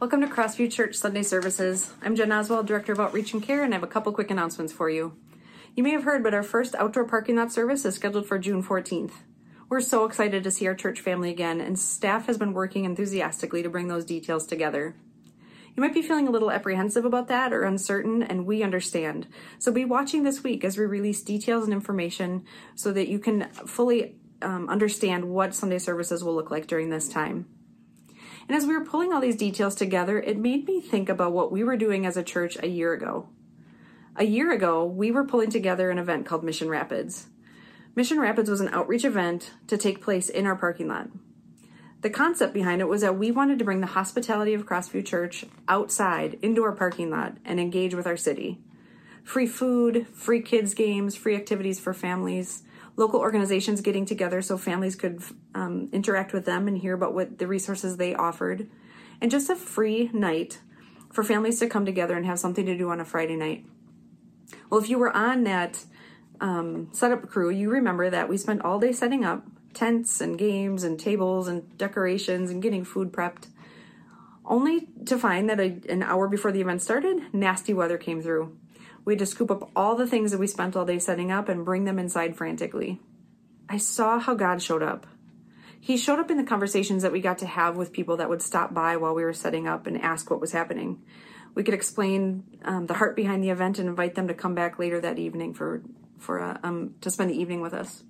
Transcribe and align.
Welcome 0.00 0.20
to 0.20 0.28
Crossview 0.28 0.70
Church 0.70 0.94
Sunday 0.94 1.24
Services. 1.24 1.92
I'm 2.00 2.14
Jen 2.14 2.30
Oswald, 2.30 2.68
Director 2.68 2.92
of 2.92 3.00
Outreach 3.00 3.32
and 3.32 3.42
Care, 3.42 3.64
and 3.64 3.74
I 3.74 3.78
have 3.78 3.82
a 3.82 3.88
couple 3.88 4.12
quick 4.12 4.30
announcements 4.30 4.72
for 4.72 4.88
you. 4.88 5.16
You 5.74 5.82
may 5.82 5.90
have 5.90 6.04
heard, 6.04 6.22
but 6.22 6.32
our 6.32 6.44
first 6.44 6.76
outdoor 6.76 7.04
parking 7.04 7.34
lot 7.34 7.50
service 7.50 7.84
is 7.84 7.96
scheduled 7.96 8.28
for 8.28 8.38
June 8.38 8.62
14th. 8.62 9.10
We're 9.68 9.80
so 9.80 10.04
excited 10.04 10.44
to 10.44 10.52
see 10.52 10.68
our 10.68 10.76
church 10.76 11.00
family 11.00 11.30
again, 11.30 11.60
and 11.60 11.76
staff 11.76 12.26
has 12.26 12.38
been 12.38 12.52
working 12.52 12.84
enthusiastically 12.84 13.64
to 13.64 13.68
bring 13.68 13.88
those 13.88 14.04
details 14.04 14.46
together. 14.46 14.94
You 15.76 15.80
might 15.82 15.94
be 15.94 16.02
feeling 16.02 16.28
a 16.28 16.30
little 16.30 16.52
apprehensive 16.52 17.04
about 17.04 17.26
that 17.26 17.52
or 17.52 17.64
uncertain, 17.64 18.22
and 18.22 18.46
we 18.46 18.62
understand. 18.62 19.26
So 19.58 19.72
be 19.72 19.84
watching 19.84 20.22
this 20.22 20.44
week 20.44 20.62
as 20.62 20.78
we 20.78 20.84
release 20.84 21.22
details 21.22 21.64
and 21.64 21.72
information 21.72 22.44
so 22.76 22.92
that 22.92 23.08
you 23.08 23.18
can 23.18 23.48
fully 23.50 24.14
um, 24.42 24.68
understand 24.68 25.24
what 25.24 25.56
Sunday 25.56 25.80
services 25.80 26.22
will 26.22 26.36
look 26.36 26.52
like 26.52 26.68
during 26.68 26.90
this 26.90 27.08
time. 27.08 27.46
And 28.48 28.56
as 28.56 28.66
we 28.66 28.74
were 28.74 28.84
pulling 28.84 29.12
all 29.12 29.20
these 29.20 29.36
details 29.36 29.74
together, 29.74 30.18
it 30.18 30.38
made 30.38 30.66
me 30.66 30.80
think 30.80 31.10
about 31.10 31.32
what 31.32 31.52
we 31.52 31.62
were 31.62 31.76
doing 31.76 32.06
as 32.06 32.16
a 32.16 32.22
church 32.22 32.56
a 32.62 32.66
year 32.66 32.94
ago. 32.94 33.28
A 34.16 34.24
year 34.24 34.50
ago, 34.50 34.86
we 34.86 35.10
were 35.10 35.26
pulling 35.26 35.50
together 35.50 35.90
an 35.90 35.98
event 35.98 36.24
called 36.24 36.42
Mission 36.42 36.68
Rapids. 36.68 37.26
Mission 37.94 38.18
Rapids 38.18 38.48
was 38.48 38.62
an 38.62 38.70
outreach 38.70 39.04
event 39.04 39.52
to 39.66 39.76
take 39.76 40.00
place 40.00 40.28
in 40.30 40.46
our 40.46 40.56
parking 40.56 40.88
lot. 40.88 41.10
The 42.00 42.10
concept 42.10 42.54
behind 42.54 42.80
it 42.80 42.88
was 42.88 43.02
that 43.02 43.18
we 43.18 43.30
wanted 43.30 43.58
to 43.58 43.64
bring 43.64 43.80
the 43.80 43.88
hospitality 43.88 44.54
of 44.54 44.64
Crossview 44.64 45.04
Church 45.04 45.44
outside 45.68 46.38
into 46.40 46.62
our 46.62 46.72
parking 46.72 47.10
lot 47.10 47.36
and 47.44 47.60
engage 47.60 47.94
with 47.94 48.06
our 48.06 48.16
city. 48.16 48.60
Free 49.24 49.46
food, 49.46 50.06
free 50.14 50.40
kids' 50.40 50.74
games, 50.74 51.16
free 51.16 51.34
activities 51.36 51.80
for 51.80 51.92
families, 51.92 52.62
local 52.98 53.20
organizations 53.20 53.80
getting 53.80 54.04
together 54.04 54.42
so 54.42 54.58
families 54.58 54.96
could 54.96 55.22
um, 55.54 55.88
interact 55.92 56.32
with 56.32 56.44
them 56.44 56.66
and 56.66 56.76
hear 56.76 56.92
about 56.92 57.14
what 57.14 57.38
the 57.38 57.46
resources 57.46 57.96
they 57.96 58.14
offered, 58.14 58.68
and 59.20 59.30
just 59.30 59.48
a 59.48 59.56
free 59.56 60.10
night 60.12 60.60
for 61.12 61.22
families 61.22 61.60
to 61.60 61.68
come 61.68 61.86
together 61.86 62.16
and 62.16 62.26
have 62.26 62.38
something 62.38 62.66
to 62.66 62.76
do 62.76 62.90
on 62.90 63.00
a 63.00 63.04
Friday 63.04 63.36
night. 63.36 63.64
Well, 64.68 64.80
if 64.80 64.90
you 64.90 64.98
were 64.98 65.16
on 65.16 65.44
that 65.44 65.84
um, 66.40 66.88
setup 66.92 67.28
crew, 67.28 67.50
you 67.50 67.70
remember 67.70 68.10
that 68.10 68.28
we 68.28 68.36
spent 68.36 68.62
all 68.62 68.80
day 68.80 68.92
setting 68.92 69.24
up 69.24 69.46
tents 69.74 70.20
and 70.20 70.36
games 70.36 70.82
and 70.82 70.98
tables 70.98 71.46
and 71.46 71.78
decorations 71.78 72.50
and 72.50 72.60
getting 72.60 72.84
food 72.84 73.12
prepped, 73.12 73.46
only 74.44 74.88
to 75.06 75.16
find 75.16 75.48
that 75.48 75.60
a, 75.60 75.80
an 75.88 76.02
hour 76.02 76.26
before 76.26 76.50
the 76.50 76.60
event 76.60 76.82
started, 76.82 77.32
nasty 77.32 77.72
weather 77.72 77.96
came 77.96 78.20
through. 78.20 78.56
We 79.08 79.14
had 79.14 79.20
to 79.20 79.26
scoop 79.26 79.50
up 79.50 79.70
all 79.74 79.94
the 79.94 80.06
things 80.06 80.32
that 80.32 80.38
we 80.38 80.46
spent 80.46 80.76
all 80.76 80.84
day 80.84 80.98
setting 80.98 81.32
up 81.32 81.48
and 81.48 81.64
bring 81.64 81.84
them 81.84 81.98
inside 81.98 82.36
frantically. 82.36 83.00
I 83.66 83.78
saw 83.78 84.18
how 84.18 84.34
God 84.34 84.60
showed 84.60 84.82
up. 84.82 85.06
He 85.80 85.96
showed 85.96 86.18
up 86.18 86.30
in 86.30 86.36
the 86.36 86.44
conversations 86.44 87.00
that 87.02 87.10
we 87.10 87.22
got 87.22 87.38
to 87.38 87.46
have 87.46 87.78
with 87.78 87.94
people 87.94 88.18
that 88.18 88.28
would 88.28 88.42
stop 88.42 88.74
by 88.74 88.98
while 88.98 89.14
we 89.14 89.24
were 89.24 89.32
setting 89.32 89.66
up 89.66 89.86
and 89.86 89.98
ask 89.98 90.30
what 90.30 90.42
was 90.42 90.52
happening. 90.52 91.00
We 91.54 91.62
could 91.62 91.72
explain 91.72 92.44
um, 92.66 92.84
the 92.84 92.92
heart 92.92 93.16
behind 93.16 93.42
the 93.42 93.48
event 93.48 93.78
and 93.78 93.88
invite 93.88 94.14
them 94.14 94.28
to 94.28 94.34
come 94.34 94.54
back 94.54 94.78
later 94.78 95.00
that 95.00 95.18
evening 95.18 95.54
for 95.54 95.82
for 96.18 96.42
uh, 96.42 96.58
um, 96.62 96.96
to 97.00 97.10
spend 97.10 97.30
the 97.30 97.40
evening 97.40 97.62
with 97.62 97.72
us. 97.72 98.04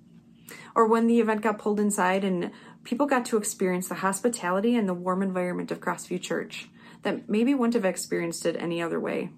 Or 0.75 0.85
when 0.85 1.07
the 1.07 1.21
event 1.21 1.43
got 1.43 1.59
pulled 1.59 1.79
inside 1.79 2.25
and 2.25 2.51
people 2.83 3.05
got 3.05 3.23
to 3.27 3.37
experience 3.37 3.87
the 3.87 3.95
hospitality 3.95 4.75
and 4.75 4.89
the 4.89 4.93
warm 4.93 5.21
environment 5.21 5.71
of 5.71 5.79
Crossview 5.79 6.21
Church 6.21 6.67
that 7.03 7.29
maybe 7.29 7.55
wouldn't 7.55 7.75
have 7.75 7.85
experienced 7.85 8.45
it 8.45 8.57
any 8.59 8.81
other 8.81 8.99
way. 8.99 9.29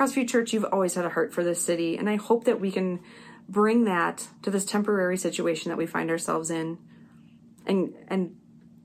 Crossview 0.00 0.26
Church, 0.26 0.54
you've 0.54 0.64
always 0.64 0.94
had 0.94 1.04
a 1.04 1.10
heart 1.10 1.30
for 1.30 1.44
this 1.44 1.62
city, 1.62 1.98
and 1.98 2.08
I 2.08 2.16
hope 2.16 2.44
that 2.44 2.58
we 2.58 2.70
can 2.70 3.00
bring 3.46 3.84
that 3.84 4.28
to 4.40 4.50
this 4.50 4.64
temporary 4.64 5.18
situation 5.18 5.68
that 5.68 5.76
we 5.76 5.84
find 5.84 6.08
ourselves 6.08 6.50
in 6.50 6.78
and 7.66 7.92
and 8.08 8.34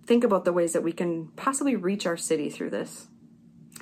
think 0.05 0.25
about 0.25 0.43
the 0.43 0.52
ways 0.52 0.73
that 0.73 0.83
we 0.83 0.91
can 0.91 1.30
possibly 1.38 1.77
reach 1.77 2.05
our 2.05 2.17
city 2.17 2.49
through 2.49 2.71
this. 2.71 3.08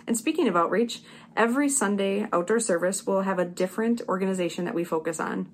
And 0.05 0.15
speaking 0.15 0.47
of 0.47 0.55
outreach, 0.55 1.01
every 1.35 1.69
Sunday 1.69 2.27
outdoor 2.31 2.59
service 2.59 3.07
will 3.07 3.23
have 3.23 3.39
a 3.39 3.45
different 3.45 4.03
organization 4.07 4.65
that 4.65 4.75
we 4.75 4.83
focus 4.83 5.19
on. 5.19 5.51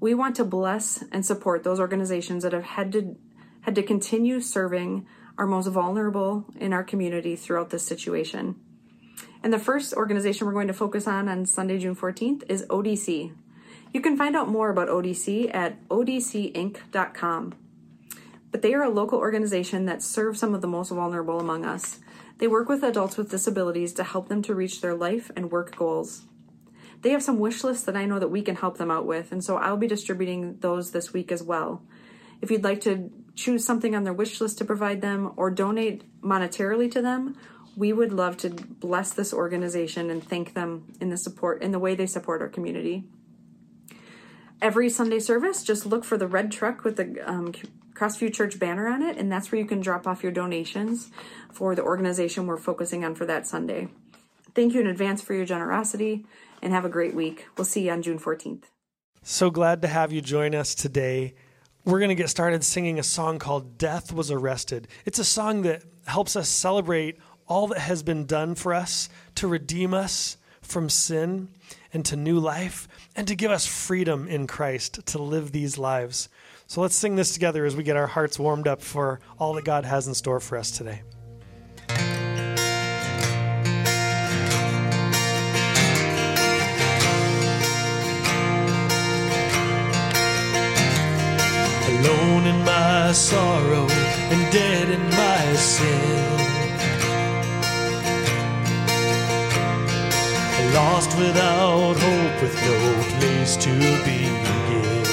We 0.00 0.12
want 0.12 0.36
to 0.36 0.44
bless 0.44 1.04
and 1.10 1.24
support 1.24 1.64
those 1.64 1.80
organizations 1.80 2.42
that 2.42 2.52
have 2.52 2.64
had 2.64 2.92
to 2.92 3.16
had 3.62 3.76
to 3.76 3.82
continue 3.82 4.42
serving 4.42 5.06
our 5.38 5.46
most 5.46 5.68
vulnerable 5.68 6.44
in 6.56 6.74
our 6.74 6.84
community 6.84 7.34
throughout 7.34 7.70
this 7.70 7.86
situation. 7.86 8.56
And 9.42 9.52
the 9.52 9.58
first 9.58 9.92
organization 9.94 10.46
we're 10.46 10.54
going 10.54 10.68
to 10.68 10.72
focus 10.72 11.06
on 11.06 11.28
on 11.28 11.46
Sunday, 11.46 11.78
June 11.78 11.94
14th 11.94 12.44
is 12.48 12.64
ODC. 12.66 13.34
You 13.92 14.00
can 14.00 14.16
find 14.16 14.34
out 14.34 14.48
more 14.48 14.70
about 14.70 14.88
ODC 14.88 15.54
at 15.54 15.86
odcinc.com. 15.88 17.54
But 18.50 18.62
they 18.62 18.74
are 18.74 18.82
a 18.82 18.90
local 18.90 19.18
organization 19.18 19.86
that 19.86 20.02
serves 20.02 20.40
some 20.40 20.54
of 20.54 20.60
the 20.60 20.68
most 20.68 20.90
vulnerable 20.90 21.40
among 21.40 21.64
us. 21.64 22.00
They 22.38 22.48
work 22.48 22.68
with 22.68 22.82
adults 22.82 23.16
with 23.16 23.30
disabilities 23.30 23.92
to 23.94 24.04
help 24.04 24.28
them 24.28 24.42
to 24.42 24.54
reach 24.54 24.80
their 24.80 24.94
life 24.94 25.30
and 25.36 25.50
work 25.50 25.76
goals. 25.76 26.22
They 27.02 27.10
have 27.10 27.22
some 27.22 27.38
wish 27.38 27.62
lists 27.62 27.84
that 27.84 27.96
I 27.96 28.06
know 28.06 28.18
that 28.18 28.30
we 28.30 28.42
can 28.42 28.56
help 28.56 28.78
them 28.78 28.90
out 28.90 29.06
with, 29.06 29.30
and 29.30 29.44
so 29.44 29.56
I'll 29.56 29.76
be 29.76 29.86
distributing 29.86 30.56
those 30.60 30.90
this 30.90 31.12
week 31.12 31.30
as 31.30 31.42
well. 31.42 31.82
If 32.40 32.50
you'd 32.50 32.64
like 32.64 32.80
to 32.82 33.10
choose 33.34 33.64
something 33.64 33.94
on 33.94 34.04
their 34.04 34.12
wish 34.12 34.40
list 34.40 34.58
to 34.58 34.64
provide 34.64 35.02
them 35.02 35.32
or 35.36 35.50
donate 35.50 36.02
monetarily 36.22 36.90
to 36.92 37.02
them, 37.02 37.36
we 37.76 37.92
would 37.92 38.12
love 38.12 38.36
to 38.38 38.50
bless 38.50 39.12
this 39.12 39.32
organization 39.32 40.10
and 40.10 40.22
thank 40.22 40.54
them 40.54 40.92
in 41.00 41.10
the 41.10 41.16
support 41.16 41.62
in 41.62 41.72
the 41.72 41.78
way 41.78 41.94
they 41.94 42.06
support 42.06 42.40
our 42.40 42.48
community. 42.48 43.04
Every 44.62 44.88
Sunday 44.88 45.18
service, 45.18 45.62
just 45.62 45.84
look 45.84 46.04
for 46.04 46.16
the 46.16 46.26
red 46.26 46.50
truck 46.52 46.84
with 46.84 46.96
the 46.96 47.20
um, 47.28 47.52
Crossview 47.94 48.32
Church 48.32 48.58
banner 48.58 48.88
on 48.88 49.02
it, 49.02 49.16
and 49.18 49.30
that's 49.30 49.52
where 49.52 49.60
you 49.60 49.66
can 49.66 49.80
drop 49.80 50.06
off 50.06 50.22
your 50.22 50.32
donations 50.32 51.10
for 51.52 51.74
the 51.74 51.82
organization 51.82 52.46
we're 52.46 52.56
focusing 52.56 53.04
on 53.04 53.14
for 53.14 53.26
that 53.26 53.46
Sunday. 53.46 53.88
Thank 54.54 54.72
you 54.74 54.80
in 54.80 54.86
advance 54.86 55.20
for 55.20 55.34
your 55.34 55.44
generosity, 55.44 56.24
and 56.62 56.72
have 56.72 56.84
a 56.84 56.88
great 56.88 57.14
week. 57.14 57.46
We'll 57.56 57.66
see 57.66 57.86
you 57.86 57.92
on 57.92 58.02
June 58.02 58.18
14th. 58.18 58.64
So 59.22 59.50
glad 59.50 59.82
to 59.82 59.88
have 59.88 60.12
you 60.12 60.20
join 60.20 60.54
us 60.54 60.74
today. 60.74 61.34
We're 61.84 61.98
going 61.98 62.08
to 62.08 62.14
get 62.14 62.30
started 62.30 62.64
singing 62.64 62.98
a 62.98 63.02
song 63.02 63.38
called 63.38 63.76
Death 63.76 64.12
Was 64.12 64.30
Arrested. 64.30 64.88
It's 65.04 65.18
a 65.18 65.24
song 65.24 65.62
that 65.62 65.82
helps 66.06 66.36
us 66.36 66.48
celebrate 66.48 67.18
all 67.46 67.66
that 67.68 67.78
has 67.78 68.02
been 68.02 68.26
done 68.26 68.54
for 68.54 68.72
us 68.74 69.08
to 69.36 69.48
redeem 69.48 69.94
us 69.94 70.36
from 70.62 70.88
sin 70.88 71.48
and 71.92 72.04
to 72.06 72.16
new 72.16 72.38
life 72.38 72.88
and 73.14 73.28
to 73.28 73.34
give 73.34 73.50
us 73.50 73.66
freedom 73.66 74.26
in 74.26 74.46
Christ 74.46 75.06
to 75.06 75.18
live 75.22 75.52
these 75.52 75.78
lives. 75.78 76.28
So 76.66 76.80
let's 76.80 76.94
sing 76.96 77.16
this 77.16 77.32
together 77.32 77.64
as 77.64 77.76
we 77.76 77.82
get 77.82 77.96
our 77.96 78.06
hearts 78.06 78.38
warmed 78.38 78.66
up 78.66 78.80
for 78.82 79.20
all 79.38 79.52
that 79.54 79.64
God 79.64 79.84
has 79.84 80.06
in 80.06 80.14
store 80.14 80.40
for 80.40 80.56
us 80.56 80.70
today. 80.70 81.02
Alone 91.86 92.46
in 92.46 92.64
my 92.64 93.12
sorrow 93.12 93.86
and 93.88 94.52
dead 94.52 94.88
in 94.88 95.02
my 95.10 95.54
sin. 95.56 96.43
Lost 100.74 101.16
without 101.16 101.96
hope, 101.96 102.42
with 102.42 102.56
no 102.66 103.18
place 103.18 103.56
to 103.58 103.70
begin. 104.02 105.04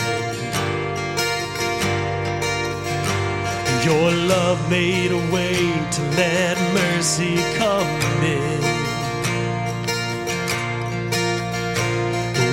Your 3.86 4.12
love 4.12 4.60
made 4.72 5.12
a 5.12 5.32
way 5.32 5.56
to 5.96 6.02
let 6.18 6.58
mercy 6.74 7.36
come 7.60 7.88
in. 8.24 8.62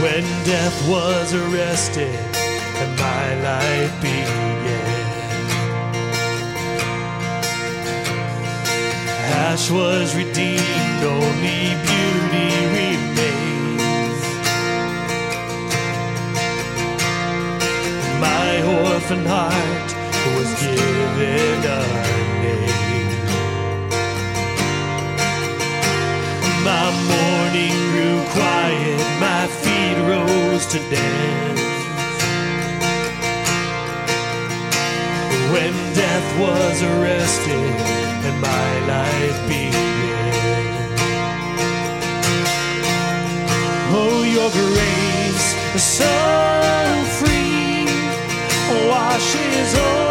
When 0.03 0.25
death 0.45 0.77
was 0.87 1.33
arrested 1.33 2.15
and 2.83 2.91
my 3.01 3.27
life 3.43 4.03
began. 4.03 5.09
Ash 9.49 9.71
was 9.71 10.15
redeemed, 10.15 11.03
only 11.03 11.75
beauty 11.87 12.88
My 18.49 18.63
orphan 18.63 19.25
heart 19.27 19.91
was 20.37 20.51
given 20.63 21.59
a 21.79 21.83
name. 22.43 23.27
My 26.71 26.87
mourning 27.11 27.79
grew 27.93 28.19
quiet, 28.37 29.01
my 29.27 29.43
feet 29.61 29.99
rose 30.11 30.65
to 30.73 30.79
dance. 30.97 31.61
When 35.53 35.75
death 36.03 36.29
was 36.45 36.77
arrested 36.91 37.73
and 38.29 38.37
my 38.41 38.71
life 38.95 39.39
began. 39.47 40.89
Oh, 44.01 44.23
your 44.37 44.51
grace 44.51 45.49
is 45.75 45.85
so 45.99 46.39
washes 48.89 49.75
over 49.75 50.05
oh. 50.05 50.08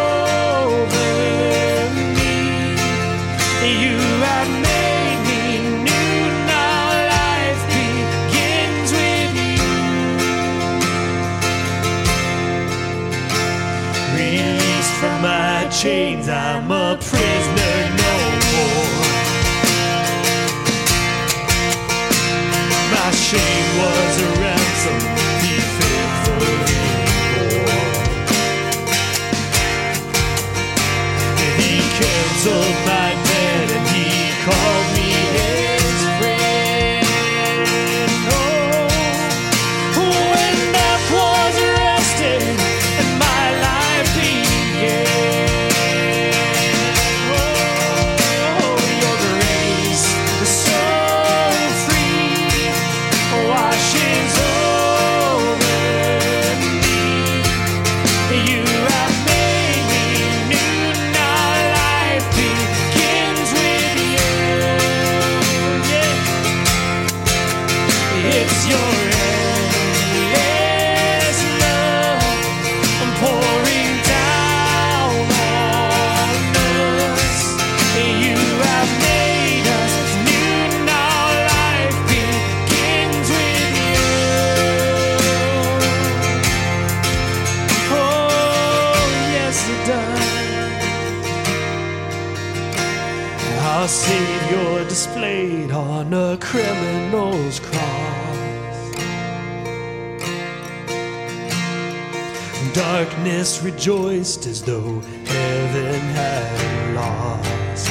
Darkness 102.72 103.62
rejoiced 103.62 104.46
as 104.46 104.62
though 104.62 105.00
heaven 105.26 106.00
had 106.14 106.94
lost. 106.94 107.88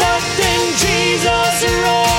But 0.00 0.22
then 0.38 0.72
Jesus 0.78 1.64
rose. 1.84 2.11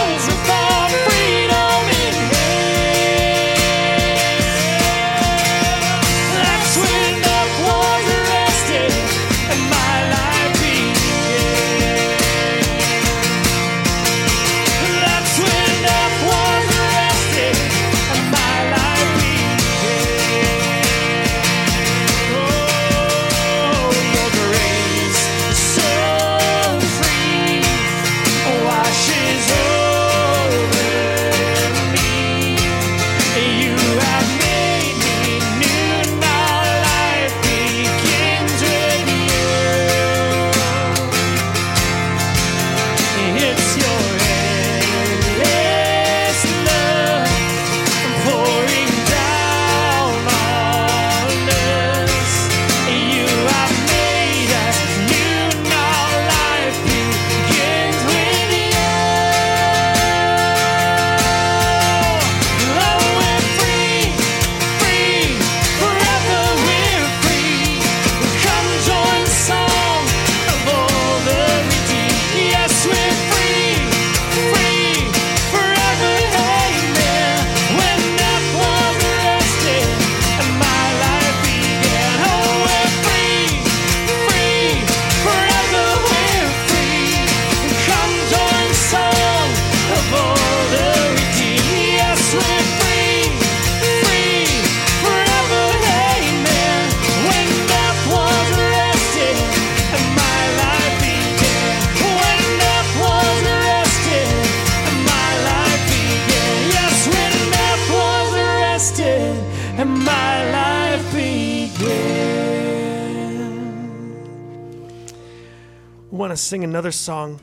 sing 116.53 116.63
another 116.63 116.91
song, 116.91 117.41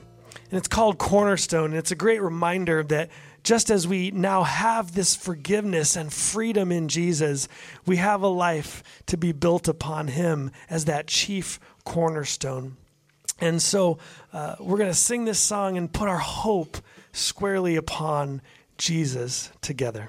and 0.50 0.56
it's 0.56 0.68
called 0.68 0.96
Cornerstone. 0.96 1.70
And 1.70 1.74
it's 1.74 1.90
a 1.90 1.96
great 1.96 2.22
reminder 2.22 2.84
that 2.84 3.10
just 3.42 3.68
as 3.68 3.88
we 3.88 4.12
now 4.12 4.44
have 4.44 4.94
this 4.94 5.16
forgiveness 5.16 5.96
and 5.96 6.12
freedom 6.12 6.70
in 6.70 6.86
Jesus, 6.86 7.48
we 7.86 7.96
have 7.96 8.22
a 8.22 8.28
life 8.28 8.84
to 9.06 9.16
be 9.16 9.32
built 9.32 9.66
upon 9.66 10.06
Him 10.06 10.52
as 10.68 10.84
that 10.84 11.08
chief 11.08 11.58
cornerstone. 11.84 12.76
And 13.40 13.60
so 13.60 13.98
uh, 14.32 14.54
we're 14.60 14.78
going 14.78 14.88
to 14.88 14.94
sing 14.94 15.24
this 15.24 15.40
song 15.40 15.76
and 15.76 15.92
put 15.92 16.08
our 16.08 16.18
hope 16.18 16.76
squarely 17.10 17.74
upon 17.74 18.42
Jesus 18.78 19.50
together. 19.60 20.08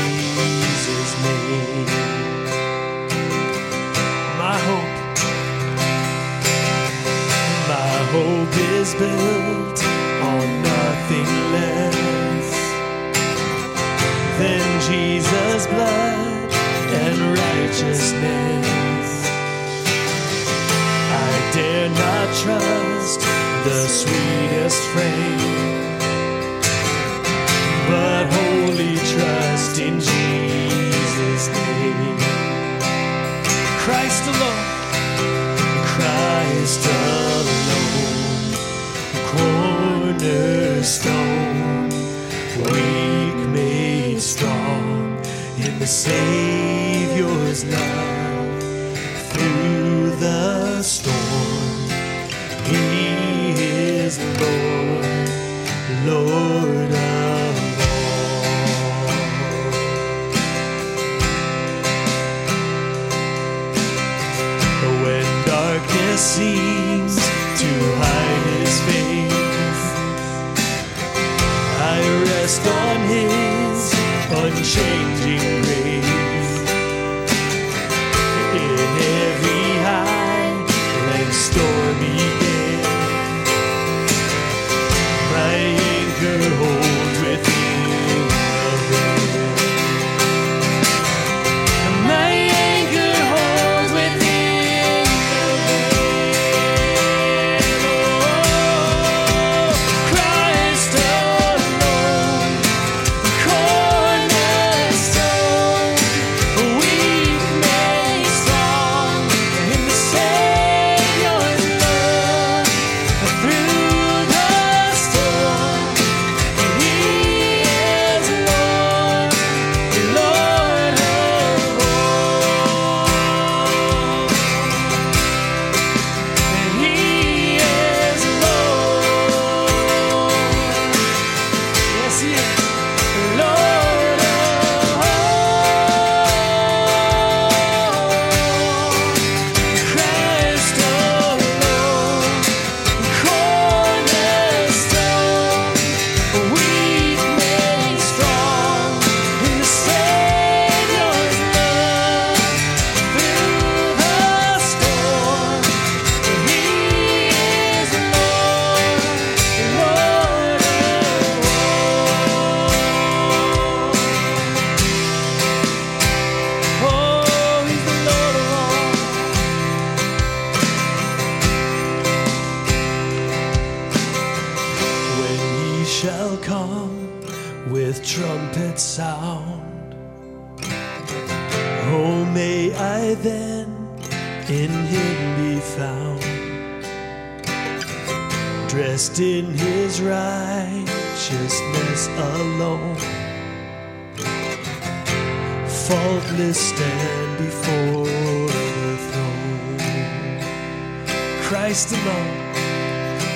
Christ 201.51 201.91
alone, 201.91 202.53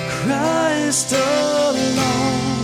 Christ 0.08 1.12
alone, 1.12 2.55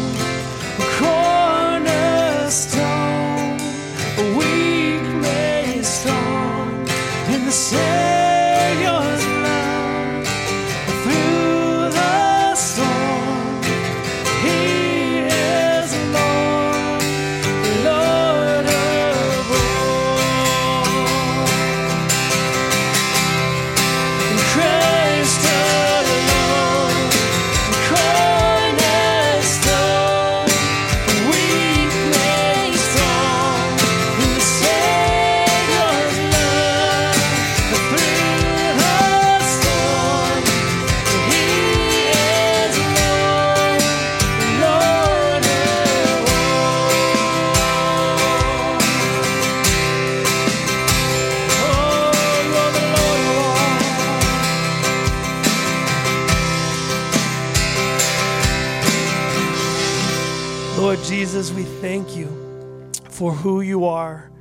for 63.22 63.34
who 63.34 63.60
you 63.60 63.84
are 63.84 64.32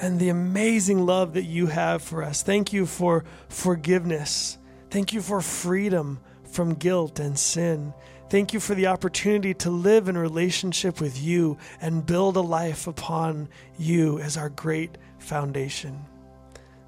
and 0.00 0.18
the 0.18 0.30
amazing 0.30 1.04
love 1.04 1.34
that 1.34 1.44
you 1.44 1.66
have 1.66 2.00
for 2.00 2.22
us. 2.22 2.42
Thank 2.42 2.72
you 2.72 2.86
for 2.86 3.22
forgiveness. 3.50 4.56
Thank 4.88 5.12
you 5.12 5.20
for 5.20 5.42
freedom 5.42 6.18
from 6.50 6.72
guilt 6.72 7.20
and 7.20 7.38
sin. 7.38 7.92
Thank 8.30 8.54
you 8.54 8.58
for 8.58 8.74
the 8.74 8.86
opportunity 8.86 9.52
to 9.52 9.68
live 9.68 10.08
in 10.08 10.16
relationship 10.16 11.02
with 11.02 11.20
you 11.20 11.58
and 11.82 12.06
build 12.06 12.38
a 12.38 12.40
life 12.40 12.86
upon 12.86 13.50
you 13.78 14.18
as 14.20 14.38
our 14.38 14.48
great 14.48 14.96
foundation. 15.18 16.02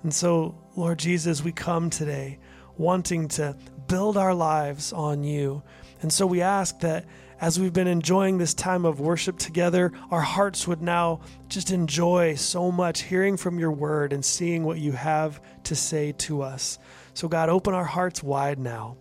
And 0.05 0.15
so, 0.15 0.55
Lord 0.75 1.01
Jesus, 1.01 1.45
we 1.45 1.53
come 1.53 1.91
today 1.91 2.39
wanting 2.79 3.29
to 3.29 3.59
build 3.89 4.17
our 4.17 4.33
lives 4.33 4.91
on 4.95 5.23
you. 5.23 5.63
And 6.01 6.11
so 6.11 6.27
we 6.27 6.41
ask 6.41 6.81
that 6.81 7.05
as 7.43 7.59
we've 7.59 7.73
been 7.73 7.89
enjoying 7.89 8.39
this 8.39 8.55
time 8.55 8.85
of 8.85 9.01
worship 9.01 9.37
together, 9.37 9.93
our 10.13 10.21
hearts 10.21 10.69
would 10.69 10.81
now 10.81 11.21
just 11.49 11.73
enjoy 11.73 12.37
so 12.37 12.71
much 12.71 13.03
hearing 13.03 13.37
from 13.37 13.59
your 13.59 13.73
word 13.73 14.13
and 14.13 14.25
seeing 14.25 14.63
what 14.63 14.79
you 14.79 14.93
have 14.93 15.43
to 15.65 15.75
say 15.75 16.13
to 16.13 16.41
us. 16.41 16.79
So, 17.15 17.27
God, 17.27 17.49
open 17.49 17.75
our 17.75 17.85
hearts 17.85 18.23
wide 18.23 18.61
now 18.61 18.97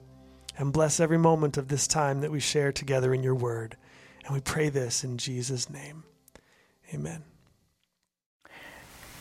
and 0.57 0.73
bless 0.73 0.99
every 0.99 1.19
moment 1.19 1.57
of 1.57 1.67
this 1.67 1.85
time 1.85 2.21
that 2.21 2.31
we 2.31 2.39
share 2.39 2.71
together 2.71 3.13
in 3.13 3.21
your 3.21 3.35
word. 3.35 3.77
And 4.25 4.33
we 4.33 4.41
pray 4.41 4.69
this 4.69 5.03
in 5.03 5.19
Jesus' 5.19 5.69
name. 5.69 6.03
Amen. 6.95 7.23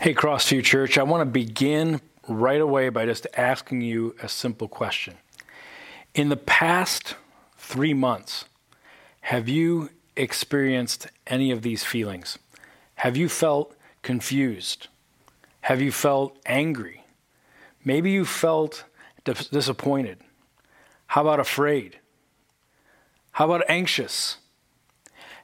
Hey, 0.00 0.14
Crossview 0.14 0.64
Church, 0.64 0.96
I 0.96 1.02
want 1.02 1.20
to 1.20 1.30
begin 1.30 2.00
right 2.26 2.60
away 2.60 2.88
by 2.88 3.04
just 3.04 3.26
asking 3.36 3.82
you 3.82 4.16
a 4.22 4.30
simple 4.30 4.66
question. 4.66 5.18
In 6.14 6.30
the 6.30 6.38
past 6.38 7.16
three 7.58 7.92
months, 7.92 8.46
have 9.20 9.48
you 9.48 9.90
experienced 10.16 11.08
any 11.26 11.50
of 11.50 11.62
these 11.62 11.84
feelings? 11.84 12.38
Have 12.96 13.16
you 13.16 13.28
felt 13.28 13.74
confused? 14.02 14.88
Have 15.62 15.80
you 15.80 15.92
felt 15.92 16.38
angry? 16.46 17.04
Maybe 17.84 18.10
you 18.10 18.24
felt 18.24 18.84
dis- 19.24 19.48
disappointed. 19.48 20.18
How 21.06 21.22
about 21.22 21.40
afraid? 21.40 21.98
How 23.32 23.46
about 23.46 23.64
anxious? 23.68 24.38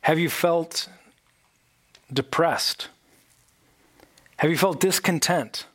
Have 0.02 0.18
you 0.18 0.28
felt 0.28 0.88
depressed? 2.12 2.88
Have 4.38 4.50
you 4.50 4.58
felt 4.58 4.80
discontent? 4.80 5.66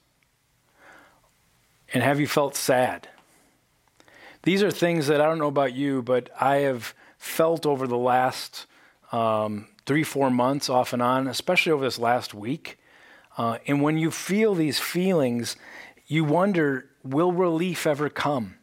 And 1.93 2.03
have 2.03 2.19
you 2.19 2.27
felt 2.27 2.55
sad? 2.55 3.09
These 4.43 4.63
are 4.63 4.71
things 4.71 5.07
that 5.07 5.21
I 5.21 5.25
don't 5.25 5.39
know 5.39 5.47
about 5.47 5.73
you, 5.73 6.01
but 6.01 6.29
I 6.39 6.57
have 6.57 6.93
felt 7.21 7.67
over 7.67 7.85
the 7.85 7.97
last 7.97 8.65
um, 9.11 9.67
three, 9.85 10.03
four 10.03 10.31
months 10.31 10.69
off 10.69 10.91
and 10.91 11.03
on, 11.03 11.27
especially 11.27 11.71
over 11.71 11.85
this 11.85 11.99
last 11.99 12.33
week. 12.33 12.79
Uh, 13.37 13.59
and 13.67 13.83
when 13.83 13.95
you 13.95 14.09
feel 14.09 14.55
these 14.55 14.79
feelings, 14.79 15.55
you 16.07 16.23
wonder 16.25 16.89
will 17.03 17.31
relief 17.31 17.85
ever 17.85 18.09
come? 18.09 18.55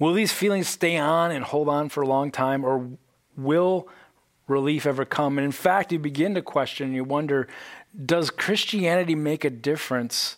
Will 0.00 0.12
these 0.12 0.32
feelings 0.32 0.68
stay 0.68 0.96
on 0.96 1.30
and 1.30 1.44
hold 1.44 1.68
on 1.68 1.88
for 1.88 2.02
a 2.02 2.06
long 2.06 2.32
time, 2.32 2.64
or 2.64 2.90
will 3.36 3.88
relief 4.48 4.86
ever 4.86 5.04
come? 5.04 5.38
And 5.38 5.44
in 5.44 5.52
fact, 5.52 5.92
you 5.92 6.00
begin 6.00 6.34
to 6.34 6.42
question, 6.42 6.94
you 6.94 7.04
wonder 7.04 7.46
does 8.04 8.28
Christianity 8.28 9.14
make 9.14 9.44
a 9.44 9.50
difference 9.50 10.36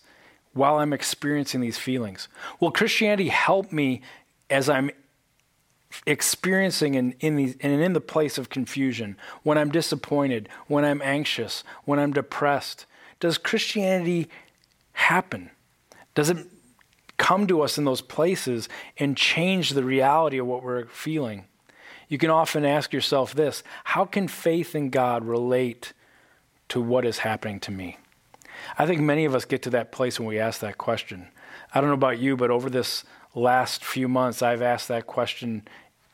while 0.53 0.77
I'm 0.77 0.93
experiencing 0.93 1.63
these 1.63 1.79
feelings? 1.79 2.29
Will 2.61 2.71
Christianity 2.71 3.29
help 3.29 3.73
me 3.73 4.03
as 4.51 4.69
I'm 4.69 4.91
experiencing 6.07 6.97
and 6.97 7.15
in, 7.21 7.37
these, 7.37 7.57
and 7.61 7.81
in 7.81 7.93
the 7.93 8.00
place 8.00 8.38
of 8.38 8.49
confusion, 8.49 9.17
when 9.43 9.59
I'm 9.59 9.71
disappointed, 9.71 10.49
when 10.67 10.85
I'm 10.85 11.00
anxious, 11.03 11.65
when 11.85 11.99
I'm 11.99 12.12
depressed? 12.12 12.87
Does 13.21 13.38
Christianity 13.38 14.29
happen? 14.93 15.50
Does 16.15 16.31
it 16.31 16.38
come 17.17 17.47
to 17.47 17.62
us 17.62 17.79
in 17.79 17.85
those 17.85 18.00
places 18.00 18.69
and 18.99 19.17
change 19.17 19.71
the 19.71 19.85
reality 19.85 20.38
of 20.38 20.47
what 20.47 20.62
we're 20.62 20.87
feeling? 20.87 21.45
You 22.09 22.19
can 22.19 22.31
often 22.31 22.65
ask 22.65 22.93
yourself 22.93 23.35
this 23.35 23.62
how 23.85 24.05
can 24.05 24.29
faith 24.29 24.75
in 24.75 24.91
God 24.91 25.25
relate 25.25 25.93
to 26.69 26.81
what 26.81 27.05
is 27.05 27.19
happening 27.19 27.61
to 27.61 27.71
me? 27.71 27.99
I 28.79 28.87
think 28.87 29.00
many 29.00 29.25
of 29.25 29.35
us 29.35 29.45
get 29.45 29.62
to 29.62 29.71
that 29.71 29.93
place 29.93 30.19
when 30.19 30.29
we 30.29 30.38
ask 30.38 30.61
that 30.61 30.79
question. 30.79 31.29
I 31.75 31.81
don't 31.81 31.91
know 31.91 31.95
about 31.95 32.19
you, 32.19 32.37
but 32.37 32.50
over 32.50 32.71
this 32.71 33.05
last 33.35 33.85
few 33.85 34.09
months, 34.09 34.43
I've 34.43 34.62
asked 34.62 34.88
that 34.88 35.07
question 35.07 35.67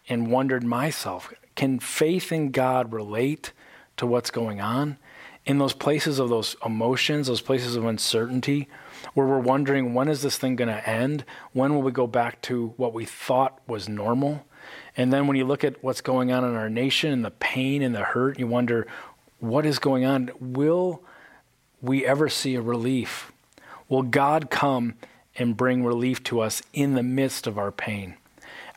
and 0.08 0.30
wondered 0.30 0.64
myself 0.64 1.32
can 1.54 1.78
faith 1.78 2.32
in 2.32 2.50
God 2.50 2.92
relate 2.92 3.52
to 3.98 4.06
what's 4.06 4.30
going 4.30 4.60
on? 4.60 4.96
In 5.44 5.58
those 5.58 5.74
places 5.74 6.18
of 6.18 6.28
those 6.28 6.56
emotions, 6.64 7.26
those 7.26 7.40
places 7.40 7.76
of 7.76 7.84
uncertainty, 7.84 8.68
where 9.14 9.26
we're 9.26 9.40
wondering 9.40 9.92
when 9.92 10.08
is 10.08 10.22
this 10.22 10.38
thing 10.38 10.56
going 10.56 10.68
to 10.68 10.88
end? 10.88 11.24
When 11.52 11.74
will 11.74 11.82
we 11.82 11.90
go 11.92 12.06
back 12.06 12.40
to 12.42 12.74
what 12.76 12.94
we 12.94 13.04
thought 13.04 13.60
was 13.66 13.88
normal? 13.88 14.46
And 14.96 15.12
then 15.12 15.26
when 15.26 15.36
you 15.36 15.44
look 15.44 15.64
at 15.64 15.82
what's 15.82 16.00
going 16.00 16.32
on 16.32 16.44
in 16.44 16.54
our 16.54 16.70
nation 16.70 17.12
and 17.12 17.24
the 17.24 17.32
pain 17.32 17.82
and 17.82 17.94
the 17.94 18.04
hurt, 18.04 18.38
you 18.38 18.46
wonder 18.46 18.86
what 19.40 19.66
is 19.66 19.80
going 19.80 20.04
on? 20.04 20.30
Will 20.38 21.02
we 21.80 22.06
ever 22.06 22.28
see 22.28 22.54
a 22.54 22.60
relief? 22.60 23.32
Will 23.88 24.02
God 24.02 24.48
come 24.48 24.94
and 25.36 25.56
bring 25.56 25.84
relief 25.84 26.22
to 26.24 26.40
us 26.40 26.62
in 26.72 26.94
the 26.94 27.02
midst 27.02 27.48
of 27.48 27.58
our 27.58 27.72
pain? 27.72 28.16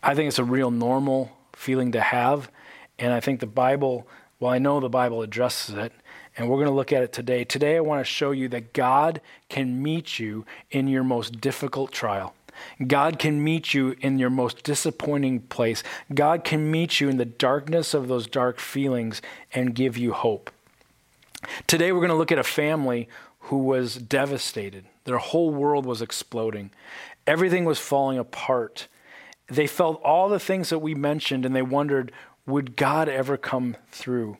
I 0.05 0.13
think 0.13 0.27
it's 0.27 0.37
a 0.37 0.43
real 0.43 0.69
normal 0.69 1.35
feeling 1.53 1.91
to 1.93 1.99
have. 1.99 2.51
And 2.99 3.11
I 3.11 3.19
think 3.19 3.39
the 3.39 3.47
Bible, 3.47 4.07
well, 4.39 4.51
I 4.51 4.59
know 4.59 4.79
the 4.79 4.87
Bible 4.87 5.23
addresses 5.23 5.75
it, 5.75 5.91
and 6.37 6.47
we're 6.47 6.57
going 6.57 6.67
to 6.67 6.75
look 6.75 6.93
at 6.93 7.01
it 7.01 7.11
today. 7.11 7.43
Today, 7.43 7.75
I 7.75 7.79
want 7.79 8.01
to 8.01 8.05
show 8.05 8.29
you 8.29 8.47
that 8.49 8.71
God 8.73 9.19
can 9.49 9.81
meet 9.81 10.19
you 10.19 10.45
in 10.69 10.87
your 10.87 11.03
most 11.03 11.41
difficult 11.41 11.91
trial. 11.91 12.35
God 12.85 13.17
can 13.17 13.43
meet 13.43 13.73
you 13.73 13.95
in 13.99 14.19
your 14.19 14.29
most 14.29 14.63
disappointing 14.63 15.41
place. 15.41 15.81
God 16.13 16.43
can 16.43 16.69
meet 16.69 17.01
you 17.01 17.09
in 17.09 17.17
the 17.17 17.25
darkness 17.25 17.95
of 17.95 18.07
those 18.07 18.27
dark 18.27 18.59
feelings 18.59 19.23
and 19.53 19.73
give 19.73 19.97
you 19.97 20.13
hope. 20.13 20.51
Today, 21.65 21.91
we're 21.91 21.99
going 21.99 22.09
to 22.09 22.15
look 22.15 22.31
at 22.31 22.37
a 22.37 22.43
family 22.43 23.09
who 23.39 23.57
was 23.57 23.95
devastated. 23.95 24.85
Their 25.05 25.17
whole 25.17 25.49
world 25.49 25.87
was 25.87 26.03
exploding, 26.03 26.69
everything 27.25 27.65
was 27.65 27.79
falling 27.79 28.19
apart. 28.19 28.87
They 29.47 29.67
felt 29.67 30.01
all 30.03 30.29
the 30.29 30.39
things 30.39 30.69
that 30.69 30.79
we 30.79 30.95
mentioned 30.95 31.45
and 31.45 31.55
they 31.55 31.61
wondered, 31.61 32.11
would 32.45 32.75
God 32.75 33.09
ever 33.09 33.37
come 33.37 33.75
through? 33.91 34.37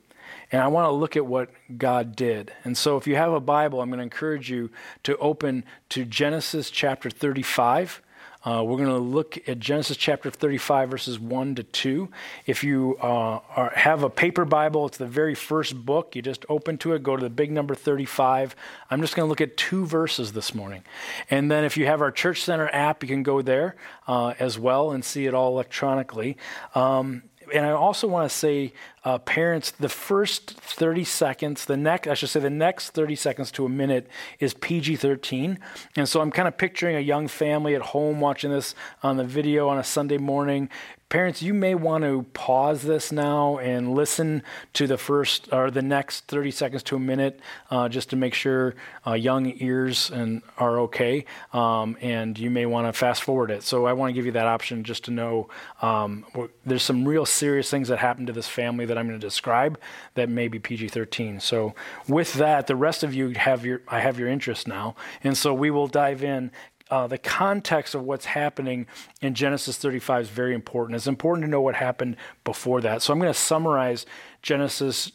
And 0.52 0.62
I 0.62 0.68
want 0.68 0.88
to 0.88 0.92
look 0.92 1.16
at 1.16 1.26
what 1.26 1.50
God 1.78 2.16
did. 2.16 2.52
And 2.64 2.78
so 2.78 2.98
if 2.98 3.08
you 3.08 3.16
have 3.16 3.34
a 3.34 3.40
Bible, 3.40 3.82
I'm 3.82 3.90
going 3.90 3.98
to 3.98 4.04
encourage 4.04 4.50
you 4.50 4.70
to 5.04 5.18
open 5.18 5.64
to 5.90 6.06
Genesis 6.06 6.70
chapter 6.70 7.10
35. 7.10 8.02
Uh, 8.46 8.64
we're 8.64 8.78
going 8.78 8.88
to 8.88 8.98
look 9.00 9.40
at 9.50 9.60
Genesis 9.60 9.98
chapter 9.98 10.30
35, 10.30 10.92
verses 10.92 11.20
1 11.20 11.56
to 11.56 11.64
2. 11.64 12.10
If 12.46 12.64
you 12.64 12.96
uh, 13.02 13.40
are, 13.56 13.72
have 13.74 14.04
a 14.04 14.10
paper 14.10 14.46
Bible, 14.46 14.86
it's 14.86 15.00
the 15.00 15.08
very 15.08 15.34
first 15.34 15.84
book. 15.84 16.16
You 16.16 16.22
just 16.22 16.46
open 16.48 16.78
to 16.80 16.94
it, 16.94 17.02
go 17.02 17.16
to 17.16 17.24
the 17.24 17.30
big 17.32 17.52
number 17.52 17.74
35. 17.74 18.56
I'm 18.92 19.02
just 19.02 19.16
going 19.16 19.26
to 19.26 19.30
look 19.30 19.42
at 19.42 19.58
two 19.58 19.88
verses 19.88 20.34
this 20.34 20.54
morning. 20.54 20.84
And 21.32 21.50
then 21.50 21.64
if 21.64 21.76
you 21.76 21.88
have 21.88 22.02
our 22.02 22.12
Church 22.12 22.44
Center 22.44 22.70
app, 22.72 23.02
you 23.02 23.10
can 23.10 23.24
go 23.24 23.42
there 23.42 23.78
uh, 24.08 24.36
as 24.38 24.60
well 24.60 24.92
and 24.92 25.04
see 25.04 25.26
it 25.26 25.34
all 25.34 25.52
electronically. 25.54 26.38
Um, 26.76 27.24
and 27.56 27.66
I 27.66 27.72
also 27.72 28.06
want 28.06 28.30
to 28.30 28.36
say, 28.36 28.74
uh, 29.06 29.18
parents, 29.18 29.72
the 29.72 29.88
first 29.88 30.52
30 30.52 31.06
seconds, 31.06 31.64
the 31.64 31.78
next, 31.78 32.10
I 32.10 32.14
should 32.14 32.28
say, 32.28 32.42
the 32.42 32.50
next 32.50 32.90
30 32.90 33.16
seconds 33.16 33.50
to 33.54 33.66
a 33.66 33.70
minute 33.70 34.08
is 34.40 34.54
PG 34.54 34.98
13. 34.98 35.58
And 35.96 36.10
so 36.10 36.20
I'm 36.20 36.32
kind 36.32 36.50
of 36.50 36.58
picturing 36.58 36.98
a 36.98 37.00
young 37.00 37.30
family 37.30 37.74
at 37.74 37.82
home 37.82 38.20
watching 38.20 38.52
this 38.52 38.76
on 39.04 39.16
the 39.16 39.24
video 39.24 39.70
on 39.70 39.78
a 39.78 39.86
Sunday 39.86 40.18
morning. 40.18 40.70
Parents, 41.08 41.40
you 41.40 41.54
may 41.54 41.76
want 41.76 42.04
to 42.04 42.24
pause 42.34 42.82
this 42.82 43.12
now 43.12 43.60
and 43.60 43.94
listen 43.94 44.42
to 44.74 44.88
the 44.88 44.98
first 44.98 45.48
or 45.54 45.70
the 45.70 45.84
next 45.84 46.26
30 46.26 46.50
seconds 46.50 46.82
to 46.82 46.96
a 46.96 47.00
minute 47.00 47.40
uh, 47.70 47.88
just 47.88 48.10
to 48.10 48.16
make 48.16 48.34
sure 48.34 48.74
uh, 49.06 49.14
young 49.14 49.54
ears 49.58 50.10
and 50.10 50.42
are 50.58 50.80
okay. 50.80 51.26
Um, 51.54 51.96
and 52.02 52.40
you 52.40 52.50
may 52.50 52.66
want 52.66 52.88
to 52.88 52.94
fast 52.94 53.22
forward 53.22 53.52
it. 53.52 53.62
So 53.62 53.86
I 53.86 53.94
want 53.94 54.10
to 54.10 54.14
give 54.14 54.26
you 54.26 54.32
that 54.32 54.48
option 54.48 54.84
just 54.84 55.06
to 55.06 55.12
know 55.12 55.48
um, 55.80 56.26
there's 56.66 56.82
some 56.82 57.08
real 57.08 57.28
serious 57.28 57.70
things 57.70 57.88
that 57.90 58.00
happened 58.00 58.26
to 58.26 58.34
this 58.34 58.48
family 58.48 58.86
that 58.88 58.98
I'm 58.98 59.08
going 59.08 59.20
to 59.20 59.26
describe 59.26 59.80
that 60.16 60.28
may 60.28 60.48
be 60.48 60.58
PG 60.58 60.88
13. 60.88 61.40
So 61.40 61.76
with 62.08 62.34
that, 62.34 62.66
the 62.66 62.76
rest 62.76 63.04
of 63.04 63.14
you 63.14 63.30
have 63.36 63.64
your, 63.64 63.84
I 63.88 64.00
have 64.00 64.18
your 64.18 64.28
interest 64.28 64.68
now. 64.68 64.96
And 65.24 65.38
so 65.38 65.54
we 65.54 65.70
will 65.70 65.88
dive 65.88 66.24
in 66.24 66.50
uh, 66.90 67.08
the 67.08 67.18
context 67.18 67.96
of 67.96 68.04
what's 68.04 68.26
happening 68.26 68.88
in 69.22 69.34
Genesis 69.34 69.78
35 69.78 70.24
is 70.24 70.30
very 70.30 70.54
important. 70.54 70.96
It's 70.96 71.08
important 71.08 71.46
to 71.46 71.50
know 71.50 71.62
what 71.62 71.76
happened 71.76 72.16
before 72.44 72.82
that. 72.82 73.02
So 73.02 73.12
I'm 73.12 73.20
going 73.20 73.34
to 73.34 73.40
summarize 73.40 74.06
Genesis 74.42 75.12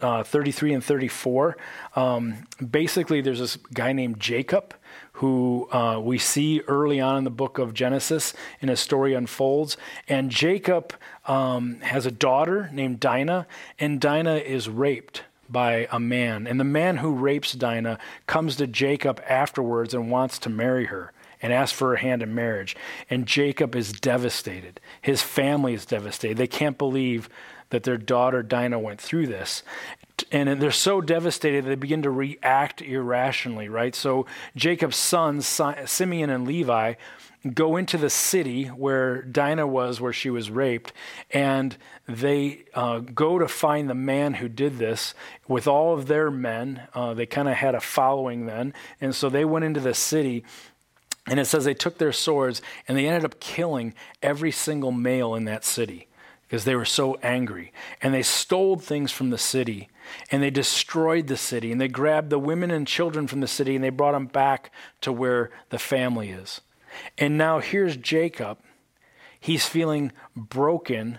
uh, 0.00 0.22
33 0.22 0.74
and 0.74 0.84
34. 0.84 1.56
Um, 1.94 2.44
basically, 2.70 3.22
there's 3.22 3.38
this 3.38 3.56
guy 3.56 3.92
named 3.92 4.20
Jacob 4.20 4.74
who 5.12 5.66
uh, 5.72 5.98
we 5.98 6.18
see 6.18 6.60
early 6.68 7.00
on 7.00 7.16
in 7.16 7.24
the 7.24 7.30
book 7.30 7.56
of 7.56 7.72
Genesis, 7.72 8.34
and 8.60 8.68
his 8.68 8.80
story 8.80 9.14
unfolds. 9.14 9.78
And 10.06 10.30
Jacob 10.30 10.92
um, 11.24 11.80
has 11.80 12.04
a 12.04 12.10
daughter 12.10 12.68
named 12.72 13.00
Dinah, 13.00 13.46
and 13.78 13.98
Dinah 13.98 14.36
is 14.36 14.68
raped 14.68 15.22
by 15.50 15.88
a 15.90 16.00
man. 16.00 16.46
And 16.46 16.58
the 16.58 16.64
man 16.64 16.98
who 16.98 17.12
rapes 17.12 17.52
Dinah 17.52 17.98
comes 18.26 18.56
to 18.56 18.66
Jacob 18.66 19.22
afterwards 19.28 19.94
and 19.94 20.10
wants 20.10 20.38
to 20.40 20.50
marry 20.50 20.86
her 20.86 21.12
and 21.42 21.52
asks 21.52 21.76
for 21.76 21.90
her 21.90 21.96
hand 21.96 22.22
in 22.22 22.34
marriage. 22.34 22.76
And 23.10 23.26
Jacob 23.26 23.76
is 23.76 23.92
devastated. 23.92 24.80
His 25.00 25.22
family 25.22 25.74
is 25.74 25.86
devastated. 25.86 26.38
They 26.38 26.46
can't 26.46 26.78
believe 26.78 27.28
that 27.70 27.82
their 27.82 27.98
daughter 27.98 28.42
Dinah 28.42 28.78
went 28.78 29.00
through 29.00 29.26
this. 29.26 29.62
And 30.32 30.60
they're 30.60 30.70
so 30.70 31.00
devastated 31.00 31.64
they 31.64 31.74
begin 31.74 32.02
to 32.02 32.10
react 32.10 32.80
irrationally, 32.80 33.68
right? 33.68 33.94
So 33.94 34.26
Jacob's 34.54 34.96
sons, 34.96 35.46
Simeon 35.84 36.30
and 36.30 36.46
Levi, 36.46 36.94
go 37.54 37.76
into 37.76 37.98
the 37.98 38.10
city 38.10 38.64
where 38.66 39.22
Dinah 39.22 39.66
was, 39.66 40.00
where 40.00 40.12
she 40.12 40.30
was 40.30 40.50
raped, 40.50 40.92
and 41.30 41.76
they 42.08 42.64
uh, 42.74 43.00
go 43.00 43.38
to 43.38 43.48
find 43.48 43.88
the 43.88 43.94
man 43.94 44.34
who 44.34 44.48
did 44.48 44.78
this 44.78 45.14
with 45.46 45.66
all 45.66 45.94
of 45.94 46.06
their 46.06 46.30
men. 46.30 46.82
Uh, 46.94 47.14
they 47.14 47.26
kind 47.26 47.48
of 47.48 47.54
had 47.54 47.74
a 47.74 47.80
following 47.80 48.46
then, 48.46 48.74
and 49.00 49.14
so 49.14 49.28
they 49.28 49.44
went 49.44 49.64
into 49.64 49.80
the 49.80 49.94
city. 49.94 50.44
And 51.28 51.40
it 51.40 51.46
says 51.46 51.64
they 51.64 51.74
took 51.74 51.98
their 51.98 52.12
swords 52.12 52.62
and 52.86 52.96
they 52.96 53.08
ended 53.08 53.24
up 53.24 53.40
killing 53.40 53.94
every 54.22 54.52
single 54.52 54.92
male 54.92 55.34
in 55.34 55.44
that 55.46 55.64
city 55.64 56.06
because 56.46 56.64
they 56.64 56.76
were 56.76 56.84
so 56.84 57.16
angry. 57.22 57.72
And 58.00 58.14
they 58.14 58.22
stole 58.22 58.76
things 58.76 59.10
from 59.10 59.30
the 59.30 59.38
city 59.38 59.88
and 60.30 60.42
they 60.42 60.50
destroyed 60.50 61.26
the 61.26 61.36
city 61.36 61.72
and 61.72 61.80
they 61.80 61.88
grabbed 61.88 62.30
the 62.30 62.38
women 62.38 62.70
and 62.70 62.86
children 62.86 63.26
from 63.26 63.40
the 63.40 63.48
city 63.48 63.74
and 63.74 63.82
they 63.82 63.90
brought 63.90 64.12
them 64.12 64.26
back 64.26 64.70
to 65.00 65.12
where 65.12 65.50
the 65.70 65.78
family 65.78 66.30
is. 66.30 66.60
And 67.18 67.36
now 67.36 67.58
here's 67.58 67.96
Jacob. 67.96 68.58
He's 69.38 69.66
feeling 69.66 70.12
broken 70.34 71.18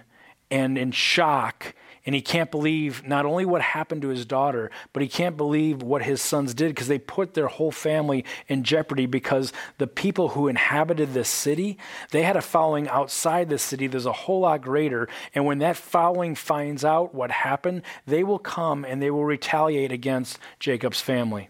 and 0.49 0.77
in 0.77 0.91
shock. 0.91 1.75
And 2.08 2.15
he 2.15 2.22
can't 2.22 2.50
believe 2.50 3.06
not 3.06 3.26
only 3.26 3.43
what 3.43 3.62
happened 3.62 4.02
to 4.04 4.08
his 4.08 4.26
daughter, 4.26 4.72
but 4.93 5.04
he 5.04 5.10
can't 5.10 5.36
believe 5.36 5.84
what 5.84 6.04
his 6.04 6.22
sons 6.22 6.54
did 6.54 6.70
because 6.70 6.88
they 6.88 7.00
put 7.00 7.34
their 7.34 7.48
whole 7.48 7.70
family 7.70 8.24
in 8.48 8.63
jeopardy 8.63 9.06
because 9.06 9.52
the 9.78 9.88
people 9.88 10.30
who 10.30 10.48
inhabited 10.48 11.13
this 11.13 11.28
city, 11.28 11.78
they 12.12 12.24
had 12.24 12.38
a 12.38 12.41
following 12.41 12.88
outside 12.88 13.50
the 13.50 13.58
city. 13.58 13.88
There's 13.88 14.06
a 14.06 14.13
whole 14.13 14.39
lot 14.39 14.62
greater. 14.62 15.10
And 15.36 15.46
when 15.46 15.60
that 15.60 15.76
following 15.76 16.34
finds 16.34 16.86
out 16.86 17.13
what 17.13 17.30
happened, 17.30 17.82
they 18.06 18.24
will 18.24 18.39
come 18.39 18.86
and 18.86 19.02
they 19.02 19.12
will 19.12 19.26
retaliate 19.26 19.91
against 19.91 20.39
Jacob's 20.62 21.02
family. 21.02 21.50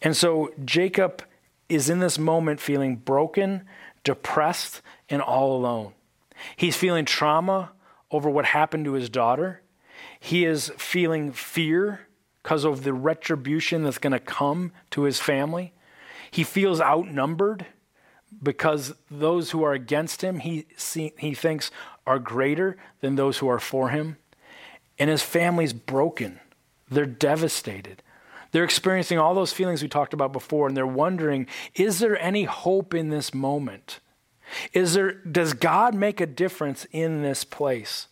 And 0.00 0.16
so 0.16 0.52
Jacob 0.64 1.24
is 1.68 1.90
in 1.90 1.98
this 1.98 2.20
moment 2.20 2.60
feeling 2.60 2.94
broken, 2.94 3.64
depressed, 4.04 4.80
and 5.08 5.20
all 5.20 5.56
alone. 5.56 5.92
He's 6.54 6.76
feeling 6.76 7.04
trauma 7.04 7.72
over 8.12 8.30
what 8.30 8.44
happened 8.44 8.84
to 8.84 8.92
his 8.92 9.08
daughter. 9.08 9.61
He 10.24 10.44
is 10.44 10.70
feeling 10.78 11.32
fear 11.32 12.06
because 12.44 12.62
of 12.62 12.84
the 12.84 12.92
retribution 12.92 13.82
that's 13.82 13.98
going 13.98 14.12
to 14.12 14.20
come 14.20 14.70
to 14.92 15.02
his 15.02 15.18
family. 15.18 15.72
He 16.30 16.44
feels 16.44 16.80
outnumbered 16.80 17.66
because 18.40 18.94
those 19.10 19.50
who 19.50 19.64
are 19.64 19.72
against 19.72 20.22
him, 20.22 20.38
he, 20.38 20.66
see, 20.76 21.12
he 21.18 21.34
thinks, 21.34 21.72
are 22.06 22.20
greater 22.20 22.76
than 23.00 23.16
those 23.16 23.38
who 23.38 23.48
are 23.48 23.58
for 23.58 23.88
him. 23.88 24.16
And 24.96 25.10
his 25.10 25.22
family's 25.22 25.72
broken. 25.72 26.38
They're 26.88 27.04
devastated. 27.04 28.00
They're 28.52 28.62
experiencing 28.62 29.18
all 29.18 29.34
those 29.34 29.52
feelings 29.52 29.82
we 29.82 29.88
talked 29.88 30.14
about 30.14 30.32
before, 30.32 30.68
and 30.68 30.76
they're 30.76 30.86
wondering 30.86 31.48
is 31.74 31.98
there 31.98 32.16
any 32.22 32.44
hope 32.44 32.94
in 32.94 33.08
this 33.08 33.34
moment? 33.34 33.98
Is 34.72 34.94
there, 34.94 35.14
does 35.14 35.52
God 35.52 35.96
make 35.96 36.20
a 36.20 36.26
difference 36.26 36.86
in 36.92 37.22
this 37.22 37.42
place? 37.42 38.06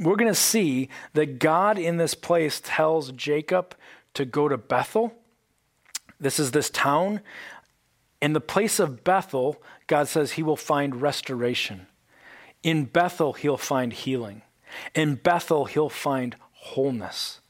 We're 0.00 0.16
going 0.16 0.30
to 0.30 0.34
see 0.34 0.88
that 1.14 1.38
God 1.38 1.78
in 1.78 1.96
this 1.96 2.14
place 2.14 2.60
tells 2.62 3.12
Jacob 3.12 3.74
to 4.14 4.24
go 4.24 4.48
to 4.48 4.56
Bethel. 4.56 5.14
This 6.20 6.38
is 6.38 6.52
this 6.52 6.70
town. 6.70 7.20
In 8.20 8.32
the 8.32 8.40
place 8.40 8.78
of 8.78 9.02
Bethel, 9.02 9.60
God 9.86 10.06
says 10.06 10.32
he 10.32 10.42
will 10.42 10.56
find 10.56 11.02
restoration. 11.02 11.86
In 12.62 12.84
Bethel, 12.84 13.32
he'll 13.32 13.56
find 13.56 13.92
healing. 13.92 14.42
In 14.94 15.16
Bethel, 15.16 15.64
he'll 15.64 15.88
find 15.88 16.36
wholeness. 16.52 17.40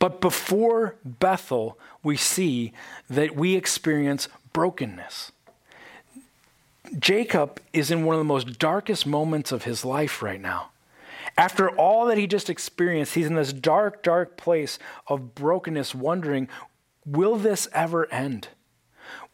But 0.00 0.20
before 0.20 0.96
Bethel, 1.04 1.78
we 2.02 2.16
see 2.16 2.72
that 3.08 3.36
we 3.36 3.54
experience 3.54 4.28
brokenness. 4.52 5.30
Jacob 6.98 7.60
is 7.72 7.92
in 7.92 8.04
one 8.04 8.14
of 8.14 8.18
the 8.18 8.24
most 8.24 8.58
darkest 8.58 9.06
moments 9.06 9.52
of 9.52 9.62
his 9.62 9.84
life 9.84 10.20
right 10.20 10.40
now. 10.40 10.71
After 11.36 11.70
all 11.70 12.06
that 12.06 12.18
he 12.18 12.26
just 12.26 12.50
experienced, 12.50 13.14
he's 13.14 13.26
in 13.26 13.34
this 13.34 13.52
dark, 13.52 14.02
dark 14.02 14.36
place 14.36 14.78
of 15.06 15.34
brokenness, 15.34 15.94
wondering, 15.94 16.48
will 17.06 17.36
this 17.36 17.68
ever 17.72 18.10
end? 18.12 18.48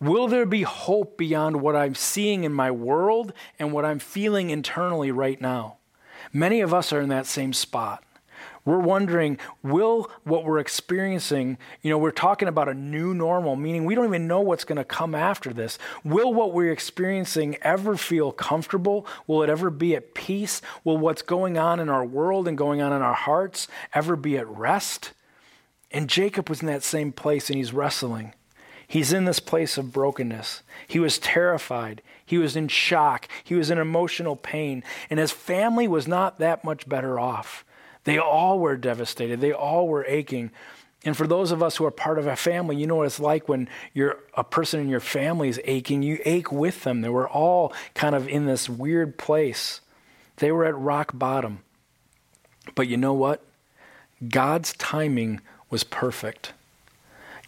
Will 0.00 0.28
there 0.28 0.46
be 0.46 0.62
hope 0.62 1.18
beyond 1.18 1.61
what 1.61 1.76
I'm 1.76 1.94
seeing 1.94 2.44
in 2.44 2.52
my 2.52 2.70
world 2.70 3.32
and 3.58 3.72
what 3.72 3.84
I'm 3.84 3.98
feeling 3.98 4.50
internally 4.50 5.11
right 5.11 5.40
now? 5.40 5.78
Many 6.32 6.61
of 6.61 6.72
us 6.72 6.92
are 6.92 7.00
in 7.00 7.08
that 7.08 7.26
same 7.26 7.52
spot. 7.52 8.04
We're 8.68 8.78
wondering, 8.78 9.38
will 9.62 10.11
what 10.24 10.44
we're 10.44 10.59
experiencing, 10.59 11.57
you 11.81 11.88
know, 11.88 11.96
we're 11.96 12.11
talking 12.11 12.48
about 12.48 12.68
a 12.68 12.74
new 12.74 13.14
normal, 13.14 13.57
meaning 13.57 13.87
we 13.87 13.94
don't 13.94 14.04
even 14.04 14.28
know 14.28 14.42
what's 14.42 14.64
going 14.64 14.76
to 14.76 14.85
come 14.85 15.14
after 15.14 15.54
this. 15.54 15.78
Will 16.04 16.35
what 16.35 16.52
we're 16.52 16.70
experiencing 16.70 17.57
ever 17.62 17.96
feel 17.96 18.31
comfortable? 18.31 19.07
Will 19.26 19.42
it 19.42 19.48
ever 19.48 19.70
be 19.70 19.96
at 19.96 20.12
peace? 20.12 20.61
Will 20.85 20.98
what's 20.98 21.22
going 21.22 21.57
on 21.57 21.81
in 21.81 21.88
our 21.88 22.04
world 22.04 22.46
and 22.46 22.59
going 22.59 22.83
on 22.83 22.92
in 22.92 23.00
our 23.00 23.14
hearts 23.14 23.68
ever 23.94 24.16
be 24.16 24.37
at 24.37 24.46
rest? 24.46 25.12
And 25.90 26.07
Jacob 26.07 26.50
was 26.50 26.61
in 26.61 26.66
that 26.66 26.83
same 26.83 27.11
place 27.11 27.48
and 27.48 27.57
he's 27.57 27.72
wrestling. 27.72 28.35
He's 28.87 29.14
in 29.14 29.24
this 29.24 29.40
place 29.40 29.78
of 29.78 29.94
brokenness. 29.94 30.62
He 30.87 30.98
was 30.98 31.18
terrified. 31.18 32.02
He 32.26 32.37
was 32.37 32.54
in 32.54 32.68
shock. 32.68 33.28
He 33.42 33.54
was 33.54 33.70
in 33.70 33.78
emotional 33.78 34.37
pain. 34.37 34.85
And 35.09 35.18
his 35.18 35.33
family 35.33 35.88
was 35.88 36.07
not 36.07 36.38
that 36.38 36.64
much 36.64 36.87
better 36.87 37.18
off. 37.18 37.64
They 38.09 38.16
all 38.16 38.59
were 38.59 38.79
devastated. 38.79 39.42
They 39.42 39.53
all 39.53 39.87
were 39.87 40.03
aching. 40.07 40.51
And 41.05 41.14
for 41.14 41.27
those 41.27 41.51
of 41.51 41.62
us 41.62 41.77
who 41.77 41.85
are 41.85 41.90
part 41.90 42.18
of 42.18 42.27
a 42.27 42.37
family, 42.37 42.75
you 42.75 42.87
know 42.87 42.97
what 42.97 43.07
it's 43.07 43.21
like 43.21 43.51
when 43.51 43.68
you're 43.92 44.16
a 44.33 44.42
person 44.42 44.81
in 44.81 44.88
your 44.88 44.99
family 44.99 45.51
is 45.51 45.61
aching. 45.64 46.03
You 46.03 46.18
ache 46.25 46.51
with 46.51 46.85
them. 46.85 47.03
They 47.03 47.11
were 47.11 47.29
all 47.29 47.71
kind 47.92 48.14
of 48.14 48.27
in 48.27 48.47
this 48.47 48.66
weird 48.66 49.18
place. 49.18 49.83
They 50.37 50.51
were 50.51 50.64
at 50.64 50.75
rock 50.79 51.11
bottom. 51.12 51.59
But 52.75 52.88
you 52.88 52.97
know 52.97 53.12
what? 53.12 53.44
God's 54.27 54.73
timing 54.73 55.42
was 55.68 55.85
perfect. 55.85 56.55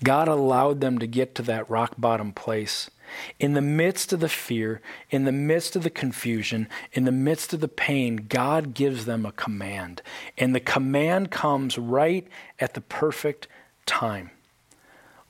God 0.04 0.28
allowed 0.28 0.82
them 0.82 0.98
to 0.98 1.06
get 1.06 1.34
to 1.36 1.42
that 1.44 1.70
rock 1.70 1.94
bottom 1.96 2.34
place. 2.34 2.90
In 3.38 3.54
the 3.54 3.60
midst 3.60 4.12
of 4.12 4.20
the 4.20 4.28
fear, 4.28 4.80
in 5.10 5.24
the 5.24 5.32
midst 5.32 5.76
of 5.76 5.82
the 5.82 5.90
confusion, 5.90 6.68
in 6.92 7.04
the 7.04 7.12
midst 7.12 7.52
of 7.52 7.60
the 7.60 7.68
pain, 7.68 8.26
God 8.28 8.74
gives 8.74 9.04
them 9.04 9.24
a 9.24 9.32
command. 9.32 10.02
And 10.36 10.54
the 10.54 10.60
command 10.60 11.30
comes 11.30 11.78
right 11.78 12.26
at 12.58 12.74
the 12.74 12.80
perfect 12.80 13.48
time. 13.86 14.30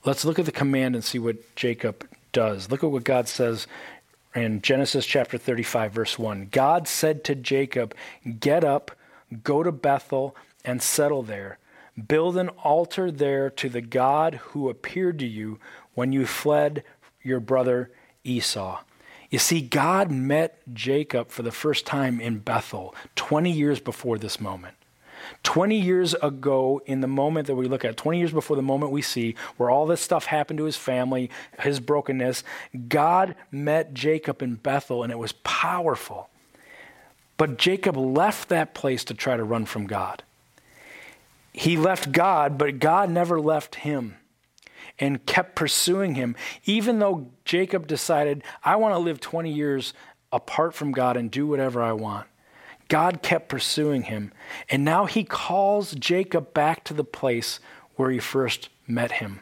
Let's 0.03 0.25
look 0.25 0.39
at 0.39 0.45
the 0.45 0.51
command 0.51 0.95
and 0.95 1.03
see 1.03 1.19
what 1.19 1.55
Jacob 1.55 2.07
does. 2.31 2.71
Look 2.71 2.83
at 2.83 2.91
what 2.91 3.03
God 3.03 3.27
says 3.27 3.67
in 4.33 4.61
Genesis 4.61 5.05
chapter 5.05 5.37
35, 5.37 5.91
verse 5.91 6.17
1. 6.17 6.49
God 6.51 6.87
said 6.87 7.23
to 7.25 7.35
Jacob, 7.35 7.93
Get 8.39 8.63
up, 8.63 8.91
go 9.43 9.63
to 9.63 9.71
Bethel, 9.71 10.35
and 10.63 10.81
settle 10.81 11.23
there. 11.23 11.57
Build 12.07 12.37
an 12.37 12.49
altar 12.49 13.11
there 13.11 13.49
to 13.49 13.69
the 13.69 13.81
God 13.81 14.35
who 14.35 14.69
appeared 14.69 15.19
to 15.19 15.27
you 15.27 15.59
when 15.93 16.13
you 16.13 16.25
fled 16.25 16.83
your 17.23 17.39
brother 17.39 17.91
Esau. 18.23 18.79
You 19.29 19.39
see, 19.39 19.61
God 19.61 20.11
met 20.11 20.59
Jacob 20.73 21.29
for 21.29 21.41
the 21.41 21.51
first 21.51 21.85
time 21.85 22.19
in 22.19 22.39
Bethel 22.39 22.93
20 23.15 23.49
years 23.49 23.79
before 23.79 24.17
this 24.17 24.39
moment. 24.39 24.75
20 25.43 25.79
years 25.79 26.13
ago, 26.15 26.81
in 26.85 27.01
the 27.01 27.07
moment 27.07 27.47
that 27.47 27.55
we 27.55 27.67
look 27.67 27.85
at, 27.85 27.95
20 27.95 28.17
years 28.19 28.31
before 28.31 28.55
the 28.55 28.61
moment 28.61 28.91
we 28.91 29.01
see, 29.01 29.35
where 29.57 29.69
all 29.69 29.85
this 29.85 30.01
stuff 30.01 30.25
happened 30.25 30.57
to 30.57 30.65
his 30.65 30.77
family, 30.77 31.29
his 31.59 31.79
brokenness, 31.79 32.43
God 32.89 33.35
met 33.51 33.93
Jacob 33.93 34.41
in 34.41 34.55
Bethel, 34.55 35.03
and 35.03 35.11
it 35.11 35.19
was 35.19 35.31
powerful. 35.43 36.29
But 37.37 37.57
Jacob 37.57 37.97
left 37.97 38.49
that 38.49 38.73
place 38.73 39.03
to 39.05 39.13
try 39.13 39.37
to 39.37 39.43
run 39.43 39.65
from 39.65 39.87
God. 39.87 40.23
He 41.53 41.77
left 41.77 42.11
God, 42.11 42.57
but 42.57 42.79
God 42.79 43.09
never 43.09 43.39
left 43.39 43.75
him 43.75 44.17
and 45.01 45.25
kept 45.25 45.55
pursuing 45.55 46.15
him, 46.15 46.35
even 46.63 46.99
though 46.99 47.27
Jacob 47.43 47.87
decided, 47.87 48.43
I 48.63 48.77
want 48.77 48.93
to 48.93 48.99
live 48.99 49.19
20 49.19 49.51
years 49.51 49.93
apart 50.31 50.73
from 50.73 50.93
God 50.93 51.17
and 51.17 51.29
do 51.29 51.47
whatever 51.47 51.81
I 51.81 51.91
want. 51.91 52.27
God 52.87 53.21
kept 53.21 53.49
pursuing 53.49 54.03
him. 54.03 54.31
And 54.69 54.85
now 54.85 55.05
he 55.05 55.23
calls 55.23 55.93
Jacob 55.93 56.53
back 56.53 56.83
to 56.85 56.93
the 56.93 57.03
place 57.03 57.59
where 57.95 58.11
he 58.11 58.19
first 58.19 58.69
met 58.87 59.13
him. 59.13 59.41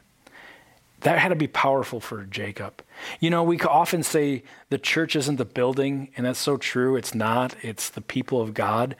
That 1.02 1.18
had 1.18 1.30
to 1.30 1.36
be 1.36 1.48
powerful 1.48 2.00
for 2.00 2.26
Jacob. 2.26 2.84
You 3.20 3.30
know, 3.30 3.44
we 3.44 3.60
often 3.60 4.04
say 4.04 4.44
the 4.70 4.78
church 4.78 5.16
isn't 5.16 5.38
the 5.38 5.46
building, 5.46 6.12
and 6.16 6.26
that's 6.26 6.40
so 6.40 6.58
true. 6.58 6.96
It's 6.96 7.16
not, 7.16 7.56
it's 7.62 7.90
the 7.90 8.02
people 8.02 8.42
of 8.42 8.54
God. 8.54 8.96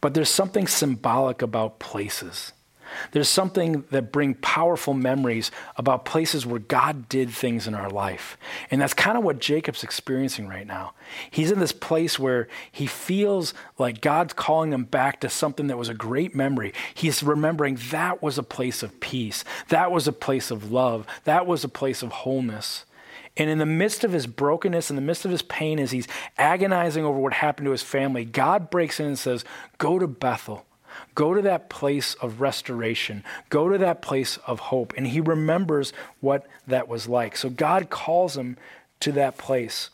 But 0.00 0.14
there's 0.14 0.30
something 0.30 0.66
symbolic 0.66 1.42
about 1.42 1.78
places. 1.78 2.53
There's 3.12 3.28
something 3.28 3.84
that 3.90 4.12
bring 4.12 4.34
powerful 4.34 4.94
memories 4.94 5.50
about 5.76 6.04
places 6.04 6.46
where 6.46 6.60
God 6.60 7.08
did 7.08 7.30
things 7.30 7.66
in 7.66 7.74
our 7.74 7.90
life. 7.90 8.36
And 8.70 8.80
that's 8.80 8.94
kind 8.94 9.16
of 9.16 9.24
what 9.24 9.38
Jacob's 9.38 9.82
experiencing 9.82 10.48
right 10.48 10.66
now. 10.66 10.92
He's 11.30 11.50
in 11.50 11.60
this 11.60 11.72
place 11.72 12.18
where 12.18 12.48
he 12.70 12.86
feels 12.86 13.54
like 13.78 14.00
God's 14.00 14.32
calling 14.32 14.72
him 14.72 14.84
back 14.84 15.20
to 15.20 15.28
something 15.28 15.66
that 15.68 15.78
was 15.78 15.88
a 15.88 15.94
great 15.94 16.34
memory. 16.34 16.72
He's 16.92 17.22
remembering 17.22 17.78
that 17.90 18.22
was 18.22 18.38
a 18.38 18.42
place 18.42 18.82
of 18.82 19.00
peace. 19.00 19.44
That 19.68 19.90
was 19.90 20.08
a 20.08 20.12
place 20.12 20.50
of 20.50 20.70
love. 20.70 21.06
That 21.24 21.46
was 21.46 21.64
a 21.64 21.68
place 21.68 22.02
of 22.02 22.12
wholeness. 22.12 22.84
And 23.36 23.50
in 23.50 23.58
the 23.58 23.66
midst 23.66 24.04
of 24.04 24.12
his 24.12 24.26
brokenness, 24.26 24.90
in 24.90 24.96
the 24.96 25.02
midst 25.02 25.24
of 25.24 25.30
his 25.30 25.42
pain, 25.42 25.78
as 25.80 25.90
he's 25.90 26.06
agonizing 26.38 27.04
over 27.04 27.18
what 27.18 27.32
happened 27.32 27.66
to 27.66 27.72
his 27.72 27.82
family, 27.82 28.24
God 28.24 28.70
breaks 28.70 29.00
in 29.00 29.06
and 29.06 29.18
says, 29.18 29.44
Go 29.78 29.98
to 29.98 30.06
Bethel. 30.06 30.64
Go 31.14 31.34
to 31.34 31.42
that 31.42 31.68
place 31.68 32.14
of 32.14 32.40
restoration. 32.40 33.22
Go 33.48 33.68
to 33.68 33.78
that 33.78 34.02
place 34.02 34.38
of 34.46 34.58
hope. 34.58 34.92
And 34.96 35.06
he 35.06 35.20
remembers 35.20 35.92
what 36.20 36.46
that 36.66 36.88
was 36.88 37.08
like. 37.08 37.36
So 37.36 37.50
God 37.50 37.90
calls 37.90 38.36
him 38.36 38.56
to 39.00 39.12
that 39.12 39.38
place. 39.38 39.90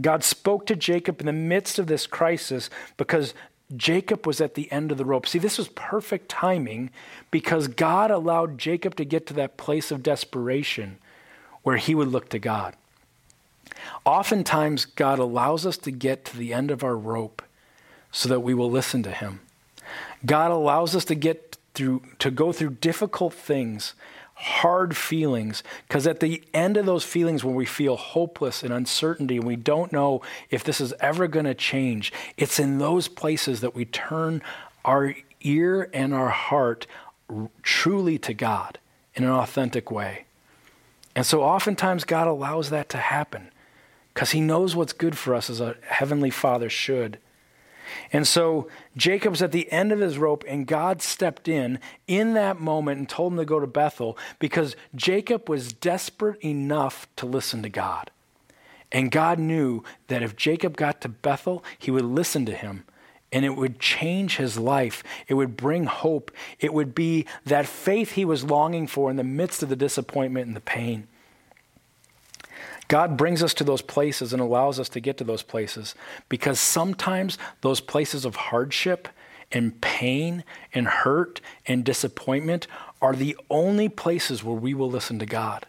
God 0.00 0.22
spoke 0.22 0.66
to 0.66 0.76
Jacob 0.76 1.20
in 1.20 1.26
the 1.26 1.32
midst 1.32 1.78
of 1.78 1.86
this 1.86 2.06
crisis 2.06 2.70
because 2.96 3.34
Jacob 3.76 4.26
was 4.26 4.40
at 4.40 4.54
the 4.54 4.70
end 4.72 4.90
of 4.90 4.98
the 4.98 5.04
rope. 5.04 5.26
See, 5.26 5.38
this 5.38 5.58
was 5.58 5.68
perfect 5.68 6.28
timing 6.28 6.90
because 7.30 7.68
God 7.68 8.10
allowed 8.10 8.58
Jacob 8.58 8.94
to 8.96 9.04
get 9.04 9.26
to 9.26 9.34
that 9.34 9.56
place 9.56 9.90
of 9.90 10.02
desperation 10.02 10.98
where 11.62 11.76
he 11.76 11.94
would 11.94 12.08
look 12.08 12.28
to 12.30 12.38
God. 12.38 12.74
Oftentimes, 14.04 14.86
God 14.86 15.18
allows 15.18 15.66
us 15.66 15.76
to 15.78 15.90
get 15.90 16.24
to 16.26 16.36
the 16.36 16.54
end 16.54 16.70
of 16.70 16.82
our 16.82 16.96
rope 16.96 17.42
so 18.10 18.28
that 18.28 18.40
we 18.40 18.54
will 18.54 18.70
listen 18.70 19.02
to 19.02 19.10
him. 19.10 19.40
God 20.24 20.50
allows 20.50 20.94
us 20.94 21.04
to 21.06 21.14
get 21.14 21.56
through, 21.74 22.02
to 22.18 22.30
go 22.30 22.52
through 22.52 22.70
difficult 22.70 23.32
things, 23.32 23.94
hard 24.34 24.96
feelings, 24.96 25.62
because 25.86 26.06
at 26.06 26.20
the 26.20 26.42
end 26.54 26.76
of 26.76 26.86
those 26.86 27.04
feelings, 27.04 27.44
when 27.44 27.54
we 27.54 27.66
feel 27.66 27.96
hopeless 27.96 28.62
and 28.62 28.72
uncertainty, 28.72 29.36
and 29.36 29.46
we 29.46 29.56
don't 29.56 29.92
know 29.92 30.22
if 30.50 30.64
this 30.64 30.80
is 30.80 30.92
ever 31.00 31.26
going 31.26 31.46
to 31.46 31.54
change, 31.54 32.12
it's 32.36 32.58
in 32.58 32.78
those 32.78 33.08
places 33.08 33.60
that 33.60 33.74
we 33.74 33.84
turn 33.84 34.42
our 34.84 35.14
ear 35.40 35.88
and 35.92 36.14
our 36.14 36.30
heart 36.30 36.86
truly 37.62 38.18
to 38.18 38.34
God 38.34 38.78
in 39.14 39.24
an 39.24 39.30
authentic 39.30 39.90
way. 39.90 40.24
And 41.14 41.26
so 41.26 41.42
oftentimes 41.42 42.04
God 42.04 42.28
allows 42.28 42.70
that 42.70 42.88
to 42.90 42.98
happen 42.98 43.50
because 44.14 44.30
he 44.30 44.40
knows 44.40 44.76
what's 44.76 44.92
good 44.92 45.18
for 45.18 45.34
us 45.34 45.50
as 45.50 45.60
a 45.60 45.76
heavenly 45.82 46.30
father 46.30 46.70
should. 46.70 47.18
And 48.12 48.26
so 48.26 48.68
Jacob's 48.96 49.42
at 49.42 49.52
the 49.52 49.70
end 49.72 49.92
of 49.92 50.00
his 50.00 50.18
rope, 50.18 50.44
and 50.46 50.66
God 50.66 51.02
stepped 51.02 51.48
in 51.48 51.78
in 52.06 52.34
that 52.34 52.60
moment 52.60 52.98
and 52.98 53.08
told 53.08 53.32
him 53.32 53.38
to 53.38 53.44
go 53.44 53.60
to 53.60 53.66
Bethel 53.66 54.18
because 54.38 54.76
Jacob 54.94 55.48
was 55.48 55.72
desperate 55.72 56.42
enough 56.42 57.06
to 57.16 57.26
listen 57.26 57.62
to 57.62 57.68
God. 57.68 58.10
And 58.90 59.10
God 59.10 59.38
knew 59.38 59.82
that 60.06 60.22
if 60.22 60.36
Jacob 60.36 60.76
got 60.76 61.00
to 61.02 61.08
Bethel, 61.08 61.62
he 61.78 61.90
would 61.90 62.04
listen 62.04 62.46
to 62.46 62.54
him 62.54 62.84
and 63.32 63.44
it 63.44 63.56
would 63.56 63.78
change 63.78 64.36
his 64.36 64.58
life. 64.58 65.02
It 65.26 65.34
would 65.34 65.56
bring 65.56 65.84
hope. 65.84 66.30
It 66.58 66.72
would 66.72 66.94
be 66.94 67.26
that 67.44 67.66
faith 67.66 68.12
he 68.12 68.24
was 68.24 68.44
longing 68.44 68.86
for 68.86 69.10
in 69.10 69.16
the 69.16 69.24
midst 69.24 69.62
of 69.62 69.68
the 69.68 69.76
disappointment 69.76 70.46
and 70.46 70.56
the 70.56 70.60
pain. 70.60 71.06
God 72.88 73.18
brings 73.18 73.42
us 73.42 73.52
to 73.54 73.64
those 73.64 73.82
places 73.82 74.32
and 74.32 74.40
allows 74.40 74.80
us 74.80 74.88
to 74.90 75.00
get 75.00 75.18
to 75.18 75.24
those 75.24 75.42
places 75.42 75.94
because 76.28 76.58
sometimes 76.58 77.36
those 77.60 77.80
places 77.80 78.24
of 78.24 78.36
hardship 78.36 79.08
and 79.52 79.78
pain 79.80 80.42
and 80.74 80.86
hurt 80.86 81.40
and 81.66 81.84
disappointment 81.84 82.66
are 83.00 83.14
the 83.14 83.36
only 83.50 83.88
places 83.88 84.42
where 84.42 84.56
we 84.56 84.74
will 84.74 84.90
listen 84.90 85.18
to 85.18 85.26
God. 85.26 85.66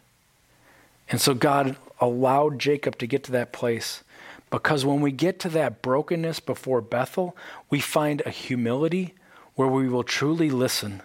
And 1.09 1.19
so 1.19 1.33
God 1.33 1.75
allowed 1.99 2.59
Jacob 2.59 2.97
to 2.99 3.07
get 3.07 3.23
to 3.25 3.31
that 3.33 3.51
place 3.51 4.03
because 4.49 4.85
when 4.85 5.01
we 5.01 5.11
get 5.11 5.39
to 5.39 5.49
that 5.49 5.81
brokenness 5.81 6.39
before 6.39 6.81
Bethel, 6.81 7.35
we 7.69 7.79
find 7.79 8.21
a 8.25 8.31
humility 8.31 9.13
where 9.55 9.67
we 9.67 9.89
will 9.89 10.03
truly 10.03 10.49
listen 10.49 11.01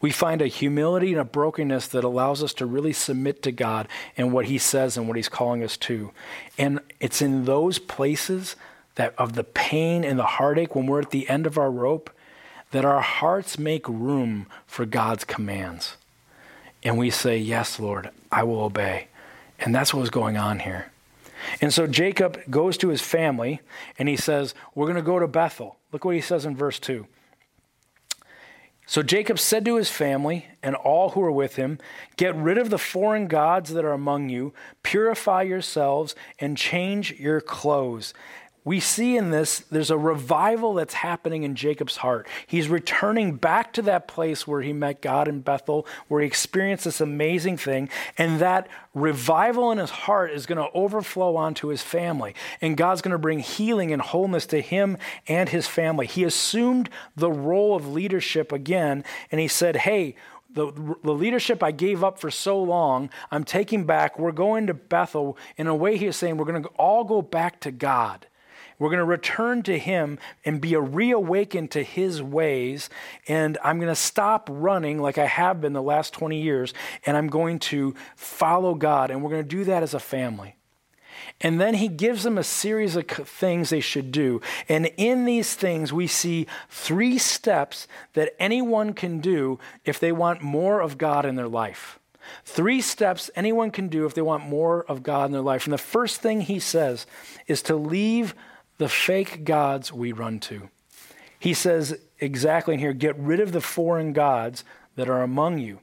we 0.00 0.10
find 0.10 0.42
a 0.42 0.46
humility 0.46 1.12
and 1.12 1.20
a 1.20 1.24
brokenness 1.24 1.88
that 1.88 2.04
allows 2.04 2.42
us 2.42 2.52
to 2.54 2.66
really 2.66 2.92
submit 2.92 3.42
to 3.42 3.52
God 3.52 3.88
and 4.16 4.32
what 4.32 4.46
He 4.46 4.58
says 4.58 4.96
and 4.96 5.06
what 5.06 5.16
He's 5.16 5.28
calling 5.28 5.62
us 5.62 5.76
to. 5.78 6.12
And 6.56 6.80
it's 7.00 7.22
in 7.22 7.44
those 7.44 7.78
places 7.78 8.56
that 8.96 9.14
of 9.16 9.34
the 9.34 9.44
pain 9.44 10.04
and 10.04 10.18
the 10.18 10.24
heartache 10.24 10.74
when 10.74 10.86
we're 10.86 11.00
at 11.00 11.10
the 11.10 11.28
end 11.28 11.46
of 11.46 11.56
our 11.58 11.70
rope 11.70 12.10
that 12.70 12.84
our 12.84 13.00
hearts 13.00 13.58
make 13.58 13.88
room 13.88 14.46
for 14.66 14.84
God's 14.84 15.24
commands. 15.24 15.96
And 16.82 16.98
we 16.98 17.10
say, 17.10 17.38
Yes, 17.38 17.80
Lord, 17.80 18.10
I 18.30 18.42
will 18.42 18.60
obey. 18.60 19.08
And 19.58 19.74
that's 19.74 19.92
what 19.92 20.00
was 20.00 20.10
going 20.10 20.36
on 20.36 20.60
here. 20.60 20.90
And 21.60 21.72
so 21.72 21.86
Jacob 21.86 22.40
goes 22.50 22.76
to 22.78 22.88
his 22.88 23.00
family 23.00 23.60
and 23.98 24.08
he 24.08 24.16
says, 24.16 24.54
We're 24.74 24.86
going 24.86 24.96
to 24.96 25.02
go 25.02 25.18
to 25.18 25.28
Bethel. 25.28 25.76
Look 25.92 26.04
what 26.04 26.14
he 26.14 26.20
says 26.20 26.44
in 26.44 26.56
verse 26.56 26.78
2. 26.78 27.06
So 28.90 29.02
Jacob 29.02 29.38
said 29.38 29.66
to 29.66 29.76
his 29.76 29.90
family 29.90 30.46
and 30.62 30.74
all 30.74 31.10
who 31.10 31.20
were 31.20 31.30
with 31.30 31.56
him, 31.56 31.78
Get 32.16 32.34
rid 32.34 32.56
of 32.56 32.70
the 32.70 32.78
foreign 32.78 33.28
gods 33.28 33.74
that 33.74 33.84
are 33.84 33.92
among 33.92 34.30
you, 34.30 34.54
purify 34.82 35.42
yourselves, 35.42 36.14
and 36.38 36.56
change 36.56 37.12
your 37.20 37.42
clothes 37.42 38.14
we 38.68 38.80
see 38.80 39.16
in 39.16 39.30
this, 39.30 39.60
there's 39.70 39.90
a 39.90 39.96
revival 39.96 40.74
that's 40.74 40.92
happening 40.92 41.42
in 41.42 41.54
Jacob's 41.54 41.96
heart. 41.96 42.28
He's 42.46 42.68
returning 42.68 43.36
back 43.36 43.72
to 43.72 43.82
that 43.82 44.06
place 44.06 44.46
where 44.46 44.60
he 44.60 44.74
met 44.74 45.00
God 45.00 45.26
in 45.26 45.40
Bethel, 45.40 45.86
where 46.08 46.20
he 46.20 46.26
experienced 46.26 46.84
this 46.84 47.00
amazing 47.00 47.56
thing. 47.56 47.88
And 48.18 48.40
that 48.40 48.68
revival 48.92 49.72
in 49.72 49.78
his 49.78 49.88
heart 49.88 50.32
is 50.32 50.44
going 50.44 50.58
to 50.58 50.70
overflow 50.76 51.34
onto 51.34 51.68
his 51.68 51.80
family. 51.80 52.34
And 52.60 52.76
God's 52.76 53.00
going 53.00 53.12
to 53.12 53.18
bring 53.18 53.38
healing 53.38 53.90
and 53.90 54.02
wholeness 54.02 54.44
to 54.48 54.60
him 54.60 54.98
and 55.26 55.48
his 55.48 55.66
family. 55.66 56.06
He 56.06 56.22
assumed 56.22 56.90
the 57.16 57.32
role 57.32 57.74
of 57.74 57.88
leadership 57.88 58.52
again, 58.52 59.02
and 59.32 59.40
he 59.40 59.48
said, 59.48 59.76
Hey, 59.76 60.14
the, 60.50 60.70
the 61.02 61.14
leadership 61.14 61.62
I 61.62 61.70
gave 61.70 62.04
up 62.04 62.18
for 62.18 62.30
so 62.30 62.62
long, 62.62 63.08
I'm 63.30 63.44
taking 63.44 63.86
back. 63.86 64.18
We're 64.18 64.32
going 64.32 64.66
to 64.66 64.74
Bethel. 64.74 65.38
In 65.56 65.68
a 65.68 65.74
way, 65.74 65.96
he 65.96 66.04
is 66.04 66.16
saying 66.16 66.36
we're 66.36 66.44
going 66.44 66.62
to 66.62 66.68
all 66.70 67.04
go 67.04 67.22
back 67.22 67.60
to 67.60 67.70
God. 67.70 68.26
We're 68.78 68.90
going 68.90 68.98
to 68.98 69.04
return 69.04 69.62
to 69.64 69.78
Him 69.78 70.18
and 70.44 70.60
be 70.60 70.76
reawakened 70.76 71.70
to 71.72 71.82
His 71.82 72.22
ways. 72.22 72.90
And 73.26 73.58
I'm 73.64 73.78
going 73.78 73.88
to 73.88 73.96
stop 73.96 74.48
running 74.50 75.00
like 75.00 75.18
I 75.18 75.26
have 75.26 75.60
been 75.60 75.72
the 75.72 75.82
last 75.82 76.12
20 76.14 76.40
years, 76.40 76.74
and 77.04 77.16
I'm 77.16 77.28
going 77.28 77.58
to 77.60 77.94
follow 78.16 78.74
God. 78.74 79.10
And 79.10 79.22
we're 79.22 79.30
going 79.30 79.42
to 79.42 79.48
do 79.48 79.64
that 79.64 79.82
as 79.82 79.94
a 79.94 80.00
family. 80.00 80.54
And 81.40 81.60
then 81.60 81.74
he 81.74 81.88
gives 81.88 82.24
them 82.24 82.38
a 82.38 82.44
series 82.44 82.96
of 82.96 83.06
things 83.06 83.70
they 83.70 83.80
should 83.80 84.10
do. 84.10 84.40
And 84.68 84.90
in 84.96 85.24
these 85.24 85.54
things, 85.54 85.92
we 85.92 86.06
see 86.06 86.46
three 86.68 87.18
steps 87.18 87.86
that 88.14 88.34
anyone 88.40 88.92
can 88.92 89.20
do 89.20 89.58
if 89.84 90.00
they 90.00 90.12
want 90.12 90.42
more 90.42 90.80
of 90.80 90.98
God 90.98 91.24
in 91.24 91.36
their 91.36 91.48
life. 91.48 91.98
Three 92.44 92.80
steps 92.80 93.30
anyone 93.36 93.70
can 93.70 93.88
do 93.88 94.04
if 94.04 94.14
they 94.14 94.22
want 94.22 94.44
more 94.44 94.84
of 94.84 95.02
God 95.02 95.26
in 95.26 95.32
their 95.32 95.40
life. 95.40 95.64
And 95.64 95.72
the 95.72 95.78
first 95.78 96.20
thing 96.20 96.42
he 96.42 96.58
says 96.58 97.06
is 97.46 97.62
to 97.62 97.76
leave 97.76 98.34
the 98.78 98.88
fake 98.88 99.44
gods 99.44 99.92
we 99.92 100.12
run 100.12 100.40
to. 100.40 100.68
He 101.38 101.54
says 101.54 101.98
exactly 102.20 102.74
in 102.74 102.80
here 102.80 102.92
get 102.92 103.16
rid 103.18 103.40
of 103.40 103.52
the 103.52 103.60
foreign 103.60 104.12
gods 104.12 104.64
that 104.96 105.08
are 105.08 105.22
among 105.22 105.58
you. 105.58 105.80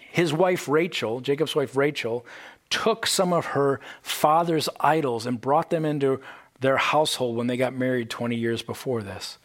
His 0.00 0.32
wife 0.32 0.68
Rachel, 0.68 1.20
Jacob's 1.20 1.56
wife 1.56 1.76
Rachel, 1.76 2.26
took 2.68 3.06
some 3.06 3.32
of 3.32 3.46
her 3.46 3.80
father's 4.02 4.68
idols 4.80 5.26
and 5.26 5.40
brought 5.40 5.70
them 5.70 5.84
into 5.84 6.20
their 6.60 6.76
household 6.76 7.36
when 7.36 7.46
they 7.46 7.56
got 7.56 7.74
married 7.74 8.10
20 8.10 8.36
years 8.36 8.62
before 8.62 9.02
this. 9.02 9.38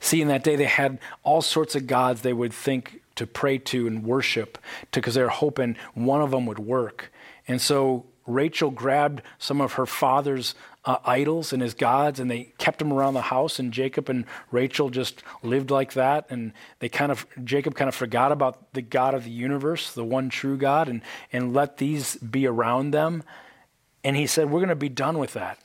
See, 0.00 0.20
in 0.20 0.28
that 0.28 0.44
day, 0.44 0.54
they 0.54 0.64
had 0.64 0.98
all 1.24 1.42
sorts 1.42 1.74
of 1.74 1.86
gods 1.86 2.20
they 2.20 2.32
would 2.32 2.52
think 2.52 3.02
to 3.16 3.26
pray 3.26 3.58
to 3.58 3.86
and 3.88 4.04
worship 4.04 4.58
because 4.92 5.14
they 5.14 5.22
were 5.22 5.28
hoping 5.28 5.76
one 5.94 6.20
of 6.22 6.30
them 6.30 6.46
would 6.46 6.60
work. 6.60 7.12
And 7.48 7.60
so 7.60 8.06
Rachel 8.26 8.70
grabbed 8.70 9.22
some 9.38 9.60
of 9.60 9.72
her 9.72 9.86
father's 9.86 10.54
uh, 10.88 10.98
idols 11.04 11.52
and 11.52 11.60
his 11.60 11.74
gods 11.74 12.18
and 12.18 12.30
they 12.30 12.44
kept 12.56 12.78
them 12.78 12.90
around 12.90 13.12
the 13.12 13.20
house 13.20 13.58
and 13.58 13.74
Jacob 13.74 14.08
and 14.08 14.24
Rachel 14.50 14.88
just 14.88 15.22
lived 15.42 15.70
like 15.70 15.92
that 15.92 16.24
and 16.30 16.50
they 16.78 16.88
kind 16.88 17.12
of 17.12 17.26
Jacob 17.44 17.74
kind 17.74 17.90
of 17.90 17.94
forgot 17.94 18.32
about 18.32 18.72
the 18.72 18.80
God 18.80 19.12
of 19.12 19.24
the 19.24 19.30
universe, 19.30 19.92
the 19.92 20.02
one 20.02 20.30
true 20.30 20.56
God 20.56 20.88
and 20.88 21.02
and 21.30 21.52
let 21.52 21.76
these 21.76 22.16
be 22.16 22.46
around 22.46 22.92
them. 22.92 23.22
And 24.02 24.16
he 24.16 24.26
said, 24.26 24.50
"We're 24.50 24.60
going 24.60 24.70
to 24.70 24.76
be 24.76 24.88
done 24.88 25.18
with 25.18 25.34
that. 25.34 25.58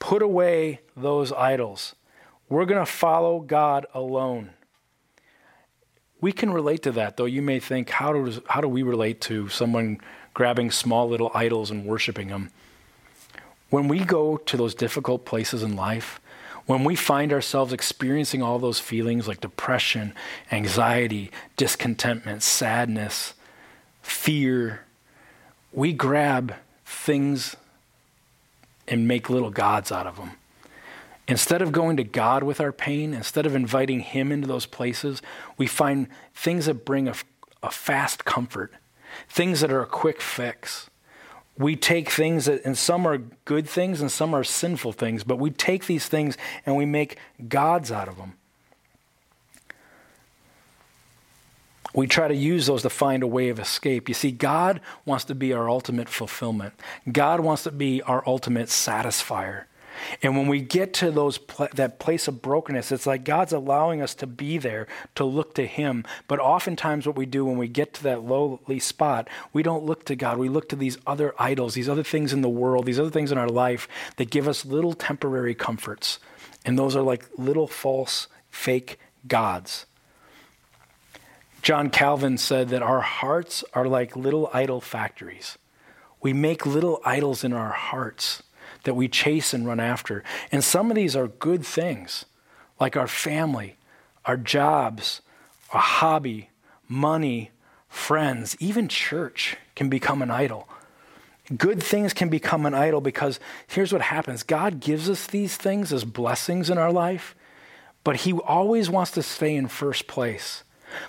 Put 0.00 0.20
away 0.20 0.80
those 0.96 1.30
idols. 1.32 1.94
We're 2.48 2.64
going 2.64 2.84
to 2.84 2.90
follow 2.90 3.40
God 3.40 3.86
alone." 3.94 4.50
We 6.18 6.32
can 6.32 6.50
relate 6.50 6.82
to 6.84 6.92
that, 6.92 7.18
though 7.18 7.26
you 7.26 7.42
may 7.42 7.60
think, 7.60 7.90
how, 7.90 8.14
does, 8.14 8.40
how 8.48 8.62
do 8.62 8.68
we 8.68 8.82
relate 8.82 9.20
to 9.22 9.50
someone 9.50 10.00
grabbing 10.32 10.70
small 10.70 11.06
little 11.06 11.30
idols 11.34 11.70
and 11.70 11.84
worshiping 11.84 12.28
them? 12.28 12.50
When 13.70 13.88
we 13.88 14.04
go 14.04 14.36
to 14.36 14.56
those 14.56 14.74
difficult 14.74 15.24
places 15.24 15.62
in 15.62 15.76
life, 15.76 16.20
when 16.66 16.84
we 16.84 16.96
find 16.96 17.32
ourselves 17.32 17.72
experiencing 17.72 18.42
all 18.42 18.58
those 18.58 18.80
feelings 18.80 19.28
like 19.28 19.40
depression, 19.40 20.14
anxiety, 20.50 21.30
discontentment, 21.56 22.42
sadness, 22.42 23.34
fear, 24.02 24.84
we 25.72 25.92
grab 25.92 26.54
things 26.84 27.56
and 28.88 29.06
make 29.08 29.30
little 29.30 29.50
gods 29.50 29.90
out 29.90 30.06
of 30.06 30.16
them. 30.16 30.32
Instead 31.28 31.60
of 31.60 31.72
going 31.72 31.96
to 31.96 32.04
God 32.04 32.44
with 32.44 32.60
our 32.60 32.72
pain, 32.72 33.12
instead 33.12 33.46
of 33.46 33.54
inviting 33.54 34.00
Him 34.00 34.30
into 34.30 34.46
those 34.46 34.66
places, 34.66 35.22
we 35.56 35.66
find 35.66 36.08
things 36.34 36.66
that 36.66 36.84
bring 36.84 37.08
a, 37.08 37.14
a 37.62 37.70
fast 37.70 38.24
comfort, 38.24 38.72
things 39.28 39.60
that 39.60 39.72
are 39.72 39.82
a 39.82 39.86
quick 39.86 40.20
fix 40.20 40.88
we 41.58 41.76
take 41.76 42.10
things 42.10 42.46
that, 42.46 42.64
and 42.64 42.76
some 42.76 43.06
are 43.06 43.18
good 43.44 43.68
things 43.68 44.00
and 44.00 44.10
some 44.10 44.34
are 44.34 44.44
sinful 44.44 44.92
things, 44.92 45.24
but 45.24 45.38
we 45.38 45.50
take 45.50 45.86
these 45.86 46.06
things 46.06 46.36
and 46.64 46.76
we 46.76 46.84
make 46.84 47.18
gods 47.48 47.90
out 47.90 48.08
of 48.08 48.16
them. 48.16 48.34
We 51.94 52.06
try 52.06 52.28
to 52.28 52.34
use 52.34 52.66
those 52.66 52.82
to 52.82 52.90
find 52.90 53.22
a 53.22 53.26
way 53.26 53.48
of 53.48 53.58
escape. 53.58 54.08
You 54.08 54.14
see, 54.14 54.30
God 54.30 54.82
wants 55.06 55.24
to 55.24 55.34
be 55.34 55.54
our 55.54 55.70
ultimate 55.70 56.10
fulfillment. 56.10 56.74
God 57.10 57.40
wants 57.40 57.62
to 57.62 57.70
be 57.70 58.02
our 58.02 58.22
ultimate 58.26 58.68
satisfier. 58.68 59.64
And 60.22 60.36
when 60.36 60.46
we 60.46 60.60
get 60.60 60.92
to 60.94 61.10
those 61.10 61.38
pl- 61.38 61.68
that 61.74 61.98
place 61.98 62.28
of 62.28 62.42
brokenness, 62.42 62.92
it's 62.92 63.06
like 63.06 63.24
God's 63.24 63.52
allowing 63.52 64.02
us 64.02 64.14
to 64.16 64.26
be 64.26 64.58
there 64.58 64.86
to 65.14 65.24
look 65.24 65.54
to 65.54 65.66
Him. 65.66 66.04
But 66.28 66.38
oftentimes, 66.38 67.06
what 67.06 67.16
we 67.16 67.26
do 67.26 67.44
when 67.44 67.58
we 67.58 67.68
get 67.68 67.94
to 67.94 68.02
that 68.04 68.24
lowly 68.24 68.78
spot, 68.78 69.28
we 69.52 69.62
don't 69.62 69.84
look 69.84 70.04
to 70.06 70.16
God. 70.16 70.38
We 70.38 70.48
look 70.48 70.68
to 70.70 70.76
these 70.76 70.98
other 71.06 71.34
idols, 71.38 71.74
these 71.74 71.88
other 71.88 72.02
things 72.02 72.32
in 72.32 72.42
the 72.42 72.48
world, 72.48 72.86
these 72.86 73.00
other 73.00 73.10
things 73.10 73.32
in 73.32 73.38
our 73.38 73.48
life 73.48 73.88
that 74.16 74.30
give 74.30 74.48
us 74.48 74.64
little 74.64 74.92
temporary 74.92 75.54
comforts. 75.54 76.18
And 76.64 76.78
those 76.78 76.96
are 76.96 77.02
like 77.02 77.26
little 77.36 77.66
false, 77.68 78.28
fake 78.50 78.98
gods. 79.26 79.86
John 81.62 81.90
Calvin 81.90 82.38
said 82.38 82.68
that 82.68 82.82
our 82.82 83.00
hearts 83.00 83.64
are 83.74 83.88
like 83.88 84.14
little 84.14 84.48
idol 84.52 84.80
factories. 84.80 85.58
We 86.22 86.32
make 86.32 86.64
little 86.64 87.00
idols 87.04 87.44
in 87.44 87.52
our 87.52 87.72
hearts 87.72 88.42
that 88.86 88.94
we 88.94 89.08
chase 89.08 89.52
and 89.52 89.66
run 89.66 89.80
after. 89.80 90.24
And 90.50 90.64
some 90.64 90.90
of 90.90 90.94
these 90.94 91.14
are 91.14 91.28
good 91.28 91.66
things, 91.66 92.24
like 92.80 92.96
our 92.96 93.08
family, 93.08 93.76
our 94.24 94.36
jobs, 94.36 95.20
a 95.74 95.78
hobby, 95.78 96.50
money, 96.88 97.50
friends, 97.88 98.56
even 98.60 98.88
church 98.88 99.56
can 99.74 99.88
become 99.88 100.22
an 100.22 100.30
idol. 100.30 100.68
Good 101.56 101.82
things 101.82 102.12
can 102.12 102.28
become 102.28 102.64
an 102.64 102.74
idol 102.74 103.00
because 103.00 103.38
here's 103.66 103.92
what 103.92 104.02
happens 104.02 104.42
God 104.42 104.80
gives 104.80 105.10
us 105.10 105.26
these 105.26 105.56
things 105.56 105.92
as 105.92 106.04
blessings 106.04 106.70
in 106.70 106.78
our 106.78 106.92
life, 106.92 107.34
but 108.04 108.16
He 108.16 108.32
always 108.32 108.88
wants 108.88 109.10
to 109.12 109.22
stay 109.22 109.54
in 109.54 109.68
first 109.68 110.06
place. 110.06 110.62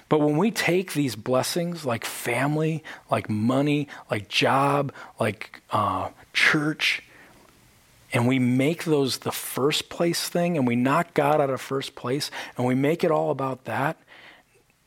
But 0.09 0.19
when 0.19 0.37
we 0.37 0.51
take 0.51 0.93
these 0.93 1.15
blessings 1.15 1.85
like 1.85 2.03
family, 2.03 2.83
like 3.11 3.29
money, 3.29 3.87
like 4.09 4.27
job, 4.27 4.91
like 5.19 5.61
uh, 5.71 6.09
church, 6.33 7.03
and 8.17 8.27
we 8.27 8.39
make 8.39 8.85
those 8.85 9.19
the 9.19 9.31
first 9.31 9.89
place 9.89 10.27
thing 10.27 10.57
and 10.57 10.65
we 10.65 10.75
knock 10.75 11.13
God 11.13 11.39
out 11.39 11.51
of 11.51 11.61
first 11.61 11.93
place 11.93 12.31
and 12.57 12.65
we 12.65 12.73
make 12.73 13.03
it 13.03 13.11
all 13.11 13.29
about 13.29 13.65
that, 13.65 13.95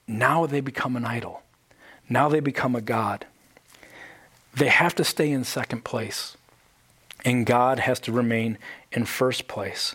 now 0.09 0.47
they 0.47 0.61
become 0.61 0.97
an 0.97 1.05
idol. 1.05 1.40
Now 2.09 2.29
they 2.29 2.40
become 2.40 2.75
a 2.75 2.81
God. 2.81 3.27
They 4.53 4.66
have 4.66 4.97
to 4.97 5.05
stay 5.05 5.31
in 5.31 5.45
second 5.45 5.85
place, 5.85 6.37
and 7.25 7.47
God 7.47 7.79
has 7.79 8.01
to 8.01 8.12
remain 8.12 8.59
in 8.90 9.05
first 9.05 9.47
place. 9.47 9.95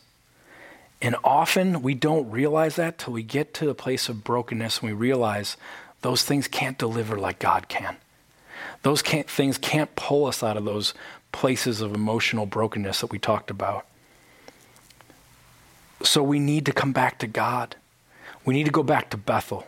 And 1.01 1.17
often 1.21 1.81
we 1.81 1.93
don't 1.93 2.31
realize 2.31 2.77
that 2.77 2.99
till 2.99 3.11
we 3.11 3.21
get 3.21 3.53
to 3.55 3.65
the 3.65 3.75
place 3.75 4.07
of 4.07 4.23
brokenness 4.23 4.79
and 4.79 4.89
we 4.89 4.93
realize 4.93 5.57
those 6.03 6.23
things 6.23 6.47
can't 6.47 6.77
deliver 6.77 7.17
like 7.17 7.39
God 7.39 7.67
can. 7.67 7.97
Those 8.83 9.01
can't, 9.01 9.29
things 9.29 9.57
can't 9.57 9.93
pull 9.97 10.25
us 10.25 10.41
out 10.41 10.55
of 10.55 10.63
those 10.63 10.93
places 11.35 11.81
of 11.81 11.93
emotional 11.93 12.45
brokenness 12.45 13.01
that 13.01 13.11
we 13.11 13.19
talked 13.19 13.51
about. 13.51 13.85
So 16.01 16.23
we 16.23 16.39
need 16.39 16.65
to 16.65 16.71
come 16.71 16.93
back 16.93 17.19
to 17.19 17.27
God. 17.27 17.75
We 18.45 18.53
need 18.53 18.63
to 18.67 18.71
go 18.71 18.83
back 18.83 19.09
to 19.09 19.17
Bethel. 19.17 19.67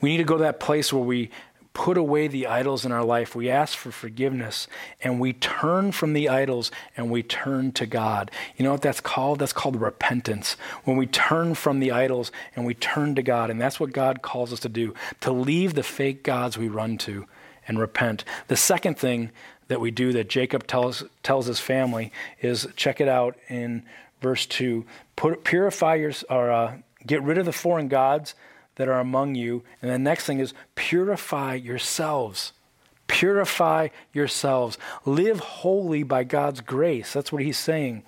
We 0.00 0.08
need 0.08 0.16
to 0.16 0.24
go 0.24 0.38
to 0.38 0.42
that 0.42 0.58
place 0.58 0.90
where 0.90 1.04
we 1.04 1.28
put 1.74 1.98
away 1.98 2.28
the 2.28 2.46
idols 2.46 2.86
in 2.86 2.92
our 2.92 3.04
life. 3.04 3.36
We 3.36 3.50
ask 3.50 3.76
for 3.76 3.90
forgiveness 3.90 4.68
and 5.02 5.20
we 5.20 5.34
turn 5.34 5.92
from 5.92 6.14
the 6.14 6.30
idols 6.30 6.70
and 6.96 7.10
we 7.10 7.22
turn 7.22 7.72
to 7.72 7.84
God. 7.84 8.30
You 8.56 8.64
know 8.64 8.72
what 8.72 8.80
that's 8.80 9.00
called? 9.00 9.40
That's 9.40 9.52
called 9.52 9.78
repentance. 9.78 10.56
When 10.84 10.96
we 10.96 11.06
turn 11.06 11.54
from 11.54 11.80
the 11.80 11.92
idols 11.92 12.32
and 12.56 12.64
we 12.64 12.72
turn 12.72 13.14
to 13.16 13.22
God. 13.22 13.50
And 13.50 13.60
that's 13.60 13.78
what 13.78 13.92
God 13.92 14.22
calls 14.22 14.50
us 14.50 14.60
to 14.60 14.70
do 14.70 14.94
to 15.20 15.30
leave 15.30 15.74
the 15.74 15.82
fake 15.82 16.22
gods 16.22 16.56
we 16.56 16.68
run 16.68 16.96
to 16.98 17.26
and 17.68 17.78
repent. 17.78 18.24
The 18.48 18.56
second 18.56 18.98
thing 18.98 19.30
that 19.72 19.80
we 19.80 19.90
do 19.90 20.12
that 20.12 20.28
Jacob 20.28 20.66
tells, 20.66 21.02
tells 21.22 21.46
his 21.46 21.58
family 21.58 22.12
is 22.42 22.68
check 22.76 23.00
it 23.00 23.08
out 23.08 23.38
in 23.48 23.82
verse 24.20 24.44
2 24.44 24.84
Put, 25.16 25.44
purify 25.44 25.94
your, 25.94 26.12
or 26.28 26.50
uh, 26.50 26.74
get 27.06 27.22
rid 27.22 27.38
of 27.38 27.46
the 27.46 27.54
foreign 27.54 27.88
gods 27.88 28.34
that 28.74 28.86
are 28.86 29.00
among 29.00 29.34
you. 29.34 29.62
And 29.80 29.90
the 29.90 29.98
next 29.98 30.26
thing 30.26 30.40
is 30.40 30.52
purify 30.74 31.54
yourselves. 31.54 32.52
Purify 33.06 33.88
yourselves. 34.12 34.76
Live 35.06 35.40
holy 35.40 36.02
by 36.02 36.24
God's 36.24 36.60
grace. 36.60 37.14
That's 37.14 37.32
what 37.32 37.42
he's 37.42 37.58
saying. 37.58 38.02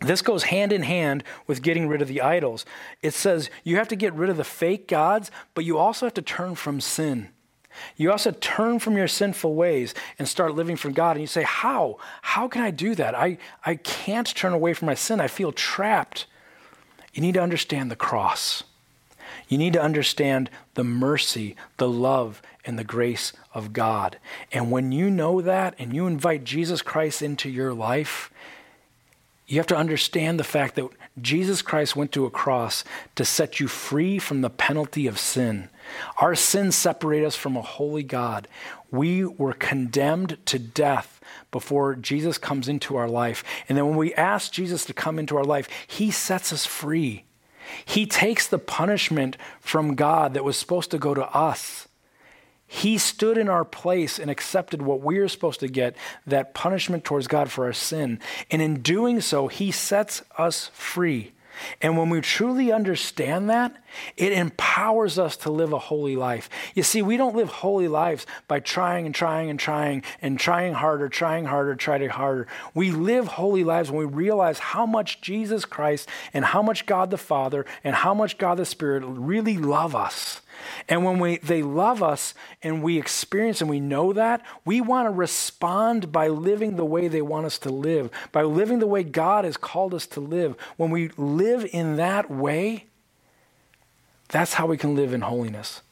This 0.00 0.22
goes 0.22 0.44
hand 0.44 0.72
in 0.72 0.84
hand 0.84 1.24
with 1.48 1.62
getting 1.62 1.88
rid 1.88 2.00
of 2.00 2.06
the 2.06 2.20
idols. 2.20 2.64
It 3.02 3.12
says 3.12 3.50
you 3.64 3.76
have 3.76 3.88
to 3.88 3.96
get 3.96 4.14
rid 4.14 4.30
of 4.30 4.36
the 4.36 4.44
fake 4.44 4.86
gods, 4.86 5.32
but 5.54 5.64
you 5.64 5.78
also 5.78 6.06
have 6.06 6.14
to 6.14 6.22
turn 6.22 6.54
from 6.54 6.80
sin. 6.80 7.30
You 7.96 8.10
also 8.10 8.30
turn 8.32 8.78
from 8.78 8.96
your 8.96 9.08
sinful 9.08 9.54
ways 9.54 9.94
and 10.18 10.28
start 10.28 10.54
living 10.54 10.76
for 10.76 10.90
God. 10.90 11.12
And 11.12 11.20
you 11.20 11.26
say, 11.26 11.42
How? 11.42 11.98
How 12.22 12.48
can 12.48 12.62
I 12.62 12.70
do 12.70 12.94
that? 12.94 13.14
I, 13.14 13.38
I 13.64 13.76
can't 13.76 14.26
turn 14.34 14.52
away 14.52 14.74
from 14.74 14.86
my 14.86 14.94
sin. 14.94 15.20
I 15.20 15.28
feel 15.28 15.52
trapped. 15.52 16.26
You 17.12 17.22
need 17.22 17.34
to 17.34 17.42
understand 17.42 17.90
the 17.90 17.96
cross. 17.96 18.62
You 19.48 19.58
need 19.58 19.72
to 19.72 19.82
understand 19.82 20.48
the 20.74 20.84
mercy, 20.84 21.56
the 21.76 21.88
love, 21.88 22.40
and 22.64 22.78
the 22.78 22.84
grace 22.84 23.32
of 23.52 23.72
God. 23.72 24.18
And 24.52 24.70
when 24.70 24.92
you 24.92 25.10
know 25.10 25.40
that 25.40 25.74
and 25.78 25.92
you 25.94 26.06
invite 26.06 26.44
Jesus 26.44 26.82
Christ 26.82 27.20
into 27.22 27.48
your 27.48 27.72
life, 27.74 28.30
You 29.50 29.56
have 29.56 29.66
to 29.66 29.76
understand 29.76 30.38
the 30.38 30.44
fact 30.44 30.76
that 30.76 30.88
Jesus 31.20 31.60
Christ 31.60 31.96
went 31.96 32.12
to 32.12 32.24
a 32.24 32.30
cross 32.30 32.84
to 33.16 33.24
set 33.24 33.58
you 33.58 33.66
free 33.66 34.20
from 34.20 34.42
the 34.42 34.48
penalty 34.48 35.08
of 35.08 35.18
sin. 35.18 35.68
Our 36.18 36.34
sins 36.34 36.76
separate 36.76 37.24
us 37.24 37.36
from 37.36 37.56
a 37.56 37.62
holy 37.62 38.02
God. 38.02 38.48
We 38.90 39.24
were 39.24 39.52
condemned 39.52 40.38
to 40.46 40.58
death 40.58 41.20
before 41.50 41.94
Jesus 41.94 42.38
comes 42.38 42.68
into 42.68 42.96
our 42.96 43.08
life. 43.08 43.44
And 43.68 43.76
then 43.76 43.86
when 43.88 43.96
we 43.96 44.14
ask 44.14 44.52
Jesus 44.52 44.84
to 44.86 44.92
come 44.92 45.18
into 45.18 45.36
our 45.36 45.44
life, 45.44 45.68
he 45.86 46.10
sets 46.10 46.52
us 46.52 46.66
free. 46.66 47.24
He 47.84 48.06
takes 48.06 48.46
the 48.46 48.58
punishment 48.58 49.36
from 49.60 49.94
God 49.94 50.34
that 50.34 50.44
was 50.44 50.56
supposed 50.56 50.90
to 50.90 50.98
go 50.98 51.14
to 51.14 51.24
us 51.34 51.88
he 52.72 52.98
stood 52.98 53.36
in 53.36 53.48
our 53.48 53.64
place 53.64 54.20
and 54.20 54.30
accepted 54.30 54.80
what 54.80 55.00
we 55.00 55.18
are 55.18 55.26
supposed 55.26 55.58
to 55.58 55.66
get 55.66 55.96
that 56.24 56.54
punishment 56.54 57.02
towards 57.02 57.26
God 57.26 57.50
for 57.50 57.64
our 57.64 57.72
sin. 57.72 58.20
And 58.48 58.62
in 58.62 58.80
doing 58.80 59.20
so, 59.20 59.48
He 59.48 59.72
sets 59.72 60.22
us 60.38 60.70
free. 60.72 61.32
And 61.80 61.96
when 61.96 62.10
we 62.10 62.20
truly 62.20 62.72
understand 62.72 63.50
that, 63.50 63.76
it 64.16 64.32
empowers 64.32 65.18
us 65.18 65.36
to 65.38 65.50
live 65.50 65.72
a 65.72 65.78
holy 65.78 66.16
life. 66.16 66.48
You 66.74 66.82
see, 66.82 67.02
we 67.02 67.16
don't 67.16 67.36
live 67.36 67.48
holy 67.48 67.88
lives 67.88 68.26
by 68.48 68.60
trying 68.60 69.06
and 69.06 69.14
trying 69.14 69.50
and 69.50 69.58
trying 69.58 70.02
and 70.22 70.38
trying 70.38 70.74
harder, 70.74 71.08
trying 71.08 71.46
harder, 71.46 71.74
trying 71.74 72.08
harder. 72.08 72.46
We 72.74 72.90
live 72.90 73.26
holy 73.26 73.64
lives 73.64 73.90
when 73.90 74.06
we 74.06 74.14
realize 74.14 74.58
how 74.58 74.86
much 74.86 75.20
Jesus 75.20 75.64
Christ 75.64 76.08
and 76.32 76.44
how 76.44 76.62
much 76.62 76.86
God 76.86 77.10
the 77.10 77.18
Father 77.18 77.66
and 77.82 77.94
how 77.94 78.14
much 78.14 78.38
God 78.38 78.56
the 78.56 78.64
Spirit 78.64 79.02
really 79.06 79.58
love 79.58 79.94
us. 79.94 80.42
And 80.88 81.04
when 81.04 81.18
we, 81.18 81.38
they 81.38 81.62
love 81.62 82.02
us 82.02 82.34
and 82.62 82.82
we 82.82 82.98
experience 82.98 83.60
and 83.60 83.68
we 83.70 83.80
know 83.80 84.12
that, 84.12 84.42
we 84.64 84.80
want 84.80 85.06
to 85.06 85.10
respond 85.10 86.12
by 86.12 86.28
living 86.28 86.76
the 86.76 86.84
way 86.84 87.08
they 87.08 87.22
want 87.22 87.46
us 87.46 87.58
to 87.60 87.70
live, 87.70 88.10
by 88.32 88.42
living 88.42 88.78
the 88.78 88.86
way 88.86 89.02
God 89.02 89.44
has 89.44 89.56
called 89.56 89.94
us 89.94 90.06
to 90.08 90.20
live. 90.20 90.56
When 90.76 90.90
we 90.90 91.08
live 91.16 91.68
in 91.72 91.96
that 91.96 92.30
way, 92.30 92.86
that's 94.28 94.54
how 94.54 94.66
we 94.66 94.76
can 94.76 94.94
live 94.94 95.12
in 95.12 95.22
holiness. 95.22 95.82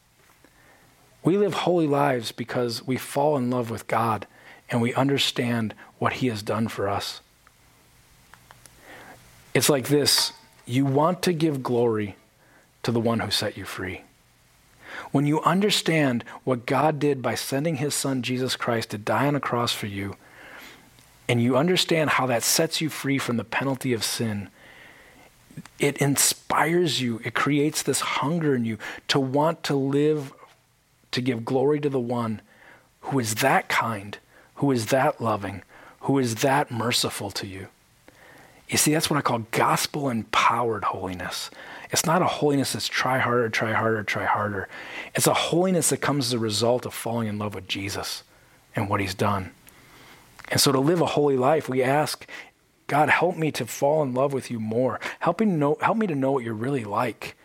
We 1.24 1.36
live 1.36 1.54
holy 1.54 1.86
lives 1.86 2.32
because 2.32 2.86
we 2.86 2.96
fall 2.96 3.36
in 3.36 3.50
love 3.50 3.70
with 3.70 3.86
God 3.86 4.26
and 4.70 4.80
we 4.80 4.94
understand 4.94 5.74
what 5.98 6.14
He 6.14 6.28
has 6.28 6.42
done 6.42 6.68
for 6.68 6.88
us. 6.88 7.20
It's 9.54 9.68
like 9.68 9.88
this 9.88 10.32
you 10.66 10.84
want 10.84 11.22
to 11.22 11.32
give 11.32 11.62
glory 11.62 12.16
to 12.82 12.92
the 12.92 13.00
one 13.00 13.20
who 13.20 13.30
set 13.30 13.56
you 13.56 13.64
free. 13.64 14.02
When 15.10 15.26
you 15.26 15.40
understand 15.42 16.24
what 16.44 16.66
God 16.66 16.98
did 16.98 17.22
by 17.22 17.34
sending 17.34 17.76
his 17.76 17.94
son 17.94 18.22
Jesus 18.22 18.56
Christ 18.56 18.90
to 18.90 18.98
die 18.98 19.26
on 19.26 19.34
a 19.34 19.40
cross 19.40 19.72
for 19.72 19.86
you, 19.86 20.16
and 21.28 21.42
you 21.42 21.56
understand 21.56 22.10
how 22.10 22.26
that 22.26 22.42
sets 22.42 22.80
you 22.80 22.88
free 22.88 23.18
from 23.18 23.36
the 23.36 23.44
penalty 23.44 23.92
of 23.92 24.02
sin, 24.02 24.48
it 25.78 25.98
inspires 25.98 27.00
you. 27.00 27.20
It 27.24 27.34
creates 27.34 27.82
this 27.82 28.00
hunger 28.00 28.54
in 28.54 28.64
you 28.64 28.78
to 29.08 29.20
want 29.20 29.62
to 29.64 29.74
live, 29.74 30.32
to 31.10 31.20
give 31.20 31.44
glory 31.44 31.80
to 31.80 31.88
the 31.88 32.00
one 32.00 32.40
who 33.02 33.18
is 33.18 33.36
that 33.36 33.68
kind, 33.68 34.18
who 34.56 34.70
is 34.70 34.86
that 34.86 35.20
loving, 35.20 35.62
who 36.00 36.18
is 36.18 36.36
that 36.36 36.70
merciful 36.70 37.30
to 37.32 37.46
you. 37.46 37.68
You 38.68 38.76
see, 38.76 38.92
that's 38.92 39.08
what 39.08 39.16
I 39.16 39.22
call 39.22 39.46
gospel 39.50 40.10
empowered 40.10 40.84
holiness. 40.84 41.50
It's 41.90 42.04
not 42.04 42.20
a 42.20 42.26
holiness 42.26 42.74
that's 42.74 42.86
try 42.86 43.18
harder, 43.18 43.48
try 43.48 43.72
harder, 43.72 44.02
try 44.02 44.26
harder. 44.26 44.68
It's 45.14 45.26
a 45.26 45.34
holiness 45.34 45.88
that 45.90 45.98
comes 45.98 46.26
as 46.26 46.32
a 46.34 46.38
result 46.38 46.84
of 46.84 46.92
falling 46.92 47.28
in 47.28 47.38
love 47.38 47.54
with 47.54 47.66
Jesus 47.66 48.24
and 48.76 48.90
what 48.90 49.00
he's 49.00 49.14
done. 49.14 49.52
And 50.50 50.60
so 50.60 50.70
to 50.72 50.80
live 50.80 51.00
a 51.00 51.06
holy 51.06 51.36
life, 51.36 51.68
we 51.68 51.82
ask, 51.82 52.26
God, 52.86 53.08
help 53.08 53.36
me 53.36 53.50
to 53.52 53.66
fall 53.66 54.02
in 54.02 54.14
love 54.14 54.32
with 54.32 54.50
you 54.50 54.60
more. 54.60 55.00
Help 55.20 55.40
me, 55.40 55.46
know, 55.46 55.76
help 55.80 55.96
me 55.96 56.06
to 56.06 56.14
know 56.14 56.32
what 56.32 56.44
you're 56.44 56.54
really 56.54 56.84
like. 56.84 57.36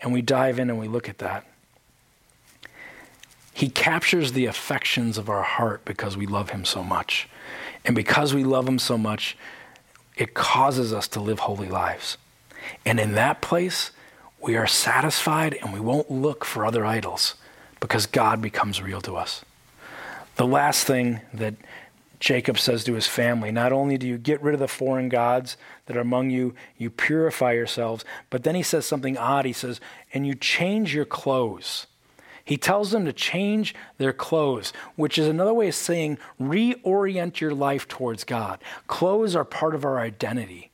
And 0.00 0.12
we 0.12 0.22
dive 0.22 0.58
in 0.58 0.70
and 0.70 0.78
we 0.78 0.88
look 0.88 1.08
at 1.08 1.18
that. 1.18 1.44
He 3.52 3.68
captures 3.68 4.32
the 4.32 4.46
affections 4.46 5.18
of 5.18 5.28
our 5.28 5.42
heart 5.42 5.84
because 5.84 6.16
we 6.16 6.26
love 6.26 6.50
him 6.50 6.64
so 6.64 6.84
much. 6.84 7.28
And 7.84 7.96
because 7.96 8.32
we 8.32 8.44
love 8.44 8.68
him 8.68 8.78
so 8.78 8.96
much, 8.96 9.36
it 10.18 10.34
causes 10.34 10.92
us 10.92 11.08
to 11.08 11.20
live 11.20 11.38
holy 11.38 11.68
lives. 11.68 12.18
And 12.84 13.00
in 13.00 13.12
that 13.12 13.40
place, 13.40 13.92
we 14.40 14.56
are 14.56 14.66
satisfied 14.66 15.54
and 15.62 15.72
we 15.72 15.80
won't 15.80 16.10
look 16.10 16.44
for 16.44 16.66
other 16.66 16.84
idols 16.84 17.36
because 17.80 18.06
God 18.06 18.42
becomes 18.42 18.82
real 18.82 19.00
to 19.02 19.16
us. 19.16 19.44
The 20.36 20.46
last 20.46 20.86
thing 20.86 21.20
that 21.32 21.54
Jacob 22.20 22.58
says 22.58 22.82
to 22.84 22.94
his 22.94 23.06
family 23.06 23.52
not 23.52 23.72
only 23.72 23.96
do 23.96 24.06
you 24.06 24.18
get 24.18 24.42
rid 24.42 24.54
of 24.54 24.60
the 24.60 24.68
foreign 24.68 25.08
gods 25.08 25.56
that 25.86 25.96
are 25.96 26.00
among 26.00 26.30
you, 26.30 26.54
you 26.76 26.90
purify 26.90 27.52
yourselves, 27.52 28.04
but 28.28 28.42
then 28.42 28.56
he 28.56 28.62
says 28.62 28.86
something 28.86 29.16
odd. 29.16 29.44
He 29.44 29.52
says, 29.52 29.80
and 30.12 30.26
you 30.26 30.34
change 30.34 30.94
your 30.94 31.04
clothes. 31.04 31.86
He 32.48 32.56
tells 32.56 32.92
them 32.92 33.04
to 33.04 33.12
change 33.12 33.74
their 33.98 34.14
clothes, 34.14 34.72
which 34.96 35.18
is 35.18 35.28
another 35.28 35.52
way 35.52 35.68
of 35.68 35.74
saying 35.74 36.16
reorient 36.40 37.40
your 37.40 37.52
life 37.52 37.86
towards 37.86 38.24
God. 38.24 38.58
Clothes 38.86 39.36
are 39.36 39.44
part 39.44 39.74
of 39.74 39.84
our 39.84 40.00
identity. 40.00 40.67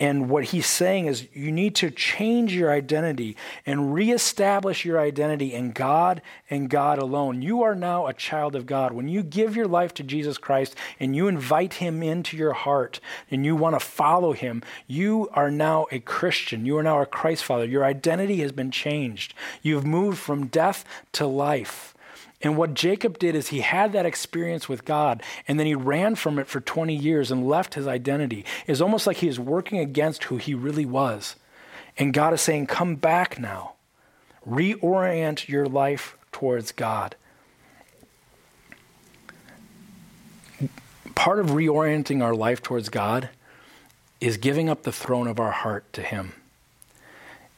And 0.00 0.30
what 0.30 0.44
he's 0.44 0.66
saying 0.66 1.06
is 1.06 1.28
you 1.34 1.52
need 1.52 1.74
to 1.76 1.90
change 1.90 2.54
your 2.54 2.72
identity 2.72 3.36
and 3.66 3.92
reestablish 3.92 4.82
your 4.82 4.98
identity 4.98 5.52
in 5.52 5.72
God 5.72 6.22
and 6.48 6.70
God 6.70 6.98
alone. 6.98 7.42
You 7.42 7.62
are 7.62 7.74
now 7.74 8.06
a 8.06 8.14
child 8.14 8.56
of 8.56 8.64
God. 8.64 8.92
When 8.92 9.08
you 9.08 9.22
give 9.22 9.54
your 9.54 9.68
life 9.68 9.92
to 9.94 10.02
Jesus 10.02 10.38
Christ 10.38 10.74
and 10.98 11.14
you 11.14 11.28
invite 11.28 11.74
him 11.74 12.02
into 12.02 12.38
your 12.38 12.54
heart 12.54 12.98
and 13.30 13.44
you 13.44 13.54
want 13.54 13.78
to 13.78 13.84
follow 13.84 14.32
him, 14.32 14.62
you 14.86 15.28
are 15.34 15.50
now 15.50 15.86
a 15.92 16.00
Christian. 16.00 16.64
You 16.64 16.78
are 16.78 16.82
now 16.82 17.02
a 17.02 17.06
Christ 17.06 17.44
follower. 17.44 17.66
Your 17.66 17.84
identity 17.84 18.40
has 18.40 18.52
been 18.52 18.70
changed. 18.70 19.34
You've 19.60 19.86
moved 19.86 20.18
from 20.18 20.46
death 20.46 20.82
to 21.12 21.26
life. 21.26 21.94
And 22.42 22.56
what 22.56 22.74
Jacob 22.74 23.18
did 23.18 23.34
is 23.34 23.48
he 23.48 23.60
had 23.60 23.92
that 23.92 24.06
experience 24.06 24.68
with 24.68 24.84
God 24.84 25.22
and 25.46 25.58
then 25.58 25.66
he 25.66 25.74
ran 25.74 26.14
from 26.14 26.38
it 26.38 26.46
for 26.46 26.60
20 26.60 26.94
years 26.94 27.30
and 27.30 27.46
left 27.46 27.74
his 27.74 27.86
identity. 27.86 28.44
It's 28.66 28.80
almost 28.80 29.06
like 29.06 29.18
he 29.18 29.28
is 29.28 29.38
working 29.38 29.78
against 29.78 30.24
who 30.24 30.38
he 30.38 30.54
really 30.54 30.86
was. 30.86 31.36
And 31.98 32.14
God 32.14 32.32
is 32.32 32.40
saying, 32.40 32.66
Come 32.66 32.96
back 32.96 33.38
now. 33.38 33.74
Reorient 34.48 35.48
your 35.48 35.66
life 35.66 36.16
towards 36.32 36.72
God. 36.72 37.14
Part 41.14 41.38
of 41.38 41.48
reorienting 41.48 42.22
our 42.22 42.34
life 42.34 42.62
towards 42.62 42.88
God 42.88 43.28
is 44.20 44.38
giving 44.38 44.70
up 44.70 44.82
the 44.82 44.92
throne 44.92 45.26
of 45.26 45.38
our 45.38 45.50
heart 45.50 45.92
to 45.92 46.02
Him. 46.02 46.32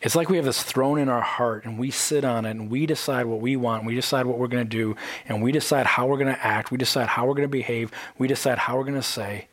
It's 0.02 0.16
like 0.16 0.28
we 0.28 0.36
have 0.36 0.44
this 0.44 0.62
throne 0.62 0.98
in 0.98 1.08
our 1.08 1.20
heart 1.20 1.64
and 1.64 1.78
we 1.78 1.92
sit 1.92 2.24
on 2.24 2.44
it 2.44 2.50
and 2.50 2.68
we 2.68 2.86
decide 2.86 3.26
what 3.26 3.40
we 3.40 3.54
want. 3.54 3.84
We 3.84 3.94
decide 3.94 4.26
what 4.26 4.36
we're 4.36 4.48
going 4.48 4.64
to 4.64 4.68
do 4.68 4.96
and 5.28 5.40
we 5.40 5.52
decide 5.52 5.86
how 5.86 6.08
we're 6.08 6.16
going 6.16 6.34
to 6.34 6.44
act. 6.44 6.72
We 6.72 6.78
decide 6.78 7.06
how 7.06 7.24
we're 7.26 7.34
going 7.34 7.48
to 7.48 7.48
behave. 7.48 7.92
We 8.18 8.26
decide 8.26 8.58
how 8.58 8.76
we're 8.76 8.84
going 8.84 8.96
to 8.96 9.02
say. 9.02 9.46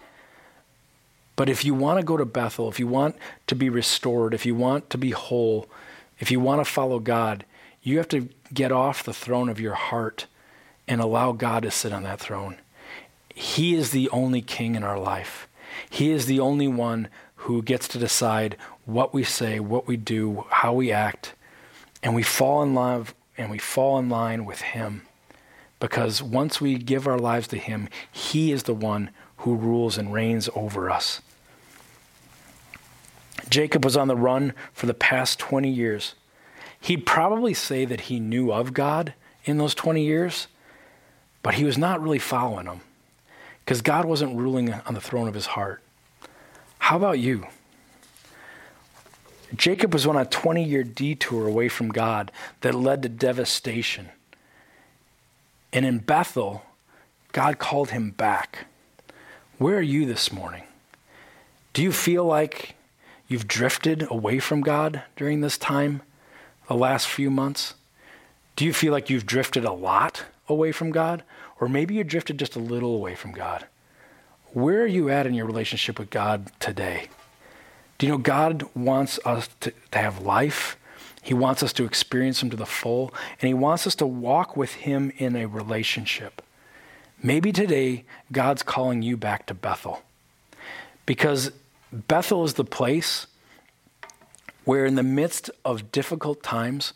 But 1.35 1.49
if 1.49 1.63
you 1.63 1.75
want 1.75 1.99
to 1.99 2.05
go 2.05 2.17
to 2.17 2.25
Bethel, 2.25 2.67
if 2.67 2.79
you 2.79 2.87
want 2.87 3.15
to 3.45 3.55
be 3.55 3.69
restored, 3.69 4.33
if 4.33 4.45
you 4.45 4.55
want 4.55 4.89
to 4.89 4.97
be 4.97 5.11
whole, 5.11 5.69
if 6.17 6.31
you 6.31 6.39
want 6.39 6.65
to 6.65 6.69
follow 6.69 6.99
God, 6.99 7.45
you 7.83 7.97
have 7.97 8.09
to 8.09 8.27
get 8.51 8.71
off 8.71 9.03
the 9.03 9.13
throne 9.13 9.49
of 9.49 9.59
your 9.59 9.75
heart 9.75 10.25
and 10.87 10.99
allow 10.99 11.31
God 11.31 11.61
to 11.63 11.71
sit 11.71 11.93
on 11.93 12.03
that 12.03 12.19
throne. 12.19 12.57
He 13.35 13.75
is 13.75 13.91
the 13.91 14.09
only 14.09 14.41
king 14.41 14.75
in 14.75 14.83
our 14.83 14.99
life. 14.99 15.47
He 15.89 16.09
is 16.09 16.25
the 16.25 16.39
only 16.39 16.67
one 16.67 17.07
who 17.39 17.61
gets 17.61 17.87
to 17.87 17.97
decide 17.97 18.57
what 18.85 19.13
we 19.13 19.23
say, 19.23 19.59
what 19.59 19.87
we 19.87 19.95
do, 19.95 20.45
how 20.49 20.73
we 20.73 20.91
act, 20.91 21.33
and 22.03 22.13
we 22.13 22.23
fall 22.23 22.61
in 22.63 22.73
love 22.73 23.15
and 23.37 23.49
we 23.49 23.57
fall 23.57 23.97
in 23.97 24.09
line 24.09 24.43
with 24.43 24.61
Him. 24.61 25.03
Because 25.79 26.21
once 26.21 26.59
we 26.59 26.77
give 26.77 27.07
our 27.07 27.17
lives 27.17 27.47
to 27.47 27.57
Him, 27.57 27.87
He 28.11 28.51
is 28.51 28.63
the 28.63 28.73
one 28.73 29.09
who 29.37 29.55
rules 29.55 29.97
and 29.97 30.11
reigns 30.11 30.49
over 30.53 30.89
us. 30.89 31.21
Jacob 33.49 33.85
was 33.85 33.95
on 33.95 34.09
the 34.09 34.17
run 34.17 34.53
for 34.73 34.85
the 34.85 34.93
past 34.93 35.39
20 35.39 35.69
years. 35.69 36.15
He'd 36.81 37.05
probably 37.05 37.53
say 37.53 37.85
that 37.85 38.01
he 38.01 38.19
knew 38.19 38.51
of 38.51 38.73
God 38.73 39.13
in 39.45 39.57
those 39.57 39.73
20 39.73 40.03
years, 40.03 40.47
but 41.41 41.53
he 41.53 41.63
was 41.63 41.77
not 41.77 42.01
really 42.01 42.19
following 42.19 42.67
Him 42.67 42.81
because 43.63 43.81
God 43.81 44.03
wasn't 44.03 44.37
ruling 44.37 44.73
on 44.73 44.93
the 44.93 45.01
throne 45.01 45.27
of 45.27 45.33
his 45.33 45.47
heart. 45.47 45.81
How 46.79 46.97
about 46.97 47.19
you? 47.19 47.45
Jacob 49.55 49.93
was 49.93 50.05
on 50.05 50.15
a 50.15 50.25
20 50.25 50.63
year 50.63 50.83
detour 50.83 51.47
away 51.47 51.69
from 51.69 51.89
God 51.89 52.31
that 52.61 52.75
led 52.75 53.03
to 53.03 53.09
devastation. 53.09 54.09
And 55.71 55.85
in 55.85 55.99
Bethel, 55.99 56.63
God 57.31 57.59
called 57.59 57.91
him 57.91 58.11
back. 58.11 58.65
Where 59.57 59.77
are 59.77 59.81
you 59.81 60.05
this 60.05 60.31
morning? 60.31 60.63
Do 61.73 61.83
you 61.83 61.91
feel 61.91 62.25
like 62.25 62.75
you've 63.27 63.47
drifted 63.47 64.07
away 64.09 64.39
from 64.39 64.61
God 64.61 65.03
during 65.15 65.41
this 65.41 65.57
time, 65.57 66.01
the 66.67 66.75
last 66.75 67.07
few 67.07 67.29
months? 67.29 67.75
Do 68.55 68.65
you 68.65 68.73
feel 68.73 68.91
like 68.91 69.09
you've 69.09 69.25
drifted 69.25 69.63
a 69.63 69.71
lot 69.71 70.25
away 70.47 70.71
from 70.71 70.91
God? 70.91 71.23
Or 71.59 71.69
maybe 71.69 71.95
you 71.95 72.03
drifted 72.03 72.39
just 72.39 72.55
a 72.55 72.59
little 72.59 72.95
away 72.95 73.15
from 73.15 73.31
God? 73.31 73.65
Where 74.53 74.81
are 74.81 74.87
you 74.87 75.09
at 75.09 75.27
in 75.27 75.33
your 75.33 75.45
relationship 75.45 75.99
with 75.99 76.09
God 76.09 76.51
today? 76.59 77.07
Do 77.97 78.07
you 78.07 78.13
know 78.13 78.17
God 78.17 78.63
wants 78.75 79.19
us 79.25 79.49
to, 79.61 79.73
to 79.91 79.97
have 79.97 80.21
life? 80.21 80.77
He 81.21 81.33
wants 81.33 81.61
us 81.61 81.73
to 81.73 81.83
experience 81.83 82.41
Him 82.41 82.49
to 82.49 82.57
the 82.57 82.65
full, 82.65 83.13
and 83.41 83.47
He 83.47 83.53
wants 83.53 83.85
us 83.85 83.95
to 83.95 84.07
walk 84.07 84.55
with 84.55 84.73
Him 84.73 85.11
in 85.17 85.35
a 85.35 85.47
relationship. 85.47 86.41
Maybe 87.21 87.51
today 87.51 88.05
God's 88.31 88.63
calling 88.63 89.01
you 89.01 89.17
back 89.17 89.45
to 89.47 89.53
Bethel. 89.53 90.01
Because 91.05 91.51
Bethel 91.91 92.45
is 92.45 92.53
the 92.53 92.63
place 92.63 93.27
where, 94.63 94.85
in 94.85 94.95
the 94.95 95.03
midst 95.03 95.49
of 95.65 95.91
difficult 95.91 96.41
times, 96.43 96.93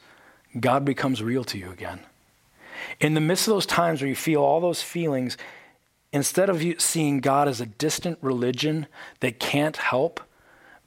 God 0.60 0.86
becomes 0.86 1.22
real 1.22 1.44
to 1.46 1.58
you 1.58 1.72
again. 1.72 2.00
In 3.00 3.14
the 3.14 3.22
midst 3.22 3.48
of 3.48 3.54
those 3.54 3.66
times 3.66 4.02
where 4.02 4.10
you 4.10 4.16
feel 4.16 4.42
all 4.42 4.62
those 4.62 4.82
feelings, 4.82 5.38
instead 6.14 6.50
of 6.50 6.64
seeing 6.78 7.20
God 7.20 7.48
as 7.50 7.60
a 7.60 7.66
distant 7.66 8.20
religion 8.22 8.86
that 9.20 9.40
can't 9.40 9.76
help, 9.76 10.22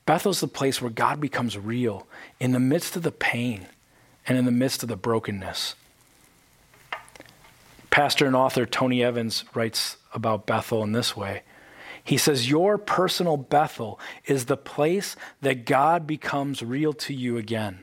Bethel's 0.07 0.41
the 0.41 0.49
place 0.49 0.81
where 0.81 0.91
God 0.91 1.21
becomes 1.21 1.59
real 1.59 2.07
in 2.39 2.53
the 2.53 2.61
midst 2.61 2.97
of 2.97 3.03
the 3.03 3.13
pain 3.13 3.67
and 4.27 4.39
in 4.39 4.45
the 4.45 4.53
midst 4.53 4.83
of 4.85 4.89
the 4.89 4.97
brokenness. 4.97 5.75
Pastor 7.91 8.27
and 8.27 8.37
author 8.37 8.65
Tony 8.65 9.03
Evans 9.03 9.45
writes 9.53 9.97
about 10.13 10.47
Bethel 10.47 10.83
in 10.83 10.93
this 10.93 11.17
way. 11.17 11.43
He 12.03 12.19
says, 12.19 12.49
Your 12.49 12.79
personal 12.79 13.37
Bethel 13.37 13.99
is 14.27 14.45
the 14.45 14.57
place 14.57 15.17
that 15.41 15.65
God 15.65 16.07
becomes 16.07 16.63
real 16.63 16.93
to 16.93 17.13
you 17.13 17.37
again. 17.37 17.81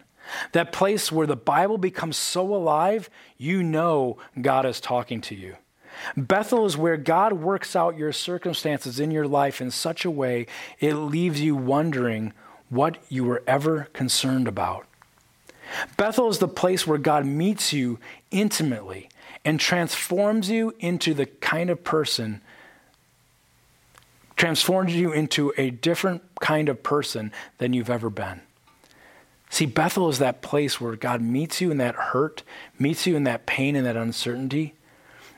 That 0.54 0.72
place 0.72 1.12
where 1.12 1.28
the 1.28 1.36
Bible 1.36 1.78
becomes 1.78 2.16
so 2.16 2.56
alive, 2.56 3.10
you 3.38 3.64
know 3.64 4.18
God 4.40 4.66
is 4.66 4.80
talking 4.80 5.20
to 5.22 5.36
you. 5.36 5.58
Bethel 6.18 6.66
is 6.66 6.78
where 6.78 6.98
God 6.98 7.34
works 7.34 7.76
out 7.76 7.98
your 7.98 8.12
circumstances 8.12 9.00
in 9.00 9.12
your 9.12 9.28
life 9.28 9.62
in 9.62 9.72
such 9.72 10.06
a 10.06 10.12
way 10.12 10.48
it 10.80 10.96
leaves 10.96 11.42
you 11.42 11.56
wondering 11.56 12.34
what 12.70 12.98
you 13.10 13.24
were 13.24 13.44
ever 13.48 13.88
concerned 13.94 14.48
about. 14.48 14.86
Bethel 15.98 16.30
is 16.30 16.40
the 16.40 16.48
place 16.48 16.86
where 16.86 16.98
God 16.98 17.26
meets 17.26 17.74
you 17.74 18.00
intimately 18.32 19.10
and 19.46 19.60
transforms 19.60 20.50
you 20.50 20.74
into 20.80 21.14
the 21.14 21.26
kind 21.26 21.70
of 21.70 21.84
person, 21.84 22.42
transforms 24.36 24.96
you 24.96 25.12
into 25.12 25.54
a 25.58 25.70
different 25.70 26.22
kind 26.40 26.70
of 26.70 26.84
person 26.84 27.32
than 27.58 27.74
you've 27.74 27.90
ever 27.90 28.10
been. 28.10 28.42
See, 29.50 29.66
Bethel 29.68 30.10
is 30.10 30.18
that 30.20 30.42
place 30.42 30.82
where 30.82 30.96
God 30.96 31.22
meets 31.22 31.62
you 31.62 31.70
in 31.70 31.78
that 31.78 31.96
hurt, 31.96 32.42
meets 32.80 33.06
you 33.06 33.16
in 33.16 33.24
that 33.26 33.46
pain 33.46 33.76
and 33.76 33.86
that 33.86 33.96
uncertainty, 33.96 34.74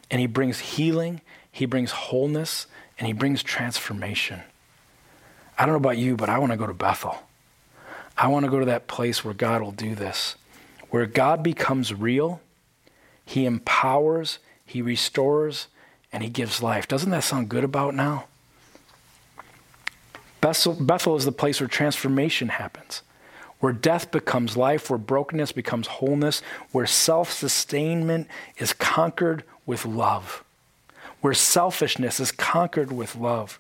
and 0.10 0.20
He 0.20 0.28
brings 0.28 0.60
healing, 0.60 1.22
He 1.52 1.66
brings 1.66 1.92
wholeness, 1.92 2.68
and 2.98 3.08
He 3.08 3.14
brings 3.14 3.44
transformation. 3.44 4.42
I 5.58 5.66
don't 5.66 5.74
know 5.74 5.78
about 5.78 5.98
you, 5.98 6.16
but 6.16 6.30
I 6.30 6.38
want 6.38 6.52
to 6.52 6.58
go 6.58 6.68
to 6.68 6.74
Bethel. 6.74 7.18
I 8.18 8.28
want 8.28 8.46
to 8.46 8.52
go 8.52 8.60
to 8.60 8.66
that 8.66 8.88
place 8.88 9.24
where 9.24 9.34
God 9.34 9.62
will 9.62 9.72
do 9.72 9.96
this, 9.96 10.36
where 10.90 11.06
God 11.06 11.44
becomes 11.44 11.94
real, 11.94 12.42
He 13.26 13.46
empowers, 13.46 14.40
He 14.66 14.82
restores, 14.82 15.68
and 16.12 16.24
He 16.24 16.30
gives 16.30 16.62
life. 16.62 16.88
Doesn't 16.88 17.12
that 17.12 17.24
sound 17.24 17.50
good 17.50 17.64
about 17.64 17.96
now? 17.96 18.26
Bethel, 20.42 20.74
Bethel 20.74 21.16
is 21.16 21.26
the 21.26 21.32
place 21.32 21.60
where 21.60 21.68
transformation 21.68 22.50
happens 22.50 23.02
where 23.60 23.74
death 23.74 24.12
becomes 24.12 24.58
life, 24.58 24.90
where 24.90 25.00
brokenness 25.00 25.52
becomes 25.52 25.88
wholeness, 25.88 26.42
where 26.72 26.86
self 26.86 27.32
sustainment 27.32 28.28
is 28.58 28.74
conquered 28.74 29.44
with 29.66 29.86
love, 29.86 30.44
where 31.22 31.34
selfishness 31.34 32.20
is 32.20 32.32
conquered 32.32 32.92
with 32.92 33.16
love. 33.16 33.60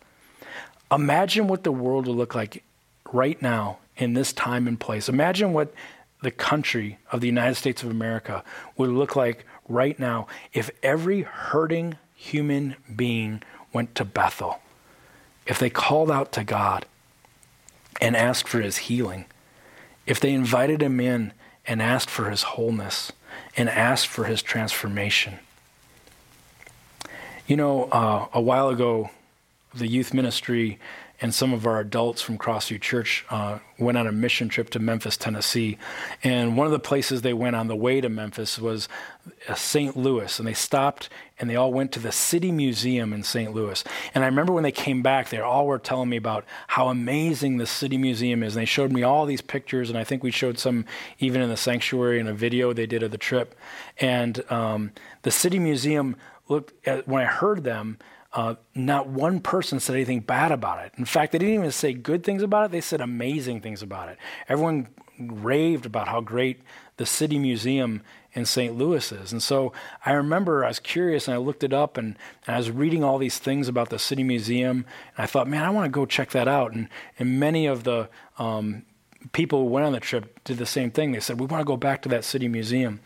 Imagine 0.91 1.47
what 1.47 1.63
the 1.63 1.71
world 1.71 2.07
will 2.07 2.15
look 2.15 2.35
like 2.35 2.63
right 3.11 3.41
now 3.41 3.79
in 3.97 4.13
this 4.13 4.33
time 4.33 4.67
and 4.67 4.79
place. 4.79 5.09
Imagine 5.09 5.53
what 5.53 5.73
the 6.21 6.31
country 6.31 6.97
of 7.11 7.21
the 7.21 7.27
United 7.27 7.55
States 7.55 7.83
of 7.83 7.89
America 7.89 8.43
would 8.77 8.89
look 8.89 9.15
like 9.15 9.45
right 9.67 9.97
now 9.99 10.27
if 10.53 10.69
every 10.83 11.21
hurting 11.21 11.97
human 12.15 12.75
being 12.95 13.41
went 13.73 13.95
to 13.95 14.05
Bethel, 14.05 14.59
if 15.45 15.59
they 15.59 15.69
called 15.69 16.11
out 16.11 16.31
to 16.33 16.43
God 16.43 16.85
and 18.01 18.15
asked 18.15 18.47
for 18.47 18.61
his 18.61 18.77
healing 18.77 19.25
if 20.05 20.19
they 20.19 20.33
invited 20.33 20.81
him 20.81 20.99
in 20.99 21.33
and 21.65 21.81
asked 21.81 22.09
for 22.09 22.29
his 22.29 22.43
wholeness 22.43 23.11
and 23.57 23.69
asked 23.69 24.07
for 24.07 24.25
his 24.25 24.41
transformation. 24.41 25.39
You 27.47 27.57
know, 27.57 27.83
uh, 27.91 28.27
a 28.33 28.41
while 28.41 28.69
ago, 28.69 29.11
the 29.75 29.87
youth 29.87 30.15
ministry 30.15 30.79
and 31.21 31.33
some 31.33 31.53
of 31.53 31.67
our 31.67 31.79
adults 31.79 32.21
from 32.21 32.39
Crossview 32.39 32.81
Church 32.81 33.23
uh, 33.29 33.59
went 33.77 33.99
on 33.99 34.07
a 34.07 34.11
mission 34.11 34.49
trip 34.49 34.71
to 34.71 34.79
Memphis, 34.79 35.15
Tennessee. 35.15 35.77
And 36.23 36.57
one 36.57 36.65
of 36.65 36.71
the 36.71 36.79
places 36.79 37.21
they 37.21 37.33
went 37.33 37.55
on 37.55 37.67
the 37.67 37.75
way 37.75 38.01
to 38.01 38.09
Memphis 38.09 38.59
was 38.59 38.89
uh, 39.47 39.53
St. 39.53 39.95
Louis. 39.95 40.39
And 40.39 40.47
they 40.47 40.53
stopped 40.55 41.09
and 41.39 41.47
they 41.49 41.55
all 41.55 41.71
went 41.71 41.91
to 41.93 41.99
the 41.99 42.11
City 42.11 42.51
Museum 42.51 43.13
in 43.13 43.21
St. 43.21 43.53
Louis. 43.53 43.83
And 44.13 44.23
I 44.23 44.27
remember 44.27 44.51
when 44.51 44.63
they 44.63 44.71
came 44.71 45.01
back, 45.03 45.29
they 45.29 45.39
all 45.39 45.67
were 45.67 45.79
telling 45.79 46.09
me 46.09 46.17
about 46.17 46.45
how 46.67 46.87
amazing 46.89 47.57
the 47.57 47.67
City 47.67 47.97
Museum 47.97 48.41
is. 48.41 48.55
And 48.55 48.61
they 48.61 48.65
showed 48.65 48.91
me 48.91 49.03
all 49.03 49.25
these 49.25 49.41
pictures. 49.41 49.89
And 49.89 49.99
I 49.99 50.03
think 50.03 50.23
we 50.23 50.31
showed 50.31 50.57
some 50.57 50.85
even 51.19 51.41
in 51.41 51.49
the 51.49 51.57
sanctuary 51.57 52.19
in 52.19 52.27
a 52.27 52.33
video 52.33 52.73
they 52.73 52.87
did 52.87 53.03
of 53.03 53.11
the 53.11 53.17
trip. 53.17 53.55
And 53.99 54.43
um, 54.51 54.91
the 55.21 55.31
City 55.31 55.59
Museum 55.59 56.17
looked 56.47 56.87
at, 56.87 57.07
when 57.07 57.21
I 57.21 57.25
heard 57.25 57.63
them, 57.63 57.97
uh, 58.33 58.55
not 58.73 59.07
one 59.07 59.39
person 59.39 59.79
said 59.79 59.95
anything 59.95 60.19
bad 60.19 60.51
about 60.51 60.85
it. 60.85 60.91
In 60.97 61.05
fact, 61.05 61.31
they 61.31 61.37
didn't 61.37 61.53
even 61.55 61.71
say 61.71 61.93
good 61.93 62.23
things 62.23 62.43
about 62.43 62.65
it, 62.65 62.71
they 62.71 62.81
said 62.81 63.01
amazing 63.01 63.61
things 63.61 63.81
about 63.81 64.09
it. 64.09 64.17
Everyone 64.49 64.87
raved 65.17 65.85
about 65.85 66.09
how 66.09 66.19
great 66.19 66.61
the 66.97 67.05
City 67.05 67.39
Museum 67.39 68.01
in 68.33 68.45
St. 68.45 68.77
Louis 68.77 69.11
is. 69.11 69.31
And 69.31 69.41
so 69.41 69.71
I 70.05 70.11
remember 70.11 70.65
I 70.65 70.67
was 70.67 70.79
curious 70.79 71.27
and 71.27 71.35
I 71.35 71.37
looked 71.37 71.63
it 71.63 71.73
up 71.73 71.97
and, 71.97 72.17
and 72.45 72.55
I 72.55 72.57
was 72.57 72.69
reading 72.69 73.03
all 73.03 73.17
these 73.17 73.39
things 73.39 73.69
about 73.69 73.89
the 73.89 73.99
City 73.99 74.23
Museum. 74.23 74.85
And 75.15 75.23
I 75.23 75.25
thought, 75.25 75.47
man, 75.47 75.63
I 75.63 75.69
want 75.69 75.85
to 75.85 75.89
go 75.89 76.05
check 76.05 76.31
that 76.31 76.47
out. 76.47 76.73
And, 76.73 76.89
and 77.17 77.39
many 77.39 77.65
of 77.65 77.85
the 77.85 78.09
um, 78.37 78.83
people 79.31 79.59
who 79.59 79.65
went 79.65 79.85
on 79.85 79.93
the 79.93 79.99
trip 80.01 80.43
did 80.43 80.57
the 80.57 80.65
same 80.65 80.91
thing. 80.91 81.13
They 81.13 81.21
said, 81.21 81.39
we 81.39 81.45
want 81.45 81.61
to 81.61 81.65
go 81.65 81.77
back 81.77 82.01
to 82.03 82.09
that 82.09 82.25
City 82.25 82.49
Museum. 82.49 82.99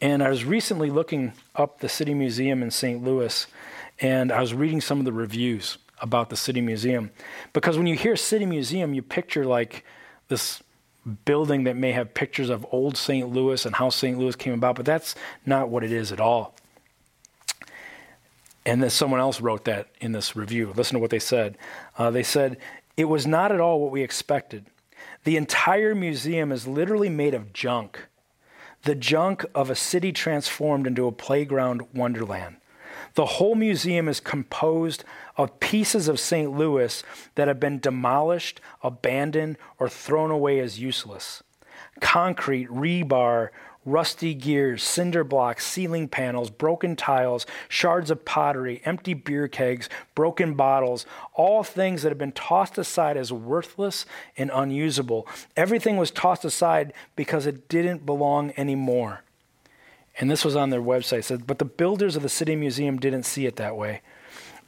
And 0.00 0.22
I 0.22 0.28
was 0.28 0.44
recently 0.44 0.90
looking 0.90 1.32
up 1.54 1.80
the 1.80 1.88
City 1.88 2.12
Museum 2.12 2.62
in 2.62 2.70
St. 2.70 3.02
Louis 3.02 3.46
and 3.98 4.30
I 4.30 4.40
was 4.40 4.52
reading 4.52 4.80
some 4.80 4.98
of 4.98 5.04
the 5.04 5.12
reviews 5.12 5.78
about 6.00 6.28
the 6.28 6.36
City 6.36 6.60
Museum. 6.60 7.10
Because 7.52 7.78
when 7.78 7.86
you 7.86 7.96
hear 7.96 8.16
City 8.16 8.44
Museum, 8.44 8.92
you 8.92 9.02
picture 9.02 9.46
like 9.46 9.84
this 10.28 10.62
building 11.24 11.64
that 11.64 11.76
may 11.76 11.92
have 11.92 12.12
pictures 12.12 12.50
of 12.50 12.66
old 12.72 12.96
St. 12.96 13.32
Louis 13.32 13.64
and 13.64 13.76
how 13.76 13.88
St. 13.88 14.18
Louis 14.18 14.36
came 14.36 14.52
about, 14.52 14.76
but 14.76 14.84
that's 14.84 15.14
not 15.46 15.68
what 15.68 15.84
it 15.84 15.92
is 15.92 16.12
at 16.12 16.20
all. 16.20 16.54
And 18.66 18.82
then 18.82 18.90
someone 18.90 19.20
else 19.20 19.40
wrote 19.40 19.64
that 19.66 19.88
in 20.00 20.12
this 20.12 20.34
review. 20.34 20.72
Listen 20.74 20.94
to 20.94 21.00
what 21.00 21.10
they 21.10 21.20
said. 21.20 21.56
Uh, 21.96 22.10
they 22.10 22.24
said, 22.24 22.58
It 22.96 23.04
was 23.04 23.26
not 23.26 23.52
at 23.52 23.60
all 23.60 23.80
what 23.80 23.92
we 23.92 24.02
expected. 24.02 24.66
The 25.22 25.36
entire 25.36 25.94
museum 25.94 26.50
is 26.50 26.66
literally 26.66 27.08
made 27.08 27.32
of 27.32 27.52
junk. 27.52 28.08
The 28.86 28.94
junk 28.94 29.44
of 29.52 29.68
a 29.68 29.74
city 29.74 30.12
transformed 30.12 30.86
into 30.86 31.08
a 31.08 31.12
playground 31.12 31.82
wonderland. 31.92 32.58
The 33.14 33.26
whole 33.26 33.56
museum 33.56 34.08
is 34.08 34.20
composed 34.20 35.02
of 35.36 35.58
pieces 35.58 36.06
of 36.06 36.20
St. 36.20 36.56
Louis 36.56 37.02
that 37.34 37.48
have 37.48 37.58
been 37.58 37.80
demolished, 37.80 38.60
abandoned, 38.84 39.58
or 39.80 39.88
thrown 39.88 40.30
away 40.30 40.60
as 40.60 40.78
useless. 40.78 41.42
Concrete, 42.00 42.68
rebar, 42.68 43.48
rusty 43.86 44.34
gears, 44.34 44.82
cinder 44.82 45.24
blocks, 45.24 45.64
ceiling 45.64 46.08
panels, 46.08 46.50
broken 46.50 46.96
tiles, 46.96 47.46
shards 47.68 48.10
of 48.10 48.24
pottery, 48.26 48.82
empty 48.84 49.14
beer 49.14 49.48
kegs, 49.48 49.88
broken 50.14 50.54
bottles, 50.54 51.06
all 51.32 51.64
things 51.64 52.02
that 52.02 52.10
have 52.10 52.18
been 52.18 52.32
tossed 52.32 52.76
aside 52.76 53.16
as 53.16 53.32
worthless 53.32 54.04
and 54.36 54.50
unusable. 54.52 55.26
Everything 55.56 55.96
was 55.96 56.10
tossed 56.10 56.44
aside 56.44 56.92
because 57.14 57.46
it 57.46 57.68
didn't 57.68 58.04
belong 58.04 58.52
anymore 58.58 59.22
and 60.18 60.30
this 60.30 60.44
was 60.44 60.56
on 60.56 60.70
their 60.70 60.80
website, 60.80 61.24
said, 61.24 61.46
but 61.46 61.58
the 61.58 61.64
builders 61.64 62.16
of 62.16 62.22
the 62.22 62.28
City 62.28 62.56
Museum 62.56 62.98
didn't 62.98 63.24
see 63.24 63.46
it 63.46 63.56
that 63.56 63.76
way. 63.76 64.00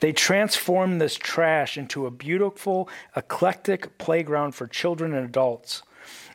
They 0.00 0.12
transformed 0.12 1.00
this 1.00 1.16
trash 1.16 1.76
into 1.76 2.06
a 2.06 2.10
beautiful, 2.10 2.88
eclectic 3.16 3.98
playground 3.98 4.52
for 4.52 4.66
children 4.66 5.14
and 5.14 5.24
adults. 5.24 5.82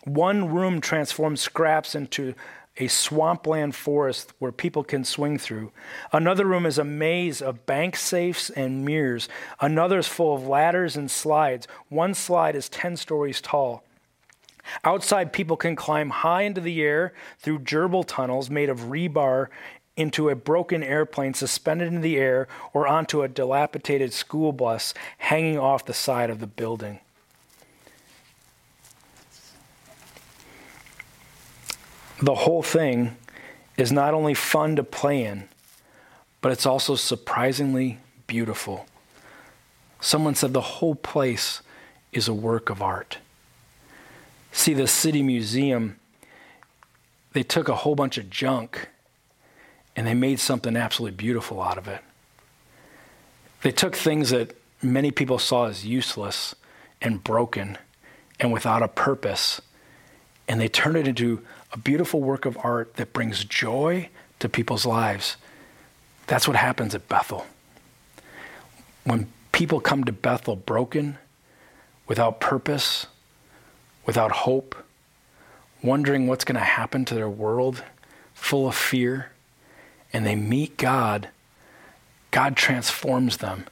One 0.04 0.50
room 0.50 0.82
transformed 0.82 1.40
scraps 1.40 1.96
into 1.96 2.34
a 2.78 2.88
swampland 2.88 3.76
forest 3.76 4.34
where 4.40 4.52
people 4.52 4.84
can 4.84 5.04
swing 5.04 5.38
through. 5.38 5.72
Another 6.12 6.46
room 6.46 6.66
is 6.66 6.78
a 6.78 6.84
maze 6.84 7.42
of 7.42 7.66
bank 7.66 7.96
safes 7.96 8.50
and 8.50 8.84
mirrors. 8.84 9.30
Another 9.60 10.00
is 10.00 10.08
full 10.08 10.36
of 10.36 10.48
ladders 10.48 10.96
and 10.96 11.10
slides. 11.10 11.68
One 11.90 12.14
slide 12.14 12.56
is 12.56 12.70
10 12.70 12.98
stories 12.98 13.42
tall. 13.42 13.84
Outside, 14.84 15.34
people 15.34 15.58
can 15.58 15.76
climb 15.76 16.10
high 16.10 16.44
into 16.44 16.62
the 16.62 16.82
air 16.82 17.14
through 17.38 17.60
gerbil 17.60 18.06
tunnels 18.08 18.50
made 18.50 18.70
of 18.70 18.86
rebar 18.86 19.50
into 19.96 20.30
a 20.30 20.36
broken 20.36 20.82
airplane 20.82 21.34
suspended 21.34 21.90
in 21.90 22.02
the 22.02 22.18
air 22.18 22.48
or 22.74 22.88
onto 22.88 23.22
a 23.22 23.28
dilapidated 23.28 24.14
school 24.14 24.52
bus 24.52 24.94
hanging 25.20 25.60
off 25.60 25.86
the 25.86 25.94
side 25.94 26.30
of 26.30 26.40
the 26.40 26.48
building. 26.48 27.00
The 32.24 32.36
whole 32.36 32.64
thing 32.64 33.18
is 33.76 33.92
not 33.92 34.14
only 34.14 34.34
fun 34.34 34.78
to 34.78 34.84
play 34.84 35.26
in, 35.26 35.50
but 36.40 36.54
it's 36.54 36.66
also 36.66 36.96
surprisingly 36.96 37.98
beautiful. 38.28 38.86
Someone 40.00 40.34
said 40.34 40.54
the 40.54 40.62
whole 40.62 40.96
place 40.96 41.62
is 42.14 42.30
a 42.30 42.34
work 42.34 42.70
of 42.70 42.82
art. 42.82 43.18
See, 44.54 44.74
the 44.74 44.88
city 44.88 45.22
museum, 45.22 46.00
they 47.34 47.44
took 47.44 47.68
a 47.68 47.76
whole 47.76 47.94
bunch 47.94 48.18
of 48.18 48.30
junk 48.30 48.88
and 49.94 50.08
they 50.08 50.14
made 50.14 50.40
something 50.40 50.78
absolutely 50.78 51.18
beautiful 51.18 51.62
out 51.62 51.78
of 51.78 51.90
it. 51.90 52.00
They 53.64 53.74
took 53.74 53.98
things 53.98 54.30
that 54.30 54.56
many 54.82 55.12
people 55.12 55.40
saw 55.40 55.66
as 55.66 55.86
useless 55.86 56.56
and 57.02 57.22
broken 57.22 57.78
and 58.40 58.54
without 58.54 58.82
a 58.82 58.88
purpose, 58.88 59.60
and 60.48 60.62
they 60.62 60.70
turned 60.70 60.96
it 60.96 61.06
into 61.06 61.42
a 61.74 61.78
beautiful 61.78 62.22
work 62.22 62.46
of 62.46 62.58
art 62.64 62.96
that 62.96 63.14
brings 63.14 63.44
joy 63.44 64.08
to 64.40 64.48
people's 64.48 64.86
lives. 64.86 65.38
That's 66.28 66.48
what 66.48 66.56
happens 66.56 66.94
at 66.94 67.10
Bethel. 67.10 67.48
When 69.04 69.28
people 69.52 69.80
come 69.80 70.04
to 70.04 70.12
Bethel 70.12 70.56
broken, 70.56 71.18
without 72.08 72.40
purpose, 72.40 73.08
without 74.06 74.32
hope, 74.32 74.76
wondering 75.82 76.28
what's 76.28 76.46
going 76.46 76.56
to 76.56 76.62
happen 76.62 77.06
to 77.06 77.16
their 77.16 77.30
world, 77.30 77.84
full 78.36 78.68
of 78.68 78.76
fear, 78.76 79.32
and 80.14 80.26
they 80.26 80.36
meet 80.36 80.78
God, 80.78 81.30
God 82.30 82.56
transforms 82.56 83.38
them 83.38 83.66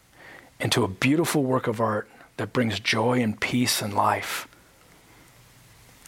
into 0.60 0.84
a 0.84 0.88
beautiful 0.88 1.43
work 1.43 1.68
of 1.68 1.80
art 1.80 2.10
that 2.38 2.52
brings 2.52 2.80
joy 2.80 3.22
and 3.22 3.39
peace 3.39 3.82
and 3.82 3.93
life. 3.93 4.47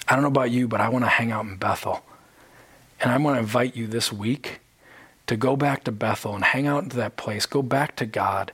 I 0.07 0.13
don't 0.15 0.21
know 0.21 0.27
about 0.27 0.51
you, 0.51 0.67
but 0.67 0.81
I 0.81 0.89
want 0.89 1.05
to 1.05 1.09
hang 1.09 1.31
out 1.31 1.45
in 1.45 1.55
Bethel. 1.57 2.03
And 2.99 3.11
I 3.11 3.17
want 3.17 3.35
to 3.35 3.39
invite 3.39 3.75
you 3.75 3.87
this 3.87 4.11
week 4.11 4.59
to 5.27 5.35
go 5.35 5.55
back 5.55 5.83
to 5.85 5.91
Bethel 5.91 6.35
and 6.35 6.43
hang 6.43 6.67
out 6.67 6.83
into 6.83 6.97
that 6.97 7.15
place. 7.15 7.45
Go 7.45 7.61
back 7.61 7.95
to 7.97 8.05
God. 8.05 8.51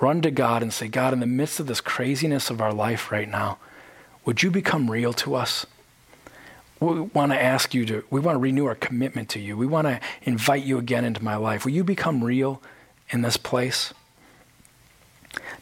Run 0.00 0.22
to 0.22 0.30
God 0.30 0.62
and 0.62 0.72
say, 0.72 0.88
God, 0.88 1.12
in 1.12 1.20
the 1.20 1.26
midst 1.26 1.60
of 1.60 1.66
this 1.66 1.80
craziness 1.80 2.50
of 2.50 2.60
our 2.60 2.72
life 2.72 3.12
right 3.12 3.28
now, 3.28 3.58
would 4.24 4.42
you 4.42 4.50
become 4.50 4.90
real 4.90 5.12
to 5.14 5.34
us? 5.34 5.66
We 6.80 7.00
want 7.00 7.30
to 7.30 7.40
ask 7.40 7.74
you 7.74 7.86
to, 7.86 8.04
we 8.10 8.18
want 8.18 8.34
to 8.34 8.40
renew 8.40 8.64
our 8.66 8.74
commitment 8.74 9.28
to 9.30 9.40
you. 9.40 9.56
We 9.56 9.66
want 9.66 9.86
to 9.86 10.00
invite 10.22 10.64
you 10.64 10.78
again 10.78 11.04
into 11.04 11.22
my 11.22 11.36
life. 11.36 11.64
Will 11.64 11.72
you 11.72 11.84
become 11.84 12.24
real 12.24 12.60
in 13.10 13.22
this 13.22 13.36
place? 13.36 13.94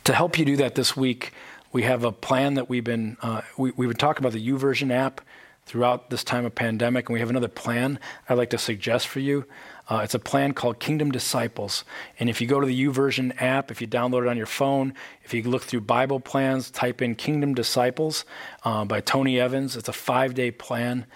To 0.05 0.15
help 0.15 0.39
you 0.39 0.47
do 0.47 0.57
that 0.57 0.75
this 0.75 0.97
week, 0.97 1.33
we 1.73 1.83
have 1.83 2.05
a 2.05 2.13
plan 2.13 2.55
that 2.55 2.69
we've 2.69 2.85
been, 2.85 3.17
uh, 3.23 3.43
we, 3.57 3.71
we 3.73 3.87
would 3.87 3.99
talk 3.99 4.19
about 4.19 4.33
the 4.33 4.49
YouVersion 4.49 4.91
app 4.93 5.21
throughout 5.67 6.11
this 6.11 6.25
time 6.25 6.45
of 6.45 6.55
pandemic, 6.55 7.09
and 7.09 7.15
we 7.15 7.21
have 7.21 7.31
another 7.31 7.49
plan 7.49 7.99
I'd 8.29 8.39
like 8.39 8.51
to 8.51 8.59
suggest 8.59 9.07
for 9.07 9.21
you. 9.21 9.45
Uh, 9.89 10.01
it's 10.03 10.15
a 10.15 10.19
plan 10.19 10.53
called 10.53 10.81
Kingdom 10.81 11.11
Disciples. 11.11 11.85
And 12.19 12.29
if 12.29 12.41
you 12.41 12.47
go 12.47 12.61
to 12.61 12.67
the 12.67 12.87
YouVersion 12.87 13.41
app, 13.41 13.71
if 13.71 13.81
you 13.81 13.87
download 13.87 14.23
it 14.23 14.29
on 14.29 14.37
your 14.37 14.47
phone, 14.47 14.95
if 15.25 15.33
you 15.33 15.43
look 15.43 15.63
through 15.63 15.83
Bible 15.83 16.21
plans, 16.21 16.71
type 16.71 17.03
in 17.03 17.15
Kingdom 17.15 17.55
Disciples 17.55 18.25
uh, 18.65 18.85
by 18.85 19.01
Tony 19.01 19.39
Evans. 19.39 19.77
It's 19.77 19.89
a 19.89 19.93
five 19.93 20.35
day 20.35 20.51
plan 20.51 21.07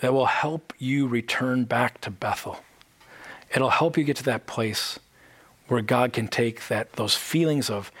that 0.00 0.12
will 0.12 0.26
help 0.26 0.72
you 0.78 1.06
return 1.06 1.64
back 1.64 2.00
to 2.02 2.10
Bethel. 2.10 2.58
It'll 3.54 3.70
help 3.70 3.96
you 3.96 4.04
get 4.04 4.16
to 4.16 4.24
that 4.24 4.46
place 4.46 4.98
where 5.68 5.82
God 5.82 6.12
can 6.12 6.28
take 6.28 6.68
that 6.68 6.94
those 6.94 7.14
feelings 7.14 7.70
of 7.70 7.92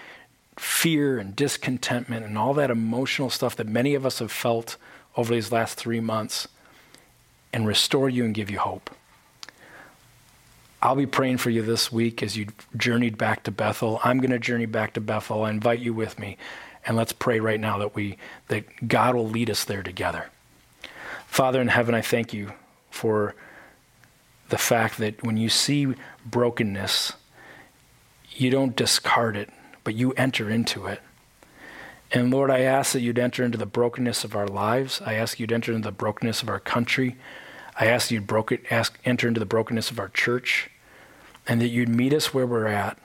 fear 0.56 1.18
and 1.18 1.34
discontentment 1.34 2.24
and 2.24 2.36
all 2.36 2.54
that 2.54 2.70
emotional 2.70 3.30
stuff 3.30 3.56
that 3.56 3.68
many 3.68 3.94
of 3.94 4.04
us 4.04 4.18
have 4.18 4.32
felt 4.32 4.76
over 5.16 5.34
these 5.34 5.52
last 5.52 5.76
three 5.76 6.00
months 6.00 6.48
and 7.52 7.66
restore 7.66 8.08
you 8.08 8.24
and 8.24 8.34
give 8.34 8.50
you 8.50 8.58
hope. 8.58 8.90
I'll 10.82 10.96
be 10.96 11.06
praying 11.06 11.36
for 11.36 11.50
you 11.50 11.62
this 11.62 11.92
week 11.92 12.22
as 12.22 12.36
you 12.36 12.48
journeyed 12.76 13.16
back 13.16 13.44
to 13.44 13.50
Bethel. 13.52 14.00
I'm 14.02 14.18
going 14.18 14.32
to 14.32 14.38
journey 14.38 14.66
back 14.66 14.94
to 14.94 15.00
Bethel. 15.00 15.44
I 15.44 15.50
invite 15.50 15.78
you 15.78 15.94
with 15.94 16.18
me. 16.18 16.36
And 16.84 16.96
let's 16.96 17.12
pray 17.12 17.38
right 17.38 17.60
now 17.60 17.78
that 17.78 17.94
we 17.94 18.18
that 18.48 18.88
God 18.88 19.14
will 19.14 19.28
lead 19.28 19.48
us 19.48 19.64
there 19.64 19.84
together. 19.84 20.30
Father 21.28 21.60
in 21.60 21.68
heaven, 21.68 21.94
I 21.94 22.00
thank 22.00 22.32
you 22.32 22.52
for 22.90 23.36
the 24.48 24.58
fact 24.58 24.98
that 24.98 25.22
when 25.22 25.36
you 25.36 25.48
see 25.48 25.94
brokenness, 26.26 27.12
you 28.32 28.50
don't 28.50 28.74
discard 28.74 29.36
it, 29.36 29.50
but 29.84 29.94
you 29.94 30.12
enter 30.12 30.48
into 30.48 30.86
it. 30.86 31.00
And 32.10 32.30
Lord, 32.30 32.50
I 32.50 32.60
ask 32.60 32.92
that 32.92 33.00
you'd 33.00 33.18
enter 33.18 33.42
into 33.42 33.56
the 33.56 33.66
brokenness 33.66 34.22
of 34.22 34.36
our 34.36 34.46
lives. 34.46 35.00
I 35.04 35.14
ask 35.14 35.40
you'd 35.40 35.52
enter 35.52 35.72
into 35.72 35.88
the 35.88 35.92
brokenness 35.92 36.42
of 36.42 36.48
our 36.48 36.60
country. 36.60 37.16
I 37.78 37.86
ask 37.86 38.10
you'd 38.10 38.30
ask, 38.70 38.98
enter 39.04 39.28
into 39.28 39.40
the 39.40 39.46
brokenness 39.46 39.90
of 39.90 39.98
our 39.98 40.10
church, 40.10 40.70
and 41.46 41.60
that 41.60 41.68
you'd 41.68 41.88
meet 41.88 42.12
us 42.12 42.34
where 42.34 42.46
we're 42.46 42.66
at, 42.66 42.98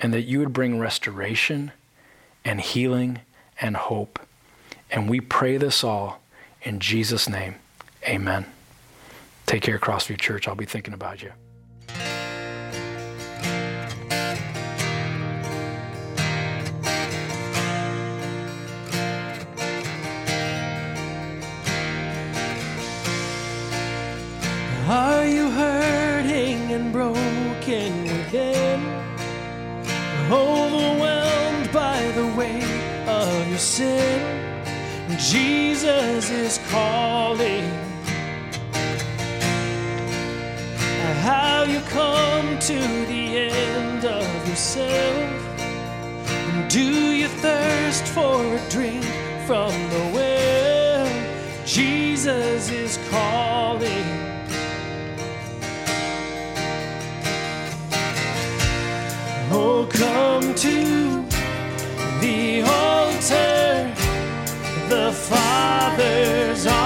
and 0.00 0.14
that 0.14 0.22
you 0.22 0.38
would 0.38 0.52
bring 0.52 0.78
restoration 0.78 1.72
and 2.44 2.60
healing 2.60 3.20
and 3.60 3.76
hope. 3.76 4.18
And 4.90 5.08
we 5.08 5.20
pray 5.20 5.58
this 5.58 5.84
all 5.84 6.20
in 6.62 6.80
Jesus' 6.80 7.28
name. 7.28 7.56
Amen. 8.08 8.46
Take 9.46 9.62
care, 9.62 9.78
Crossview 9.78 10.18
Church. 10.18 10.48
I'll 10.48 10.54
be 10.54 10.64
thinking 10.64 10.94
about 10.94 11.22
you. 11.22 11.32
Sin? 33.72 34.20
Jesus 35.18 36.30
is 36.30 36.60
calling. 36.68 37.64
How 41.26 41.62
you 41.62 41.80
come 42.00 42.58
to 42.58 42.78
the 43.12 43.24
end 43.38 44.04
of 44.04 44.48
yourself? 44.48 45.30
Do 46.68 47.14
you 47.20 47.28
thirst 47.28 48.04
for 48.08 48.36
a 48.58 48.60
drink 48.68 49.04
from 49.46 49.72
the 49.94 50.04
well? 50.16 51.08
Jesus 51.64 52.70
is 52.70 52.98
calling. 53.08 54.08
Oh, 59.50 59.88
come 59.90 60.54
to 60.56 61.01
The 64.92 65.10
Father's 65.10 66.66
arms 66.66 66.81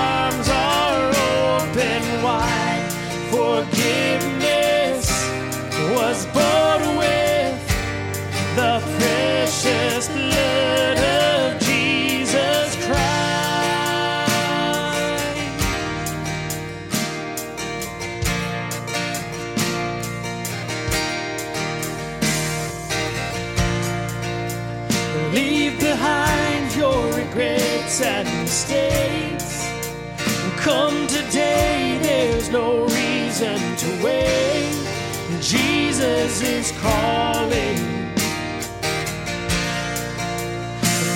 is 36.42 36.72
calling. 36.80 37.78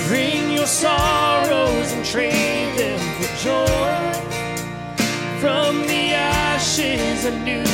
Bring 0.07 0.51
your 0.51 0.65
sorrows 0.65 1.91
and 1.93 2.05
trade 2.05 2.77
them 2.77 2.99
for 3.17 3.29
joy. 3.43 4.11
From 5.39 5.81
the 5.87 6.13
ashes, 6.13 7.25
a 7.25 7.31
new 7.39 7.70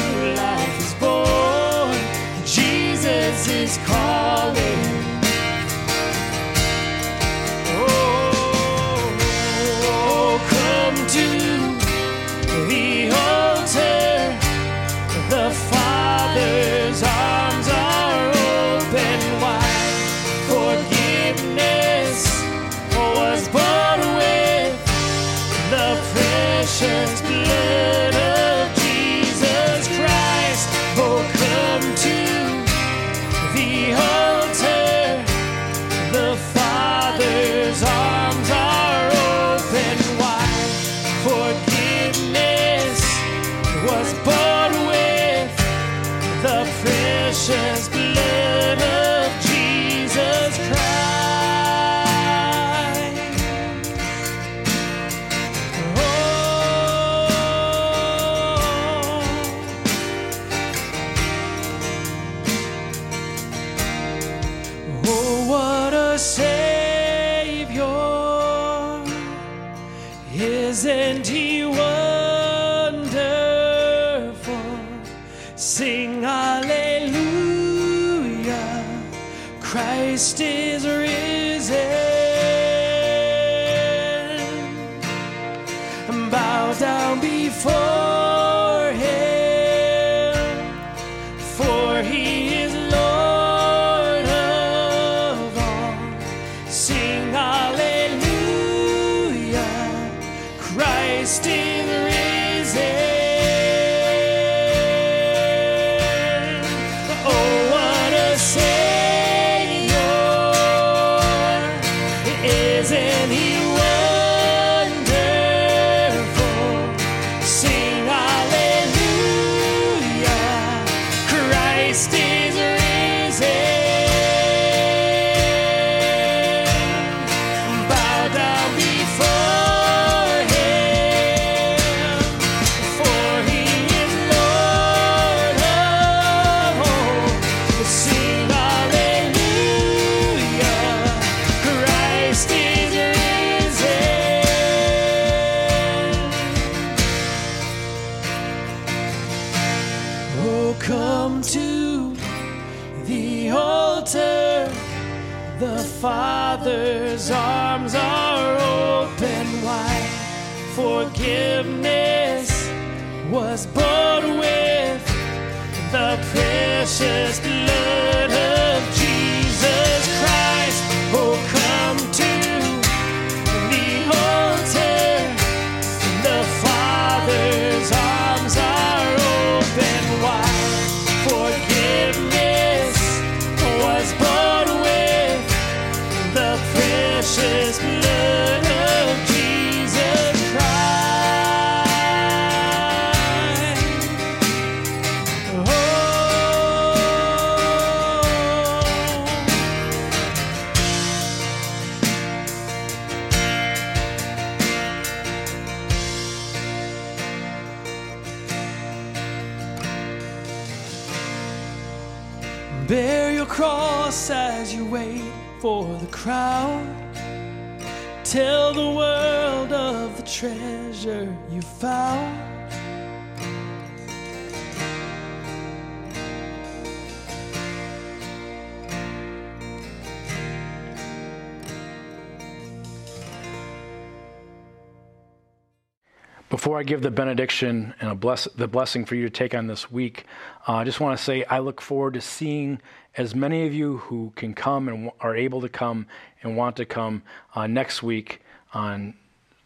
Before 236.49 236.79
I 236.79 236.83
give 236.83 237.01
the 237.01 237.11
benediction 237.11 237.93
and 237.99 238.17
bless, 238.21 238.45
the 238.55 238.69
blessing 238.69 239.03
for 239.03 239.15
you 239.15 239.23
to 239.23 239.29
take 239.29 239.53
on 239.53 239.67
this 239.67 239.91
week, 239.91 240.23
uh, 240.65 240.75
I 240.75 240.83
just 240.85 241.01
want 241.01 241.17
to 241.17 241.21
say 241.21 241.43
I 241.43 241.59
look 241.59 241.81
forward 241.81 242.13
to 242.13 242.21
seeing 242.21 242.79
as 243.17 243.35
many 243.35 243.67
of 243.67 243.73
you 243.73 243.97
who 243.97 244.31
can 244.37 244.53
come 244.53 244.87
and 244.87 245.11
are 245.19 245.35
able 245.35 245.59
to 245.59 245.67
come 245.67 246.07
and 246.41 246.55
want 246.55 246.77
to 246.77 246.85
come 246.85 247.23
uh, 247.53 247.67
next 247.67 248.01
week 248.01 248.41
on 248.73 249.13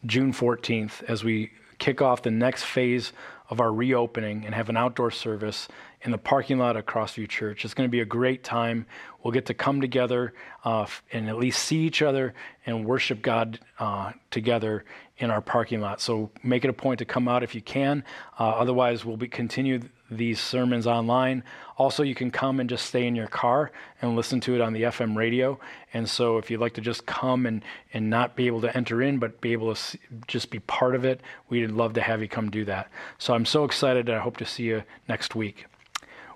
June 0.07 0.33
14th 0.33 1.03
as 1.03 1.23
we 1.23 1.51
kick 1.77 2.01
off 2.01 2.23
the 2.23 2.31
next 2.31 2.63
phase 2.63 3.13
of 3.51 3.59
our 3.59 3.71
reopening 3.71 4.43
and 4.43 4.55
have 4.55 4.67
an 4.67 4.77
outdoor 4.77 5.11
service 5.11 5.67
in 6.03 6.11
the 6.11 6.17
parking 6.17 6.57
lot 6.57 6.75
of 6.75 6.85
Crossview 6.85 7.27
Church. 7.27 7.63
It's 7.63 7.73
going 7.73 7.87
to 7.87 7.91
be 7.91 8.01
a 8.01 8.05
great 8.05 8.43
time. 8.43 8.85
We'll 9.21 9.31
get 9.31 9.45
to 9.47 9.53
come 9.53 9.81
together 9.81 10.33
uh, 10.63 10.87
and 11.11 11.29
at 11.29 11.37
least 11.37 11.63
see 11.63 11.79
each 11.79 12.01
other 12.01 12.33
and 12.65 12.85
worship 12.85 13.21
God 13.21 13.59
uh, 13.79 14.13
together 14.31 14.83
in 15.17 15.29
our 15.29 15.41
parking 15.41 15.79
lot. 15.79 16.01
So 16.01 16.31
make 16.41 16.63
it 16.63 16.69
a 16.69 16.73
point 16.73 16.99
to 16.99 17.05
come 17.05 17.27
out 17.27 17.43
if 17.43 17.53
you 17.53 17.61
can. 17.61 18.03
Uh, 18.39 18.49
otherwise, 18.49 19.05
we'll 19.05 19.17
be 19.17 19.27
continue 19.27 19.81
these 20.09 20.39
sermons 20.39 20.87
online. 20.87 21.43
Also, 21.77 22.03
you 22.03 22.15
can 22.15 22.31
come 22.31 22.59
and 22.59 22.69
just 22.69 22.87
stay 22.87 23.07
in 23.07 23.15
your 23.15 23.27
car 23.27 23.71
and 24.01 24.15
listen 24.15 24.39
to 24.41 24.55
it 24.55 24.61
on 24.61 24.73
the 24.73 24.83
FM 24.83 25.15
radio. 25.15 25.57
And 25.93 26.09
so, 26.09 26.37
if 26.37 26.51
you'd 26.51 26.59
like 26.59 26.73
to 26.73 26.81
just 26.81 27.05
come 27.05 27.45
and, 27.45 27.63
and 27.93 28.09
not 28.09 28.35
be 28.35 28.47
able 28.47 28.61
to 28.61 28.75
enter 28.75 29.01
in, 29.01 29.19
but 29.19 29.39
be 29.39 29.53
able 29.53 29.73
to 29.73 29.79
see, 29.79 29.99
just 30.27 30.49
be 30.49 30.59
part 30.59 30.95
of 30.95 31.05
it, 31.05 31.21
we'd 31.49 31.71
love 31.71 31.93
to 31.93 32.01
have 32.01 32.21
you 32.21 32.27
come 32.27 32.49
do 32.49 32.65
that. 32.65 32.89
So, 33.19 33.33
I'm 33.33 33.45
so 33.45 33.63
excited. 33.63 34.09
And 34.09 34.17
I 34.17 34.21
hope 34.21 34.37
to 34.37 34.45
see 34.45 34.63
you 34.63 34.83
next 35.07 35.35
week. 35.35 35.65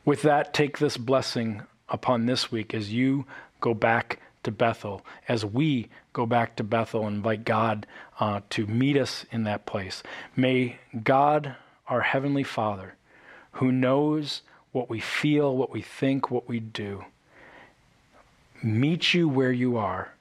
With 0.05 0.21
that, 0.21 0.53
take 0.53 0.77
this 0.77 0.97
blessing 0.97 1.63
upon 1.89 2.27
this 2.27 2.51
week 2.51 2.75
as 2.75 2.93
you 2.93 3.25
go 3.59 3.73
back 3.73 4.19
to 4.43 4.51
Bethel, 4.51 5.03
as 5.27 5.43
we 5.43 5.89
go 6.13 6.27
back 6.27 6.55
to 6.57 6.63
Bethel 6.63 7.07
and 7.07 7.17
invite 7.17 7.43
God 7.43 7.87
uh, 8.19 8.41
to 8.51 8.67
meet 8.67 8.97
us 8.97 9.25
in 9.31 9.43
that 9.45 9.65
place. 9.65 10.03
May 10.35 10.77
God, 11.03 11.55
our 11.87 12.01
Heavenly 12.01 12.43
Father, 12.43 12.93
who 13.53 13.71
knows 13.71 14.43
what 14.71 14.91
we 14.91 14.99
feel, 14.99 15.57
what 15.57 15.71
we 15.71 15.81
think, 15.81 16.29
what 16.29 16.47
we 16.47 16.59
do, 16.59 17.05
meet 18.61 19.15
you 19.15 19.27
where 19.27 19.51
you 19.51 19.75
are 19.75 20.13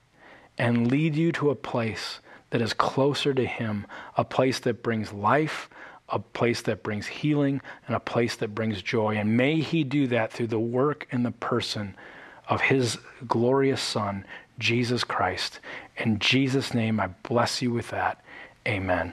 and 0.56 0.90
lead 0.90 1.14
you 1.14 1.30
to 1.32 1.50
a 1.50 1.54
place 1.54 2.20
that 2.50 2.62
is 2.62 2.72
closer 2.72 3.34
to 3.34 3.44
Him, 3.44 3.86
a 4.16 4.24
place 4.24 4.60
that 4.60 4.82
brings 4.82 5.12
life, 5.12 5.68
a 6.08 6.18
place 6.18 6.62
that 6.62 6.82
brings 6.82 7.06
healing, 7.06 7.60
and 7.86 7.96
a 7.96 8.00
place 8.00 8.36
that 8.36 8.54
brings 8.54 8.82
joy. 8.82 9.16
And 9.16 9.36
may 9.36 9.60
He 9.60 9.84
do 9.84 10.06
that 10.08 10.32
through 10.32 10.48
the 10.48 10.58
work 10.58 11.06
and 11.10 11.24
the 11.24 11.30
person 11.30 11.96
of 12.48 12.60
His 12.60 12.98
glorious 13.26 13.80
Son, 13.80 14.24
Jesus 14.58 15.02
Christ. 15.02 15.60
In 15.96 16.18
Jesus' 16.18 16.74
name, 16.74 17.00
I 17.00 17.08
bless 17.22 17.62
you 17.62 17.70
with 17.70 17.88
that. 17.88 18.22
Amen. 18.66 19.12